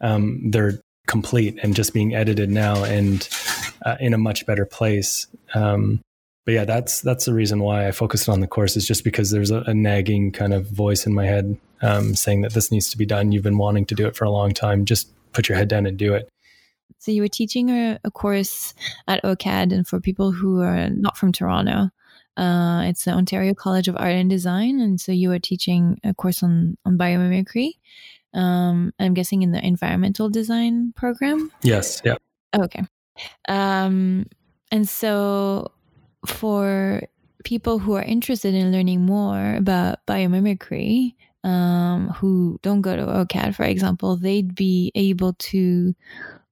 um, 0.00 0.50
they're 0.50 0.80
complete 1.06 1.58
and 1.62 1.74
just 1.74 1.92
being 1.92 2.14
edited 2.14 2.50
now 2.50 2.82
and 2.84 3.28
uh, 3.84 3.96
in 4.00 4.14
a 4.14 4.18
much 4.18 4.46
better 4.46 4.64
place. 4.64 5.26
Um, 5.54 6.00
but 6.44 6.52
yeah, 6.52 6.64
that's 6.64 7.00
that's 7.00 7.24
the 7.24 7.34
reason 7.34 7.60
why 7.60 7.88
I 7.88 7.92
focused 7.92 8.28
on 8.28 8.40
the 8.40 8.46
course 8.46 8.76
is 8.76 8.86
just 8.86 9.04
because 9.04 9.30
there's 9.30 9.50
a, 9.50 9.60
a 9.66 9.74
nagging 9.74 10.30
kind 10.30 10.52
of 10.52 10.66
voice 10.66 11.06
in 11.06 11.14
my 11.14 11.24
head 11.24 11.58
um, 11.80 12.14
saying 12.14 12.42
that 12.42 12.52
this 12.52 12.70
needs 12.70 12.90
to 12.90 12.98
be 12.98 13.06
done. 13.06 13.32
You've 13.32 13.42
been 13.42 13.58
wanting 13.58 13.86
to 13.86 13.94
do 13.94 14.06
it 14.06 14.16
for 14.16 14.24
a 14.24 14.30
long 14.30 14.52
time. 14.52 14.84
Just 14.84 15.10
put 15.32 15.48
your 15.48 15.56
head 15.56 15.68
down 15.68 15.86
and 15.86 15.96
do 15.96 16.14
it. 16.14 16.28
So 16.98 17.10
you 17.10 17.22
were 17.22 17.28
teaching 17.28 17.70
a, 17.70 17.98
a, 18.04 18.10
course 18.10 18.74
at 19.06 19.22
OCAD, 19.22 19.72
and 19.72 19.86
for 19.86 20.00
people 20.00 20.32
who 20.32 20.62
are 20.62 20.88
not 20.88 21.16
from 21.16 21.32
Toronto, 21.32 21.90
uh, 22.36 22.82
it's 22.86 23.04
the 23.04 23.12
Ontario 23.12 23.54
College 23.54 23.88
of 23.88 23.96
Art 23.96 24.12
and 24.12 24.30
Design, 24.30 24.80
and 24.80 25.00
so 25.00 25.12
you 25.12 25.28
were 25.28 25.38
teaching 25.38 26.00
a 26.02 26.14
course 26.14 26.42
on 26.42 26.76
on 26.84 26.96
biomimicry. 26.96 27.72
Um, 28.32 28.92
I'm 28.98 29.14
guessing 29.14 29.42
in 29.42 29.52
the 29.52 29.64
environmental 29.64 30.28
design 30.28 30.92
program. 30.96 31.52
Yes. 31.62 32.02
Yeah. 32.04 32.16
Okay. 32.54 32.82
Um, 33.48 34.26
and 34.72 34.88
so 34.88 35.70
for 36.26 37.02
people 37.44 37.78
who 37.78 37.94
are 37.94 38.02
interested 38.02 38.54
in 38.54 38.72
learning 38.72 39.02
more 39.02 39.54
about 39.54 40.04
biomimicry, 40.06 41.14
um, 41.44 42.08
who 42.08 42.58
don't 42.62 42.80
go 42.80 42.96
to 42.96 43.04
OCAD, 43.04 43.54
for 43.54 43.64
example, 43.64 44.16
they'd 44.16 44.54
be 44.54 44.90
able 44.94 45.34
to 45.34 45.94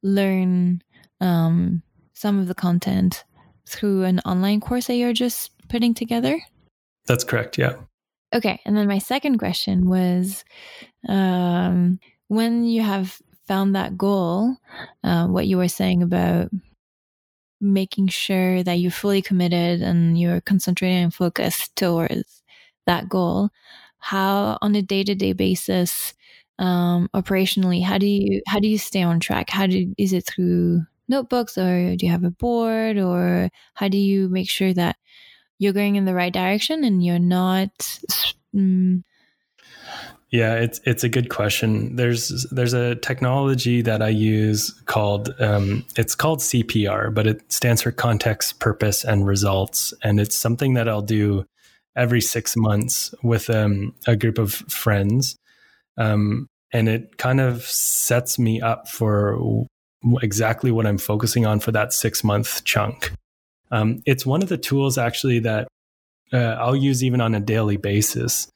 learn 0.03 0.82
um, 1.20 1.82
some 2.14 2.38
of 2.38 2.48
the 2.48 2.55
content 2.55 3.24
through 3.68 4.05
an 4.05 4.20
online 4.20 4.61
course 4.61 4.86
that 4.86 4.96
you're 4.96 5.12
just 5.12 5.50
putting 5.68 5.94
together? 5.94 6.40
That's 7.07 7.24
correct. 7.24 7.59
Yeah. 7.59 7.76
Okay. 8.34 8.61
And 8.64 8.76
then 8.76 8.88
my 8.88 8.98
second 8.98 9.38
question 9.38 9.88
was 9.88 10.44
um, 11.09 11.98
when 12.28 12.64
you 12.64 12.82
have 12.82 13.20
found 13.46 13.74
that 13.74 13.98
goal, 13.98 14.57
uh, 15.05 15.26
what 15.26 15.46
you 15.46 15.59
were 15.59 15.68
saying 15.68 16.03
about 16.03 16.50
making 17.61 18.09
sure 18.09 18.62
that 18.62 18.74
you're 18.74 18.90
fully 18.90 19.22
committed 19.22 19.82
and 19.82 20.18
you're 20.18 20.40
concentrating 20.40 21.05
and 21.05 21.14
focused 21.14 21.74
towards 21.76 22.42
that 22.86 23.09
goal, 23.09 23.50
how 23.98 24.59
on 24.61 24.74
a 24.74 24.82
day 24.82 25.05
to 25.05 25.14
day 25.14 25.32
basis, 25.32 26.14
um, 26.62 27.08
operationally, 27.14 27.82
how 27.82 27.98
do 27.98 28.06
you 28.06 28.40
how 28.46 28.58
do 28.60 28.68
you 28.68 28.78
stay 28.78 29.02
on 29.02 29.20
track? 29.20 29.50
How 29.50 29.66
do 29.66 29.92
is 29.98 30.12
it 30.12 30.26
through 30.26 30.82
notebooks 31.08 31.58
or 31.58 31.96
do 31.96 32.06
you 32.06 32.12
have 32.12 32.24
a 32.24 32.30
board 32.30 32.96
or 32.96 33.50
how 33.74 33.88
do 33.88 33.98
you 33.98 34.28
make 34.28 34.48
sure 34.48 34.72
that 34.72 34.96
you're 35.58 35.72
going 35.72 35.96
in 35.96 36.04
the 36.04 36.14
right 36.14 36.32
direction 36.32 36.84
and 36.84 37.04
you're 37.04 37.18
not 37.18 37.70
mm, 38.54 39.02
yeah, 40.32 40.54
it's 40.54 40.80
it's 40.84 41.04
a 41.04 41.10
good 41.10 41.28
question. 41.28 41.96
There's 41.96 42.46
there's 42.50 42.72
a 42.72 42.94
technology 42.94 43.82
that 43.82 44.00
I 44.00 44.08
use 44.08 44.70
called 44.86 45.34
um, 45.38 45.84
it's 45.98 46.14
called 46.14 46.38
CPR, 46.38 47.12
but 47.12 47.26
it 47.26 47.52
stands 47.52 47.82
for 47.82 47.92
context, 47.92 48.58
purpose, 48.58 49.04
and 49.04 49.26
results, 49.26 49.92
and 50.02 50.18
it's 50.18 50.34
something 50.34 50.72
that 50.72 50.88
I'll 50.88 51.02
do 51.02 51.44
every 51.96 52.22
six 52.22 52.56
months 52.56 53.14
with 53.22 53.50
um, 53.50 53.94
a 54.06 54.16
group 54.16 54.38
of 54.38 54.54
friends, 54.54 55.36
um, 55.98 56.48
and 56.73 56.89
it 56.89 57.18
kind 57.18 57.41
of 57.41 57.62
sets 57.64 58.39
me 58.39 58.61
up 58.61 58.89
for 58.89 59.66
exactly 60.20 60.70
what 60.70 60.87
I'm 60.87 60.99
focusing 60.99 61.47
on 61.47 61.61
for 61.61 61.73
that 61.73 61.93
six 61.93 62.25
month 62.25 62.64
chunk. 62.64 63.12
Um, 63.70 64.03
it's 64.07 64.27
one 64.27 64.43
of 64.43 64.49
the 64.49 64.59
tools 64.59 64.99
actually 64.99 65.41
that 65.41 65.68
uh, 66.33 66.57
I'll 66.59 66.77
use 66.77 67.05
even 67.05 67.20
on 67.20 67.35
a 67.35 67.41
daily 67.41 67.77
basis. 67.77 68.51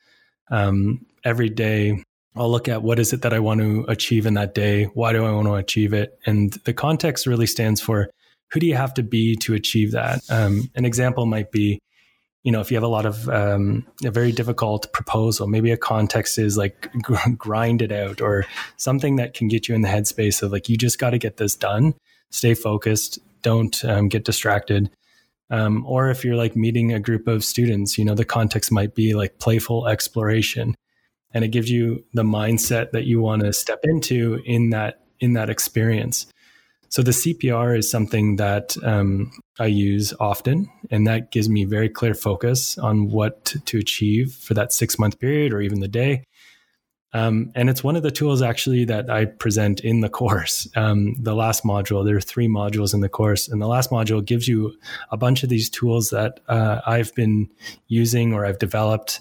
Um, 0.50 1.04
every 1.24 1.48
day, 1.48 2.02
I'll 2.36 2.50
look 2.50 2.68
at 2.68 2.82
what 2.82 2.98
is 2.98 3.12
it 3.12 3.22
that 3.22 3.32
I 3.32 3.38
want 3.38 3.60
to 3.60 3.84
achieve 3.88 4.26
in 4.26 4.34
that 4.34 4.54
day? 4.54 4.84
Why 4.84 5.12
do 5.12 5.24
I 5.24 5.32
want 5.32 5.46
to 5.46 5.54
achieve 5.54 5.92
it? 5.92 6.18
And 6.26 6.52
the 6.64 6.74
context 6.74 7.26
really 7.26 7.46
stands 7.46 7.80
for 7.80 8.10
who 8.52 8.60
do 8.60 8.66
you 8.66 8.74
have 8.76 8.94
to 8.94 9.02
be 9.02 9.36
to 9.36 9.54
achieve 9.54 9.92
that? 9.92 10.20
Um, 10.30 10.70
an 10.74 10.84
example 10.84 11.26
might 11.26 11.50
be 11.50 11.78
you 12.46 12.52
know, 12.52 12.60
if 12.60 12.70
you 12.70 12.76
have 12.76 12.84
a 12.84 12.88
lot 12.88 13.06
of 13.06 13.28
um, 13.28 13.84
a 14.04 14.10
very 14.12 14.30
difficult 14.30 14.92
proposal, 14.92 15.48
maybe 15.48 15.72
a 15.72 15.76
context 15.76 16.38
is 16.38 16.56
like 16.56 16.88
grind 17.36 17.82
it 17.82 17.90
out 17.90 18.20
or 18.20 18.46
something 18.76 19.16
that 19.16 19.34
can 19.34 19.48
get 19.48 19.66
you 19.66 19.74
in 19.74 19.80
the 19.80 19.88
headspace 19.88 20.44
of 20.44 20.52
like, 20.52 20.68
you 20.68 20.76
just 20.76 21.00
got 21.00 21.10
to 21.10 21.18
get 21.18 21.38
this 21.38 21.56
done, 21.56 21.92
stay 22.30 22.54
focused, 22.54 23.18
don't 23.42 23.84
um, 23.84 24.08
get 24.08 24.24
distracted. 24.24 24.88
Um, 25.50 25.84
or 25.88 26.08
if 26.08 26.24
you're 26.24 26.36
like 26.36 26.54
meeting 26.54 26.92
a 26.92 27.00
group 27.00 27.26
of 27.26 27.42
students, 27.42 27.98
you 27.98 28.04
know, 28.04 28.14
the 28.14 28.24
context 28.24 28.70
might 28.70 28.94
be 28.94 29.14
like 29.14 29.40
playful 29.40 29.88
exploration 29.88 30.76
and 31.34 31.42
it 31.42 31.48
gives 31.48 31.68
you 31.68 32.04
the 32.14 32.22
mindset 32.22 32.92
that 32.92 33.06
you 33.06 33.20
want 33.20 33.42
to 33.42 33.52
step 33.52 33.80
into 33.82 34.40
in 34.44 34.70
that, 34.70 35.00
in 35.18 35.32
that 35.32 35.50
experience. 35.50 36.28
So 36.88 37.02
the 37.02 37.10
CPR 37.10 37.76
is 37.76 37.90
something 37.90 38.36
that 38.36 38.76
um, 38.82 39.32
I 39.58 39.66
use 39.66 40.14
often, 40.20 40.70
and 40.90 41.06
that 41.06 41.30
gives 41.30 41.48
me 41.48 41.64
very 41.64 41.88
clear 41.88 42.14
focus 42.14 42.78
on 42.78 43.10
what 43.10 43.56
to 43.66 43.78
achieve 43.78 44.32
for 44.32 44.54
that 44.54 44.72
six 44.72 44.98
month 44.98 45.18
period 45.18 45.52
or 45.52 45.60
even 45.60 45.80
the 45.80 45.88
day. 45.88 46.24
Um, 47.12 47.50
and 47.54 47.70
it's 47.70 47.82
one 47.82 47.96
of 47.96 48.02
the 48.02 48.10
tools 48.10 48.42
actually 48.42 48.84
that 48.86 49.08
I 49.08 49.24
present 49.24 49.80
in 49.80 50.00
the 50.00 50.08
course. 50.20 50.68
Um, 50.76 51.14
the 51.14 51.34
last 51.34 51.64
module, 51.64 52.04
there 52.04 52.16
are 52.16 52.20
three 52.20 52.48
modules 52.48 52.92
in 52.92 53.00
the 53.00 53.08
course, 53.08 53.48
and 53.48 53.60
the 53.60 53.66
last 53.66 53.90
module 53.90 54.24
gives 54.24 54.46
you 54.46 54.76
a 55.10 55.16
bunch 55.16 55.42
of 55.42 55.48
these 55.48 55.70
tools 55.70 56.10
that 56.10 56.40
uh, 56.48 56.80
I've 56.86 57.14
been 57.14 57.48
using 57.88 58.32
or 58.34 58.44
I've 58.44 58.58
developed 58.58 59.20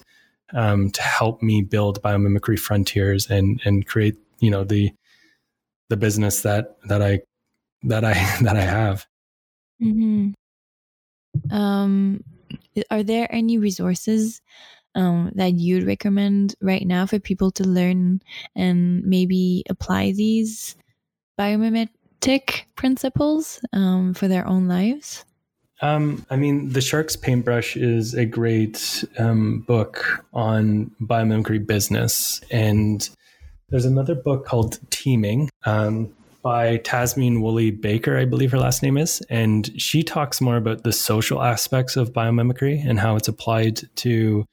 um, 0.53 0.91
to 0.91 1.01
help 1.01 1.41
me 1.41 1.61
build 1.61 2.01
biomimicry 2.01 2.59
frontiers 2.59 3.29
and 3.29 3.61
and 3.65 3.87
create 3.87 4.17
you 4.39 4.51
know 4.51 4.63
the 4.63 4.91
the 5.89 5.97
business 5.97 6.41
that 6.41 6.77
that 6.87 7.01
I 7.01 7.21
that 7.85 8.03
I 8.03 8.13
that 8.41 8.55
I 8.55 8.61
have. 8.61 9.05
Mm-hmm. 9.81 10.31
Um, 11.55 12.23
are 12.89 13.03
there 13.03 13.27
any 13.29 13.57
resources 13.57 14.41
um, 14.95 15.31
that 15.35 15.55
you'd 15.55 15.85
recommend 15.85 16.55
right 16.61 16.85
now 16.85 17.05
for 17.05 17.19
people 17.19 17.51
to 17.51 17.63
learn 17.63 18.21
and 18.55 19.03
maybe 19.03 19.63
apply 19.69 20.13
these 20.13 20.75
biomimetic 21.39 22.63
principles 22.75 23.59
um, 23.73 24.13
for 24.13 24.27
their 24.27 24.47
own 24.47 24.67
lives? 24.67 25.25
Um, 25.81 26.25
I 26.29 26.37
mean, 26.37 26.69
The 26.69 26.81
Shark's 26.81 27.17
Paintbrush 27.17 27.75
is 27.75 28.13
a 28.13 28.25
great 28.25 29.03
um, 29.17 29.59
book 29.67 30.25
on 30.33 30.91
biomimicry 31.01 31.65
business. 31.65 32.41
And 32.49 33.07
there's 33.69 33.85
another 33.85 34.15
book 34.15 34.45
called 34.45 34.79
Teeming. 34.89 35.49
Um, 35.65 36.13
by 36.45 36.77
Tamsin 36.77 37.41
Woolley 37.41 37.71
Baker, 37.71 38.19
I 38.19 38.25
believe 38.25 38.51
her 38.51 38.59
last 38.59 38.83
name 38.83 38.99
is. 38.99 39.19
And 39.31 39.71
she 39.81 40.03
talks 40.03 40.39
more 40.39 40.57
about 40.57 40.83
the 40.83 40.93
social 40.93 41.41
aspects 41.41 41.97
of 41.97 42.13
biomimicry 42.13 42.87
and 42.87 42.99
how 42.99 43.15
it's 43.15 43.27
applied 43.27 43.81
to 43.95 44.45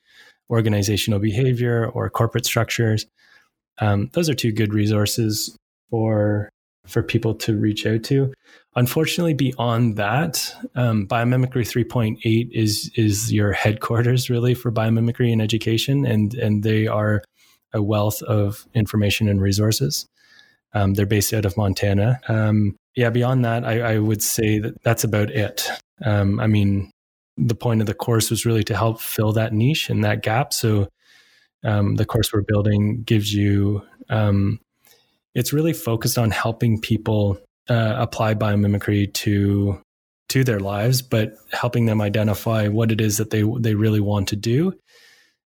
organizational 0.48 1.18
behavior 1.18 1.86
or 1.90 2.08
corporate 2.08 2.46
structures. 2.46 3.04
Um, 3.78 4.08
those 4.14 4.30
are 4.30 4.34
two 4.34 4.52
good 4.52 4.72
resources 4.72 5.54
for 5.90 6.48
for 6.86 7.02
people 7.02 7.34
to 7.34 7.58
reach 7.58 7.84
out 7.86 8.04
to. 8.04 8.32
Unfortunately, 8.74 9.34
beyond 9.34 9.98
that, 9.98 10.54
um, 10.74 11.06
biomimicry 11.06 11.60
3.8 11.60 12.48
is 12.52 12.90
is 12.96 13.30
your 13.30 13.52
headquarters 13.52 14.30
really 14.30 14.54
for 14.54 14.72
biomimicry 14.72 15.30
and 15.30 15.42
education, 15.42 16.06
and 16.06 16.32
and 16.36 16.62
they 16.62 16.86
are 16.86 17.22
a 17.74 17.82
wealth 17.82 18.22
of 18.22 18.66
information 18.72 19.28
and 19.28 19.42
resources. 19.42 20.06
Um, 20.74 20.94
they're 20.94 21.06
based 21.06 21.34
out 21.34 21.44
of 21.44 21.56
Montana. 21.56 22.20
Um, 22.28 22.76
yeah, 22.96 23.10
beyond 23.10 23.44
that, 23.44 23.64
I, 23.64 23.94
I, 23.94 23.98
would 23.98 24.22
say 24.22 24.58
that 24.58 24.82
that's 24.82 25.04
about 25.04 25.30
it. 25.30 25.68
Um, 26.04 26.40
I 26.40 26.46
mean, 26.46 26.90
the 27.36 27.54
point 27.54 27.80
of 27.80 27.86
the 27.86 27.94
course 27.94 28.30
was 28.30 28.46
really 28.46 28.64
to 28.64 28.76
help 28.76 29.00
fill 29.00 29.32
that 29.32 29.52
niche 29.52 29.90
and 29.90 30.04
that 30.04 30.22
gap. 30.22 30.52
So 30.52 30.88
um, 31.64 31.96
the 31.96 32.04
course 32.04 32.32
we're 32.32 32.42
building 32.42 33.02
gives 33.02 33.32
you, 33.32 33.82
um, 34.08 34.60
it's 35.34 35.52
really 35.52 35.72
focused 35.72 36.18
on 36.18 36.30
helping 36.30 36.80
people 36.80 37.38
uh, 37.68 37.94
apply 37.96 38.34
biomimicry 38.34 39.12
to 39.14 39.80
to 40.28 40.44
their 40.44 40.60
lives, 40.60 41.02
but 41.02 41.34
helping 41.50 41.84
them 41.84 42.00
identify 42.00 42.66
what 42.68 42.90
it 42.90 43.00
is 43.00 43.18
that 43.18 43.30
they 43.30 43.42
they 43.60 43.74
really 43.74 44.00
want 44.00 44.28
to 44.28 44.36
do 44.36 44.72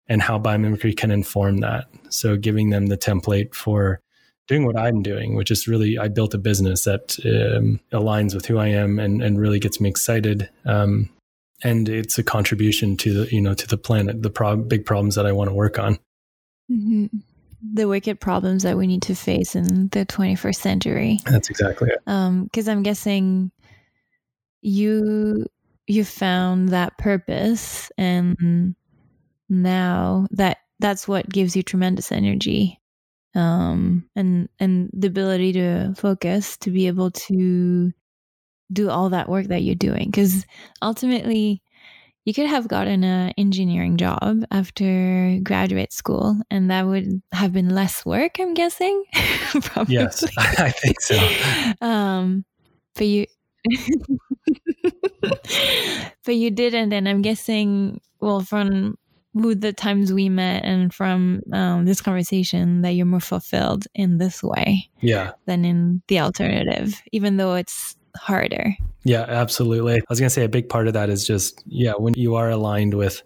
and 0.09 0.22
how 0.22 0.39
biomimicry 0.39 0.97
can 0.97 1.11
inform 1.11 1.59
that. 1.59 1.87
So 2.11 2.37
giving 2.37 2.70
them 2.70 2.87
the 2.87 2.97
template 2.97 3.55
for 3.55 4.01
doing 4.47 4.65
what 4.65 4.79
I'm 4.79 5.03
doing, 5.03 5.35
which 5.35 5.51
is 5.51 5.67
really 5.67 5.99
I 5.99 6.09
built 6.09 6.35
a 6.35 6.39
business 6.39 6.85
that 6.85 7.19
um, 7.25 7.81
aligns 7.93 8.35
with 8.35 8.47
who 8.47 8.59
I 8.59 8.69
am 8.69 8.99
and 8.99 9.23
and 9.23 9.39
really 9.39 9.59
gets 9.59 9.81
me 9.81 9.89
excited. 9.89 10.49
Um, 10.65 11.11
and 11.65 11.89
it's 11.89 12.19
a 12.19 12.23
contribution 12.23 12.97
to 12.99 13.25
the 13.25 13.35
you 13.35 13.41
know 13.41 13.55
to 13.55 13.67
the 13.67 13.79
planet, 13.79 14.23
the 14.23 14.31
pro- 14.31 14.57
big 14.57 14.85
problems 14.85 15.15
that 15.15 15.27
I 15.27 15.33
want 15.33 15.51
to 15.51 15.55
work 15.55 15.79
on. 15.79 15.99
Mm-hmm. 16.71 17.07
The 17.75 17.89
wicked 17.89 18.21
problems 18.21 18.63
that 18.63 18.77
we 18.77 18.87
need 18.87 19.03
to 19.03 19.15
face 19.15 19.57
in 19.57 19.89
the 19.89 20.05
21st 20.07 20.57
century. 20.57 21.19
That's 21.25 21.51
exactly 21.51 21.89
it. 21.89 21.99
Because 22.05 22.69
um, 22.69 22.77
I'm 22.77 22.83
guessing 22.83 23.51
you 24.61 25.47
you 25.87 26.05
found 26.05 26.69
that 26.71 26.99
purpose, 26.99 27.91
and 27.97 28.77
now 29.49 30.27
that 30.33 30.59
that's 30.79 31.09
what 31.09 31.29
gives 31.29 31.57
you 31.57 31.63
tremendous 31.63 32.13
energy 32.13 32.81
um, 33.37 34.09
and 34.16 34.49
and 34.59 34.91
the 34.93 35.09
ability 35.09 35.53
to 35.53 35.95
focus 35.97 36.57
to 36.59 36.70
be 36.70 36.87
able 36.87 37.11
to 37.12 37.93
do 38.72 38.91
all 38.91 39.11
that 39.11 39.28
work 39.28 39.47
that 39.47 39.62
you're 39.62 39.76
doing 39.76 40.07
because 40.07 40.45
ultimately 40.82 41.62
you 42.26 42.34
could 42.34 42.47
have 42.49 42.66
gotten 42.66 43.05
an 43.05 43.32
engineering 43.39 43.97
job 43.97 44.45
after 44.51 45.39
graduate 45.45 45.93
school, 45.93 46.37
and 46.51 46.68
that 46.72 46.84
would 46.84 47.22
have 47.32 47.53
been 47.53 47.68
less 47.68 48.05
work. 48.05 48.41
I'm 48.41 48.53
guessing. 48.53 49.05
Probably. 49.62 49.95
Yes, 49.95 50.24
I 50.39 50.70
think 50.70 51.01
so. 51.01 51.16
Um, 51.80 52.45
but 52.97 53.07
you, 53.07 53.26
but 56.24 56.34
you 56.34 56.51
didn't, 56.51 56.93
and 56.93 57.09
I'm 57.09 57.22
guessing. 57.22 58.01
Well, 58.18 58.41
from 58.41 58.99
with 59.37 59.61
the 59.61 59.72
times 59.72 60.12
we 60.12 60.28
met 60.30 60.64
and 60.64 60.95
from 60.95 61.43
um, 61.53 61.84
this 61.84 62.01
conversation 62.01 62.80
that 62.80 62.93
you're 62.93 63.05
more 63.05 63.20
fulfilled 63.20 63.87
in 63.95 64.16
this 64.16 64.43
way 64.43 64.89
yeah. 65.01 65.32
than 65.45 65.64
in 65.64 66.03
the 66.09 66.18
alternative 66.18 67.03
even 67.12 67.37
though 67.37 67.55
it's 67.55 67.97
harder. 68.16 68.74
Yeah 69.05 69.26
absolutely. 69.28 69.97
I 69.97 70.03
was 70.09 70.18
going 70.18 70.28
to 70.28 70.34
say 70.34 70.45
a 70.45 70.49
big 70.49 70.70
part 70.70 70.87
of 70.87 70.95
that 70.95 71.11
is 71.11 71.26
just 71.26 71.62
yeah 71.66 71.93
when 71.93 72.14
you 72.14 72.34
are 72.37 72.49
aligned 72.49 72.95
with 72.95 73.22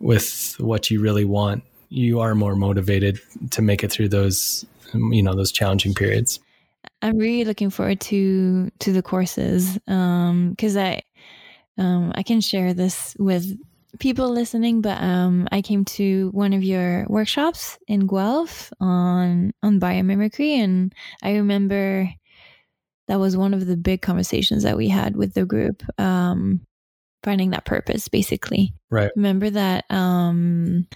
with 0.00 0.56
what 0.58 0.90
you 0.90 1.00
really 1.00 1.24
want 1.24 1.62
you 1.90 2.20
are 2.20 2.34
more 2.34 2.56
motivated 2.56 3.20
to 3.50 3.62
make 3.62 3.84
it 3.84 3.92
through 3.92 4.08
those 4.08 4.64
you 4.94 5.22
know 5.22 5.34
those 5.34 5.52
challenging 5.52 5.94
periods. 5.94 6.40
I'm 7.02 7.18
really 7.18 7.44
looking 7.44 7.70
forward 7.70 8.00
to 8.00 8.70
to 8.80 8.92
the 8.92 9.02
courses 9.02 9.78
um 9.86 10.50
because 10.50 10.76
i 10.76 11.02
um 11.78 12.12
i 12.16 12.22
can 12.22 12.40
share 12.40 12.74
this 12.74 13.14
with 13.18 13.56
people 13.98 14.30
listening, 14.30 14.80
but 14.80 15.00
um, 15.02 15.48
I 15.50 15.62
came 15.62 15.84
to 15.86 16.30
one 16.32 16.52
of 16.52 16.62
your 16.62 17.06
workshops 17.08 17.78
in 17.88 18.06
Guelph 18.06 18.72
on 18.80 19.52
on 19.62 19.80
biomimicry, 19.80 20.58
and 20.58 20.94
I 21.22 21.34
remember 21.34 22.08
that 23.08 23.18
was 23.18 23.36
one 23.36 23.54
of 23.54 23.66
the 23.66 23.76
big 23.76 24.02
conversations 24.02 24.62
that 24.62 24.76
we 24.76 24.88
had 24.88 25.16
with 25.16 25.34
the 25.34 25.44
group, 25.44 25.82
um, 25.98 26.60
finding 27.24 27.50
that 27.50 27.64
purpose, 27.64 28.06
basically. 28.08 28.72
Right. 28.88 29.10
Remember 29.16 29.50
that 29.50 29.84
um, 29.90 30.86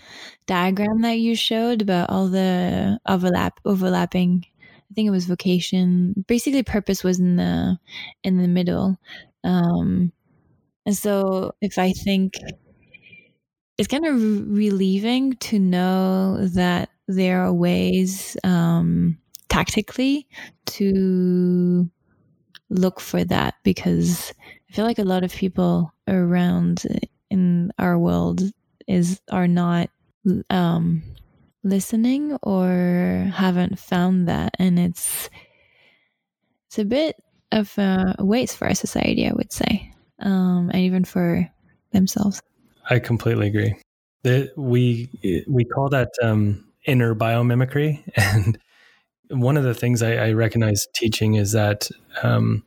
diagram 0.46 1.02
that 1.02 1.18
you 1.18 1.34
showed 1.34 1.82
about 1.82 2.10
all 2.10 2.28
the 2.28 3.00
overlap 3.08 3.58
overlapping. 3.64 4.46
I 4.90 4.94
think 4.94 5.08
it 5.08 5.10
was 5.10 5.26
vocation. 5.26 6.24
Basically, 6.28 6.62
purpose 6.62 7.02
was 7.02 7.18
in 7.18 7.36
the 7.36 7.78
in 8.22 8.38
the 8.38 8.48
middle. 8.48 8.96
Um, 9.42 10.12
and 10.86 10.96
so, 10.96 11.52
if 11.60 11.78
I 11.78 11.92
think 11.92 12.34
it's 13.78 13.88
kind 13.88 14.06
of 14.06 14.14
relieving 14.56 15.34
to 15.34 15.58
know 15.58 16.46
that 16.48 16.90
there 17.08 17.42
are 17.42 17.52
ways 17.52 18.36
um, 18.44 19.18
tactically 19.48 20.26
to 20.66 21.88
look 22.70 23.00
for 23.00 23.24
that 23.24 23.54
because 23.62 24.32
I 24.70 24.72
feel 24.72 24.84
like 24.84 24.98
a 24.98 25.04
lot 25.04 25.24
of 25.24 25.32
people 25.32 25.92
around 26.08 26.84
in 27.30 27.72
our 27.78 27.98
world 27.98 28.42
is 28.86 29.20
are 29.30 29.48
not 29.48 29.90
um, 30.50 31.02
listening 31.62 32.36
or 32.42 33.30
haven't 33.34 33.78
found 33.78 34.28
that, 34.28 34.54
and 34.58 34.78
it's 34.78 35.28
it's 36.66 36.78
a 36.78 36.84
bit 36.84 37.16
of 37.52 37.76
a 37.78 38.16
waste 38.18 38.56
for 38.56 38.66
our 38.66 38.74
society, 38.74 39.28
I 39.28 39.32
would 39.32 39.52
say, 39.52 39.92
um, 40.20 40.70
and 40.72 40.82
even 40.82 41.04
for 41.04 41.48
themselves. 41.92 42.42
I 42.88 42.98
completely 42.98 43.48
agree. 43.48 43.74
We 44.56 45.44
we 45.48 45.64
call 45.64 45.88
that 45.90 46.10
um, 46.22 46.64
inner 46.86 47.14
biomimicry, 47.14 48.02
and 48.16 48.58
one 49.28 49.56
of 49.56 49.64
the 49.64 49.74
things 49.74 50.02
I, 50.02 50.14
I 50.16 50.32
recognize 50.32 50.86
teaching 50.94 51.34
is 51.34 51.52
that 51.52 51.90
um, 52.22 52.64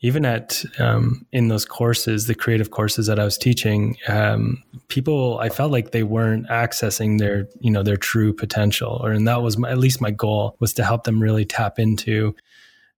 even 0.00 0.24
at 0.24 0.64
um, 0.78 1.26
in 1.32 1.48
those 1.48 1.64
courses, 1.64 2.26
the 2.26 2.34
creative 2.34 2.70
courses 2.70 3.06
that 3.06 3.18
I 3.18 3.24
was 3.24 3.38
teaching, 3.38 3.96
um, 4.08 4.62
people 4.88 5.38
I 5.38 5.48
felt 5.48 5.72
like 5.72 5.90
they 5.90 6.02
weren't 6.02 6.46
accessing 6.48 7.18
their 7.18 7.48
you 7.60 7.70
know 7.70 7.82
their 7.82 7.96
true 7.96 8.32
potential, 8.32 9.00
or 9.02 9.10
and 9.10 9.26
that 9.26 9.42
was 9.42 9.56
my, 9.56 9.70
at 9.70 9.78
least 9.78 10.00
my 10.00 10.10
goal 10.10 10.56
was 10.60 10.72
to 10.74 10.84
help 10.84 11.04
them 11.04 11.22
really 11.22 11.44
tap 11.44 11.78
into 11.78 12.34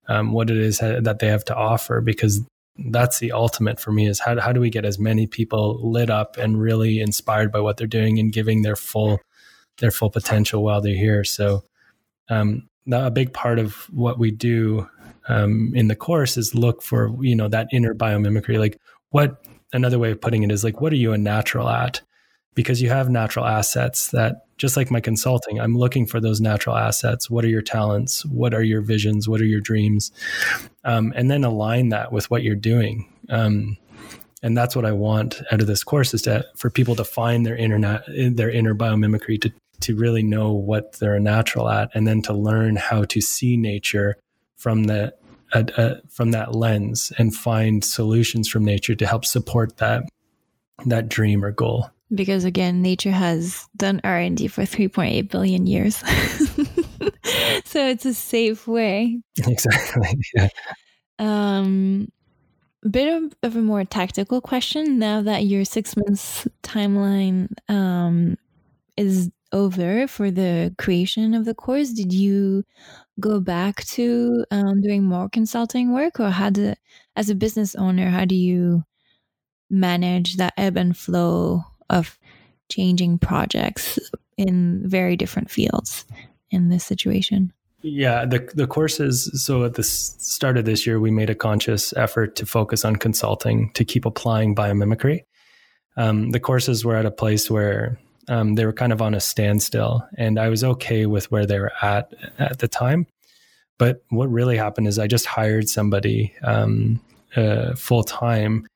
um, 0.08 0.32
what 0.32 0.50
it 0.50 0.56
is 0.56 0.78
that 0.78 1.18
they 1.20 1.28
have 1.28 1.44
to 1.46 1.54
offer. 1.54 2.00
Because 2.00 2.40
that's 2.78 3.18
the 3.18 3.32
ultimate 3.32 3.80
for 3.80 3.90
me 3.90 4.06
is 4.06 4.20
how, 4.20 4.38
how 4.40 4.52
do 4.52 4.60
we 4.60 4.70
get 4.70 4.84
as 4.84 4.98
many 4.98 5.26
people 5.26 5.90
lit 5.90 6.10
up 6.10 6.36
and 6.36 6.60
really 6.60 7.00
inspired 7.00 7.50
by 7.50 7.60
what 7.60 7.76
they're 7.76 7.86
doing 7.86 8.18
and 8.18 8.32
giving 8.32 8.62
their 8.62 8.76
full 8.76 9.20
their 9.78 9.90
full 9.90 10.10
potential 10.10 10.62
while 10.62 10.80
they're 10.80 10.94
here? 10.94 11.24
So 11.24 11.64
um, 12.30 12.68
a 12.90 13.10
big 13.10 13.32
part 13.32 13.58
of 13.58 13.74
what 13.90 14.18
we 14.18 14.30
do 14.30 14.88
um, 15.28 15.72
in 15.74 15.88
the 15.88 15.96
course 15.96 16.36
is 16.36 16.54
look 16.54 16.82
for 16.82 17.12
you 17.22 17.34
know 17.34 17.48
that 17.48 17.68
inner 17.72 17.94
biomimicry. 17.94 18.58
Like 18.58 18.78
what 19.10 19.44
another 19.72 19.98
way 19.98 20.12
of 20.12 20.20
putting 20.20 20.42
it 20.42 20.52
is 20.52 20.64
like 20.64 20.80
what 20.80 20.92
are 20.92 20.96
you 20.96 21.12
a 21.12 21.18
natural 21.18 21.68
at? 21.68 22.00
Because 22.54 22.80
you 22.80 22.90
have 22.90 23.10
natural 23.10 23.44
assets 23.44 24.10
that 24.12 24.46
just 24.58 24.76
like 24.76 24.90
my 24.90 25.00
consulting 25.00 25.60
i'm 25.60 25.76
looking 25.76 26.06
for 26.06 26.20
those 26.20 26.40
natural 26.40 26.76
assets. 26.76 27.30
What 27.30 27.44
are 27.44 27.48
your 27.48 27.62
talents? 27.62 28.24
What 28.26 28.54
are 28.54 28.62
your 28.62 28.80
visions? 28.80 29.28
What 29.28 29.40
are 29.40 29.46
your 29.46 29.60
dreams? 29.60 30.10
Um, 30.84 31.12
and 31.16 31.30
then 31.30 31.44
align 31.44 31.90
that 31.90 32.12
with 32.12 32.30
what 32.30 32.42
you're 32.42 32.54
doing. 32.54 33.10
Um, 33.28 33.76
and 34.42 34.56
that's 34.56 34.76
what 34.76 34.84
i 34.84 34.92
want 34.92 35.42
out 35.50 35.60
of 35.60 35.66
this 35.66 35.82
course 35.82 36.14
is 36.14 36.22
to 36.22 36.46
for 36.56 36.70
people 36.70 36.94
to 36.94 37.04
find 37.04 37.44
their 37.44 37.56
internet 37.56 38.04
their 38.06 38.50
inner 38.50 38.74
biomimicry 38.74 39.40
to 39.40 39.52
to 39.80 39.96
really 39.96 40.22
know 40.22 40.52
what 40.52 40.98
they're 41.00 41.20
natural 41.20 41.68
at 41.68 41.90
and 41.94 42.06
then 42.06 42.22
to 42.22 42.32
learn 42.32 42.76
how 42.76 43.04
to 43.04 43.20
see 43.20 43.56
nature 43.56 44.16
from 44.56 44.84
the 44.84 45.12
uh, 45.54 45.64
uh, 45.76 45.94
from 46.08 46.30
that 46.30 46.54
lens 46.54 47.12
and 47.18 47.34
find 47.34 47.84
solutions 47.84 48.48
from 48.48 48.64
nature 48.64 48.94
to 48.94 49.06
help 49.06 49.24
support 49.24 49.78
that 49.78 50.04
that 50.86 51.08
dream 51.08 51.44
or 51.44 51.50
goal 51.50 51.90
because 52.14 52.44
again 52.44 52.82
nature 52.82 53.10
has 53.10 53.68
done 53.76 54.00
r&d 54.04 54.48
for 54.48 54.62
3.8 54.62 55.30
billion 55.30 55.66
years. 55.66 56.02
So 57.64 57.86
it's 57.86 58.06
a 58.06 58.14
safe 58.14 58.66
way. 58.66 59.20
Exactly 59.46 60.18
yeah. 60.34 60.48
Um 61.18 62.08
a 62.84 62.88
bit 62.88 63.12
of, 63.12 63.34
of, 63.42 63.56
a 63.56 63.60
more 63.60 63.84
tactical 63.84 64.40
question. 64.40 65.00
Now 65.00 65.20
that 65.22 65.44
your 65.44 65.64
six 65.64 65.96
months 65.96 66.46
timeline 66.62 67.48
um 67.68 68.36
is 68.96 69.30
over 69.52 70.06
for 70.06 70.30
the 70.30 70.74
creation 70.78 71.34
of 71.34 71.44
the 71.44 71.54
course 71.54 71.90
did 71.92 72.12
you 72.12 72.64
go 73.20 73.40
back 73.40 73.84
to 73.84 74.44
um, 74.50 74.80
doing 74.80 75.04
more 75.04 75.28
consulting 75.28 75.92
work? 75.92 76.20
Or 76.20 76.30
how 76.30 76.50
do 76.50 76.74
as 77.16 77.28
a 77.28 77.34
business 77.34 77.74
owner 77.74 78.08
how 78.08 78.24
do 78.24 78.34
you 78.34 78.84
manage 79.70 80.36
that 80.36 80.54
ebb 80.56 80.76
and 80.76 80.96
flow 80.96 81.64
of 81.90 82.18
changing 82.68 83.18
projects 83.18 83.98
in 84.36 84.82
very 84.88 85.16
different 85.16 85.50
fields 85.50 86.04
in 86.50 86.68
this 86.68 86.84
situation? 86.84 87.52
Yeah, 87.82 88.24
the 88.24 88.48
the 88.54 88.66
courses. 88.66 89.30
So 89.44 89.64
at 89.64 89.74
the 89.74 89.84
start 89.84 90.58
of 90.58 90.64
this 90.64 90.86
year, 90.86 90.98
we 90.98 91.10
made 91.10 91.30
a 91.30 91.34
conscious 91.34 91.92
effort 91.96 92.34
to 92.36 92.46
focus 92.46 92.84
on 92.84 92.96
consulting 92.96 93.70
to 93.74 93.84
keep 93.84 94.04
applying 94.04 94.54
biomimicry. 94.54 95.24
Um, 95.96 96.30
the 96.30 96.40
courses 96.40 96.84
were 96.84 96.96
at 96.96 97.06
a 97.06 97.10
place 97.10 97.50
where 97.50 97.98
um, 98.28 98.54
they 98.54 98.66
were 98.66 98.72
kind 98.72 98.92
of 98.92 99.00
on 99.00 99.14
a 99.14 99.20
standstill, 99.20 100.04
and 100.16 100.40
I 100.40 100.48
was 100.48 100.64
okay 100.64 101.06
with 101.06 101.30
where 101.30 101.46
they 101.46 101.60
were 101.60 101.72
at 101.80 102.12
at 102.38 102.58
the 102.58 102.68
time. 102.68 103.06
But 103.78 104.02
what 104.08 104.28
really 104.28 104.56
happened 104.56 104.88
is 104.88 104.98
I 104.98 105.06
just 105.06 105.26
hired 105.26 105.68
somebody 105.68 106.34
um, 106.42 107.00
uh, 107.36 107.76
full 107.76 108.02
time 108.02 108.66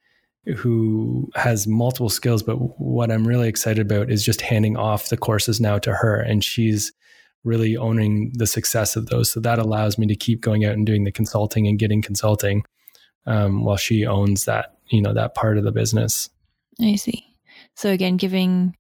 who 0.57 1.30
has 1.34 1.66
multiple 1.66 2.09
skills. 2.09 2.43
But 2.43 2.57
what 2.80 3.11
I'm 3.11 3.26
really 3.26 3.49
excited 3.49 3.84
about 3.84 4.11
is 4.11 4.24
just 4.24 4.40
handing 4.40 4.76
off 4.76 5.09
the 5.09 5.16
courses 5.16 5.61
now 5.61 5.78
to 5.78 5.93
her. 5.93 6.20
And 6.20 6.43
she's 6.43 6.93
really 7.45 7.76
owning 7.76 8.32
the 8.34 8.47
success 8.47 8.97
of 8.97 9.07
those. 9.07 9.30
So 9.30 9.40
that 9.40 9.59
allows 9.59 9.99
me 9.99 10.07
to 10.07 10.16
keep 10.16 10.40
going 10.40 10.64
out 10.64 10.74
and 10.74 10.86
doing 10.86 11.05
the 11.05 11.12
consulting 11.12 11.66
and 11.66 11.78
getting 11.78 12.03
consulting 12.03 12.64
um, 13.26 13.64
while 13.64 13.76
she 13.76 14.07
owns 14.07 14.45
that, 14.45 14.76
you 14.90 15.03
know, 15.03 15.14
that 15.14 15.34
part 15.34 15.59
of 15.59 15.64
the 15.64 15.72
business. 15.72 16.28
I 16.80 16.97
see. 16.97 17.24
So 17.74 17.90
again, 17.90 18.16
giving 18.16 18.76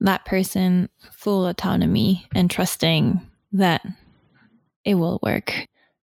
that 0.00 0.24
person 0.24 0.88
full 1.12 1.46
autonomy 1.46 2.26
and 2.34 2.50
trusting 2.50 3.20
that 3.52 3.82
it 4.84 4.94
will 4.94 5.18
work. 5.22 5.66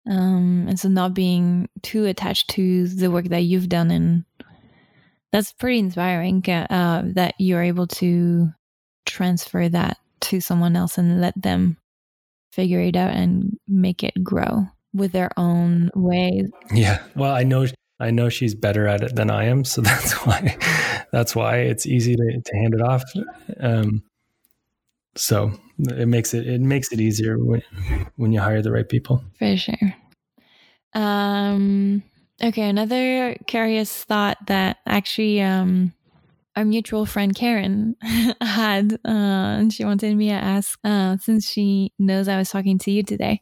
Um, 0.10 0.66
and 0.70 0.80
so 0.80 0.88
not 0.88 1.14
being 1.14 1.68
too 1.82 2.06
attached 2.06 2.50
to 2.52 2.88
the 2.88 3.12
work 3.12 3.26
that 3.26 3.42
you've 3.42 3.70
done 3.70 3.92
and 3.92 4.24
that's 5.38 5.54
pretty 5.54 5.78
inspiring 5.78 6.44
uh, 6.50 7.04
that 7.14 7.36
you're 7.38 7.62
able 7.62 7.86
to 7.86 8.50
transfer 9.06 9.70
that 9.70 9.98
to 10.20 10.42
someone 10.42 10.76
else 10.76 10.98
and 10.98 11.22
let 11.22 11.40
them 11.40 11.78
figure 12.52 12.80
it 12.80 12.96
out 12.96 13.12
and 13.12 13.56
make 13.68 14.04
it 14.04 14.16
grow 14.24 14.66
with 14.96 15.12
their 15.12 15.30
own 15.38 15.92
ways. 15.94 16.50
Yeah. 16.74 17.04
Well, 17.16 17.36
I 17.36 17.44
know 17.44 17.68
I 18.00 18.10
know 18.10 18.30
she's 18.30 18.56
better 18.56 18.88
at 18.88 19.04
it 19.04 19.16
than 19.16 19.30
I 19.30 19.44
am, 19.44 19.64
so 19.64 19.82
that's 19.84 20.14
why 20.26 20.58
that's 21.12 21.36
why 21.36 21.58
it's 21.58 21.86
easy 21.86 22.16
to, 22.16 22.42
to 22.44 22.58
hand 22.58 22.74
it 22.74 22.82
off. 22.82 23.04
Um, 23.60 24.02
so 25.16 25.52
it 25.78 26.08
makes 26.08 26.34
it 26.34 26.48
it 26.48 26.62
makes 26.62 26.92
it 26.92 27.00
easier 27.00 27.38
when 27.38 27.62
when 28.16 28.32
you 28.32 28.40
hire 28.40 28.64
the 28.64 28.72
right 28.72 28.90
people. 28.90 29.24
For 29.38 29.56
sure. 29.56 29.94
Um 30.96 32.02
Okay, 32.44 32.70
another 32.70 33.36
curious 33.48 34.04
thought 34.04 34.38
that 34.46 34.78
actually 34.86 35.42
um, 35.42 35.92
our 36.56 36.66
mutual 36.66 37.06
friend 37.06 37.36
Karen 37.36 37.96
had, 38.42 38.94
uh, 38.94 38.98
and 39.06 39.74
she 39.74 39.86
wanted 39.86 40.16
me 40.16 40.30
to 40.30 40.36
ask, 40.36 40.80
uh, 40.84 41.18
since 41.18 41.50
she 41.50 41.94
knows 42.00 42.28
I 42.28 42.38
was 42.38 42.50
talking 42.50 42.78
to 42.80 42.92
you 42.92 43.04
today, 43.04 43.42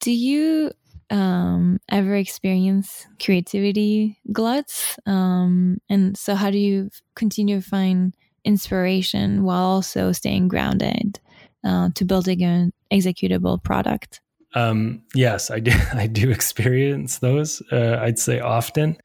do 0.00 0.12
you 0.12 0.72
um, 1.10 1.80
ever 1.90 2.16
experience 2.16 3.06
creativity 3.22 4.18
gluts? 4.32 4.98
Um, 5.06 5.78
and 5.90 6.16
so, 6.16 6.34
how 6.34 6.50
do 6.50 6.58
you 6.58 6.90
continue 7.16 7.60
to 7.60 7.66
find 7.68 8.14
inspiration 8.44 9.44
while 9.44 9.64
also 9.64 10.12
staying 10.12 10.48
grounded 10.48 11.20
uh, 11.64 11.90
to 11.96 12.04
building 12.04 12.42
an 12.44 12.72
executable 12.92 13.62
product? 13.62 14.20
Um, 14.54 15.02
yes, 15.14 15.50
I 15.50 15.60
do. 15.60 15.72
I 15.94 16.06
do 16.06 16.30
experience 16.30 17.18
those. 17.18 17.62
Uh, 17.70 17.98
I'd 18.00 18.18
say 18.18 18.40
often. 18.40 18.96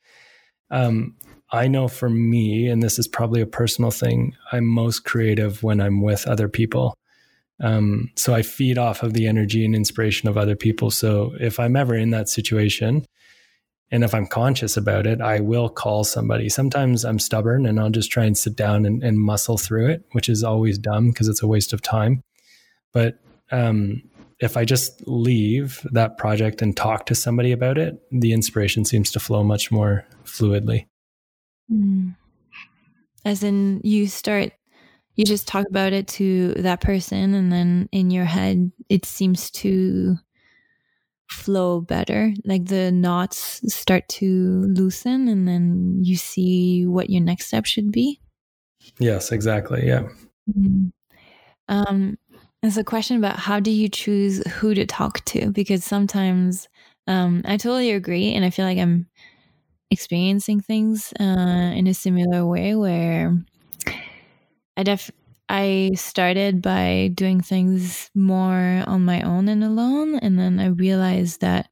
Um, 0.71 1.15
I 1.51 1.67
know 1.67 1.87
for 1.87 2.09
me, 2.09 2.67
and 2.67 2.81
this 2.81 2.97
is 2.97 3.07
probably 3.07 3.39
a 3.39 3.45
personal 3.45 3.91
thing, 3.91 4.35
I'm 4.51 4.65
most 4.65 5.01
creative 5.01 5.61
when 5.61 5.79
I'm 5.79 6.01
with 6.01 6.27
other 6.27 6.49
people. 6.49 6.95
Um, 7.61 8.09
so 8.15 8.33
I 8.33 8.41
feed 8.41 8.79
off 8.79 9.03
of 9.03 9.13
the 9.13 9.27
energy 9.27 9.63
and 9.63 9.75
inspiration 9.75 10.27
of 10.27 10.35
other 10.35 10.55
people. 10.55 10.89
So 10.89 11.35
if 11.39 11.59
I'm 11.59 11.75
ever 11.75 11.95
in 11.95 12.09
that 12.09 12.27
situation, 12.27 13.05
and 13.91 14.03
if 14.03 14.15
I'm 14.15 14.25
conscious 14.25 14.75
about 14.75 15.05
it, 15.05 15.21
I 15.21 15.39
will 15.39 15.69
call 15.69 16.03
somebody. 16.03 16.49
Sometimes 16.49 17.05
I'm 17.05 17.19
stubborn 17.19 17.67
and 17.67 17.79
I'll 17.79 17.91
just 17.91 18.11
try 18.11 18.25
and 18.25 18.35
sit 18.35 18.55
down 18.55 18.87
and, 18.87 19.03
and 19.03 19.19
muscle 19.19 19.59
through 19.59 19.89
it, 19.89 20.03
which 20.13 20.29
is 20.29 20.43
always 20.43 20.79
dumb 20.79 21.11
because 21.11 21.27
it's 21.27 21.43
a 21.43 21.47
waste 21.47 21.73
of 21.73 21.83
time. 21.83 22.23
But 22.91 23.19
um, 23.51 24.01
if 24.43 24.57
I 24.57 24.65
just 24.65 25.07
leave 25.07 25.79
that 25.91 26.17
project 26.17 26.61
and 26.61 26.75
talk 26.75 27.05
to 27.05 27.15
somebody 27.15 27.53
about 27.53 27.77
it, 27.77 27.95
the 28.11 28.33
inspiration 28.33 28.83
seems 28.83 29.09
to 29.11 29.19
flow 29.19 29.41
much 29.41 29.71
more 29.71 30.05
fluidly. 30.25 30.87
Mm. 31.71 32.15
As 33.23 33.41
in, 33.41 33.79
you 33.85 34.07
start, 34.07 34.51
you 35.15 35.23
just 35.23 35.47
talk 35.47 35.65
about 35.69 35.93
it 35.93 36.09
to 36.19 36.55
that 36.55 36.81
person, 36.81 37.33
and 37.33 37.53
then 37.53 37.87
in 37.93 38.11
your 38.11 38.25
head, 38.25 38.71
it 38.89 39.05
seems 39.05 39.49
to 39.51 40.17
flow 41.29 41.79
better. 41.79 42.33
Like 42.43 42.65
the 42.65 42.91
knots 42.91 43.61
start 43.73 44.09
to 44.19 44.65
loosen, 44.67 45.29
and 45.29 45.47
then 45.47 45.99
you 46.01 46.17
see 46.17 46.85
what 46.85 47.09
your 47.09 47.21
next 47.21 47.47
step 47.47 47.65
should 47.65 47.93
be. 47.93 48.19
Yes, 48.99 49.31
exactly. 49.31 49.87
Yeah. 49.87 50.09
Mm-hmm. 50.49 50.87
Um, 51.69 52.17
it's 52.63 52.77
a 52.77 52.83
question 52.83 53.17
about 53.17 53.37
how 53.37 53.59
do 53.59 53.71
you 53.71 53.89
choose 53.89 54.41
who 54.47 54.73
to 54.73 54.85
talk 54.85 55.23
to? 55.25 55.51
Because 55.51 55.83
sometimes 55.83 56.67
um, 57.07 57.41
I 57.45 57.57
totally 57.57 57.91
agree, 57.91 58.33
and 58.33 58.45
I 58.45 58.49
feel 58.49 58.65
like 58.65 58.77
I'm 58.77 59.07
experiencing 59.91 60.61
things 60.61 61.13
uh, 61.19 61.23
in 61.75 61.87
a 61.87 61.93
similar 61.93 62.45
way 62.45 62.75
where 62.75 63.37
I 64.77 64.83
def 64.83 65.11
I 65.49 65.91
started 65.95 66.61
by 66.61 67.11
doing 67.13 67.41
things 67.41 68.09
more 68.15 68.83
on 68.87 69.03
my 69.05 69.21
own 69.21 69.49
and 69.49 69.63
alone, 69.63 70.15
and 70.15 70.39
then 70.39 70.59
I 70.59 70.67
realized 70.67 71.41
that 71.41 71.69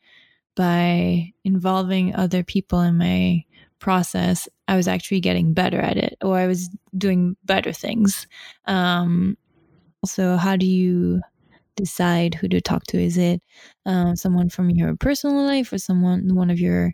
by 0.56 1.32
involving 1.46 2.14
other 2.14 2.44
people 2.44 2.82
in 2.82 2.98
my 2.98 3.46
process, 3.80 4.50
I 4.68 4.76
was 4.76 4.88
actually 4.88 5.22
getting 5.22 5.54
better 5.54 5.80
at 5.80 5.98
it, 5.98 6.18
or 6.22 6.38
I 6.38 6.48
was 6.48 6.70
doing 6.98 7.38
better 7.46 7.72
things. 7.72 8.28
Um, 8.66 9.38
so, 10.06 10.38
how 10.38 10.56
do 10.56 10.66
you 10.66 11.22
decide 11.76 12.36
who 12.36 12.48
to 12.50 12.62
talk 12.62 12.84
to? 12.86 13.02
Is 13.02 13.18
it 13.18 13.42
um, 13.86 14.16
someone 14.16 14.50
from 14.50 14.70
your 14.70 14.96
personal 14.96 15.46
life, 15.46 15.72
or 15.72 15.78
someone 15.78 16.36
one 16.36 16.50
of 16.50 16.60
your 16.60 16.94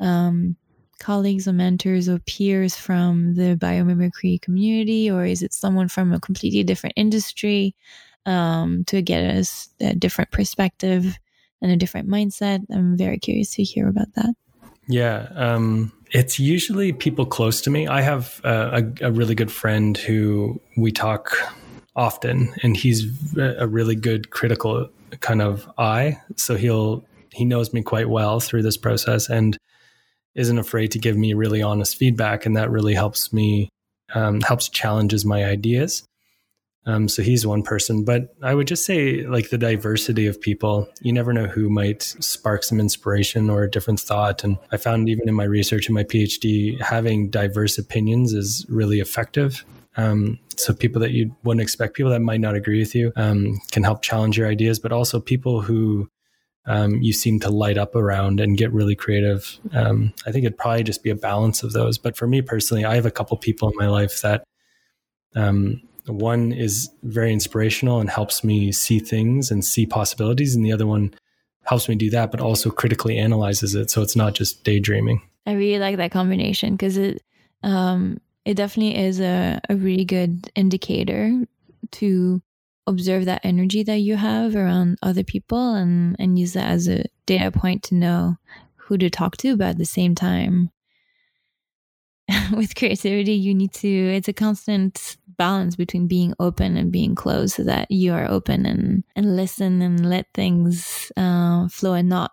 um, 0.00 0.56
colleagues 0.98 1.48
or 1.48 1.52
mentors 1.52 2.08
or 2.08 2.18
peers 2.20 2.76
from 2.76 3.34
the 3.34 3.56
biomimicry 3.56 4.40
community, 4.40 5.10
or 5.10 5.24
is 5.24 5.42
it 5.42 5.52
someone 5.52 5.88
from 5.88 6.12
a 6.12 6.20
completely 6.20 6.62
different 6.62 6.94
industry 6.96 7.74
um, 8.26 8.84
to 8.86 9.02
get 9.02 9.36
us 9.36 9.68
a 9.80 9.94
different 9.94 10.30
perspective 10.30 11.18
and 11.60 11.72
a 11.72 11.76
different 11.76 12.08
mindset? 12.08 12.64
I'm 12.72 12.96
very 12.96 13.18
curious 13.18 13.54
to 13.54 13.62
hear 13.62 13.88
about 13.88 14.12
that. 14.14 14.34
Yeah, 14.86 15.28
um, 15.34 15.92
it's 16.10 16.38
usually 16.38 16.92
people 16.92 17.24
close 17.26 17.60
to 17.62 17.70
me. 17.70 17.88
I 17.88 18.02
have 18.02 18.40
a, 18.44 18.84
a, 19.00 19.10
really 19.10 19.34
good 19.34 19.50
friend 19.50 19.96
who 19.96 20.60
we 20.76 20.92
talk 20.92 21.36
often, 21.96 22.54
and 22.62 22.76
he's 22.76 23.06
a 23.36 23.66
really 23.66 23.94
good 23.94 24.30
critical 24.30 24.88
kind 25.20 25.42
of 25.42 25.70
eye. 25.78 26.20
So 26.36 26.56
he'll 26.56 27.04
he 27.32 27.44
knows 27.44 27.72
me 27.72 27.82
quite 27.82 28.08
well 28.08 28.40
through 28.40 28.62
this 28.62 28.76
process, 28.76 29.28
and 29.28 29.56
isn't 30.34 30.58
afraid 30.58 30.90
to 30.92 30.98
give 30.98 31.16
me 31.16 31.34
really 31.34 31.62
honest 31.62 31.96
feedback, 31.96 32.46
and 32.46 32.56
that 32.56 32.70
really 32.70 32.94
helps 32.94 33.32
me 33.32 33.68
um, 34.14 34.40
helps 34.40 34.68
challenges 34.68 35.24
my 35.24 35.44
ideas. 35.44 36.04
Um, 36.86 37.08
so 37.08 37.22
he's 37.22 37.46
one 37.46 37.62
person, 37.62 38.04
but 38.04 38.34
I 38.42 38.54
would 38.54 38.66
just 38.66 38.84
say 38.84 39.26
like 39.26 39.48
the 39.48 39.56
diversity 39.56 40.26
of 40.26 40.40
people. 40.40 40.86
You 41.00 41.12
never 41.12 41.32
know 41.32 41.46
who 41.46 41.70
might 41.70 42.02
spark 42.02 42.62
some 42.62 42.78
inspiration 42.78 43.48
or 43.48 43.62
a 43.62 43.70
different 43.70 44.00
thought. 44.00 44.44
And 44.44 44.58
I 44.70 44.76
found 44.76 45.08
even 45.08 45.28
in 45.28 45.34
my 45.34 45.44
research 45.44 45.86
and 45.86 45.94
my 45.94 46.04
PhD, 46.04 46.78
having 46.82 47.30
diverse 47.30 47.78
opinions 47.78 48.34
is 48.34 48.66
really 48.68 49.00
effective. 49.00 49.64
Um, 49.96 50.38
so 50.56 50.72
people 50.72 51.00
that 51.00 51.12
you 51.12 51.34
wouldn't 51.44 51.62
expect, 51.62 51.94
people 51.94 52.12
that 52.12 52.20
might 52.20 52.40
not 52.40 52.54
agree 52.54 52.80
with 52.80 52.94
you, 52.94 53.12
um, 53.16 53.60
can 53.70 53.84
help 53.84 54.02
challenge 54.02 54.36
your 54.36 54.48
ideas, 54.48 54.78
but 54.78 54.92
also 54.92 55.20
people 55.20 55.60
who 55.60 56.08
um, 56.66 56.96
you 57.02 57.12
seem 57.12 57.40
to 57.40 57.50
light 57.50 57.76
up 57.76 57.94
around 57.94 58.40
and 58.40 58.56
get 58.56 58.72
really 58.72 58.94
creative. 58.94 59.58
Um, 59.72 60.12
I 60.26 60.32
think 60.32 60.44
it'd 60.44 60.58
probably 60.58 60.82
just 60.82 61.02
be 61.02 61.10
a 61.10 61.16
balance 61.16 61.62
of 61.62 61.72
those. 61.72 61.98
But 61.98 62.16
for 62.16 62.26
me 62.26 62.42
personally, 62.42 62.84
I 62.84 62.94
have 62.94 63.06
a 63.06 63.10
couple 63.10 63.36
people 63.36 63.68
in 63.68 63.76
my 63.76 63.88
life 63.88 64.22
that 64.22 64.44
um, 65.34 65.82
one 66.06 66.52
is 66.52 66.90
very 67.02 67.32
inspirational 67.32 68.00
and 68.00 68.08
helps 68.08 68.44
me 68.44 68.72
see 68.72 68.98
things 68.98 69.50
and 69.50 69.64
see 69.64 69.86
possibilities, 69.86 70.54
and 70.54 70.64
the 70.64 70.72
other 70.72 70.86
one 70.86 71.14
helps 71.64 71.88
me 71.88 71.94
do 71.94 72.10
that, 72.10 72.30
but 72.30 72.40
also 72.40 72.70
critically 72.70 73.18
analyzes 73.18 73.74
it. 73.74 73.90
So 73.90 74.02
it's 74.02 74.16
not 74.16 74.34
just 74.34 74.64
daydreaming. 74.64 75.22
I 75.46 75.52
really 75.52 75.78
like 75.78 75.96
that 75.96 76.10
combination 76.10 76.74
because 76.74 76.96
it 76.96 77.22
um, 77.62 78.20
it 78.44 78.54
definitely 78.54 78.96
is 78.98 79.20
a, 79.20 79.60
a 79.68 79.76
really 79.76 80.04
good 80.04 80.50
indicator 80.54 81.46
to 81.92 82.42
observe 82.86 83.24
that 83.24 83.44
energy 83.44 83.82
that 83.82 83.98
you 83.98 84.16
have 84.16 84.54
around 84.54 84.98
other 85.02 85.24
people 85.24 85.74
and 85.74 86.16
and 86.18 86.38
use 86.38 86.52
that 86.52 86.68
as 86.68 86.86
a 86.86 87.04
data 87.26 87.50
point 87.50 87.82
to 87.82 87.94
know 87.94 88.36
who 88.76 88.98
to 88.98 89.08
talk 89.08 89.36
to 89.38 89.56
but 89.56 89.68
at 89.68 89.78
the 89.78 89.86
same 89.86 90.14
time 90.14 90.70
with 92.56 92.74
creativity 92.74 93.32
you 93.32 93.54
need 93.54 93.72
to 93.72 93.88
it's 93.88 94.28
a 94.28 94.32
constant 94.34 95.16
balance 95.38 95.76
between 95.76 96.06
being 96.06 96.34
open 96.38 96.76
and 96.76 96.92
being 96.92 97.14
closed 97.14 97.54
so 97.54 97.64
that 97.64 97.90
you 97.90 98.12
are 98.12 98.30
open 98.30 98.66
and 98.66 99.02
and 99.16 99.34
listen 99.34 99.80
and 99.80 100.08
let 100.08 100.26
things 100.34 101.10
uh, 101.16 101.66
flow 101.68 101.94
and 101.94 102.08
not 102.08 102.32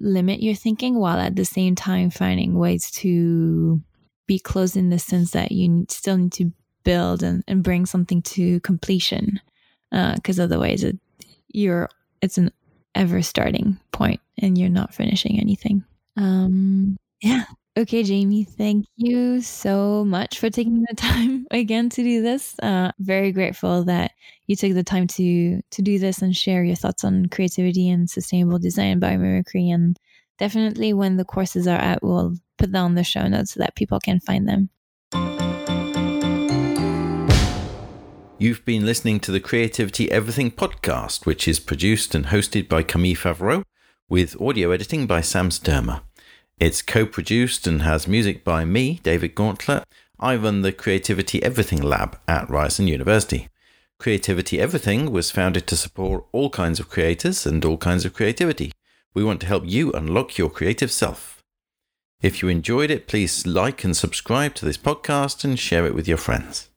limit 0.00 0.42
your 0.42 0.54
thinking 0.54 0.98
while 0.98 1.18
at 1.18 1.36
the 1.36 1.44
same 1.44 1.76
time 1.76 2.10
finding 2.10 2.58
ways 2.58 2.90
to 2.90 3.80
be 4.32 4.38
closed 4.38 4.78
in 4.78 4.88
the 4.88 4.98
sense 4.98 5.32
that 5.32 5.52
you 5.52 5.84
still 5.90 6.16
need 6.16 6.32
to 6.32 6.50
build 6.84 7.22
and, 7.22 7.44
and 7.46 7.62
bring 7.62 7.84
something 7.84 8.22
to 8.22 8.60
completion 8.60 9.38
because 9.90 10.40
uh, 10.40 10.44
otherwise 10.44 10.82
it, 10.82 10.98
you're 11.48 11.86
it's 12.22 12.38
an 12.38 12.50
ever 12.94 13.20
starting 13.20 13.78
point 13.92 14.20
and 14.38 14.56
you're 14.56 14.70
not 14.70 14.94
finishing 14.94 15.38
anything. 15.38 15.84
Um, 16.16 16.96
yeah. 17.20 17.44
Okay, 17.76 18.02
Jamie, 18.02 18.44
thank 18.44 18.86
you 18.96 19.42
so 19.42 20.02
much 20.04 20.38
for 20.38 20.48
taking 20.48 20.82
the 20.88 20.94
time 20.96 21.46
again 21.50 21.90
to 21.90 22.02
do 22.02 22.22
this. 22.22 22.54
Uh, 22.62 22.92
very 23.00 23.32
grateful 23.32 23.84
that 23.84 24.12
you 24.46 24.56
took 24.56 24.72
the 24.72 24.82
time 24.82 25.06
to 25.08 25.60
to 25.70 25.82
do 25.82 25.98
this 25.98 26.22
and 26.22 26.34
share 26.34 26.64
your 26.64 26.76
thoughts 26.76 27.04
on 27.04 27.26
creativity 27.26 27.90
and 27.90 28.08
sustainable 28.08 28.58
design 28.58 28.98
biomimicry. 28.98 29.72
And 29.74 29.98
definitely, 30.38 30.94
when 30.94 31.18
the 31.18 31.24
courses 31.24 31.66
are 31.66 31.80
out, 31.80 32.02
we'll 32.02 32.36
put 32.62 32.70
that 32.70 32.78
on 32.78 32.94
the 32.94 33.02
show 33.02 33.26
notes 33.26 33.54
so 33.54 33.60
that 33.60 33.74
people 33.74 33.98
can 33.98 34.20
find 34.20 34.48
them. 34.48 34.70
You've 38.38 38.64
been 38.64 38.86
listening 38.86 39.18
to 39.20 39.32
the 39.32 39.40
Creativity 39.40 40.10
Everything 40.12 40.52
podcast, 40.52 41.26
which 41.26 41.48
is 41.48 41.58
produced 41.58 42.14
and 42.14 42.26
hosted 42.26 42.68
by 42.68 42.84
Camille 42.84 43.16
Favreau, 43.16 43.64
with 44.08 44.40
audio 44.40 44.70
editing 44.70 45.06
by 45.08 45.20
Sam 45.20 45.50
Sturmer. 45.50 46.02
It's 46.60 46.82
co 46.82 47.04
produced 47.04 47.66
and 47.66 47.82
has 47.82 48.06
music 48.06 48.44
by 48.44 48.64
me, 48.64 49.00
David 49.02 49.34
Gauntlett. 49.34 49.82
I 50.20 50.36
run 50.36 50.62
the 50.62 50.72
Creativity 50.72 51.42
Everything 51.42 51.82
Lab 51.82 52.16
at 52.28 52.48
Ryerson 52.48 52.86
University. 52.86 53.48
Creativity 53.98 54.60
Everything 54.60 55.10
was 55.10 55.32
founded 55.32 55.66
to 55.66 55.76
support 55.76 56.26
all 56.30 56.50
kinds 56.50 56.78
of 56.78 56.88
creators 56.88 57.44
and 57.44 57.64
all 57.64 57.76
kinds 57.76 58.04
of 58.04 58.14
creativity. 58.14 58.70
We 59.14 59.24
want 59.24 59.40
to 59.40 59.48
help 59.48 59.64
you 59.66 59.90
unlock 59.92 60.38
your 60.38 60.50
creative 60.50 60.92
self. 60.92 61.31
If 62.22 62.40
you 62.40 62.48
enjoyed 62.48 62.92
it, 62.92 63.08
please 63.08 63.46
like 63.46 63.82
and 63.82 63.96
subscribe 63.96 64.54
to 64.54 64.64
this 64.64 64.78
podcast 64.78 65.42
and 65.42 65.58
share 65.58 65.86
it 65.86 65.94
with 65.94 66.06
your 66.06 66.18
friends. 66.18 66.68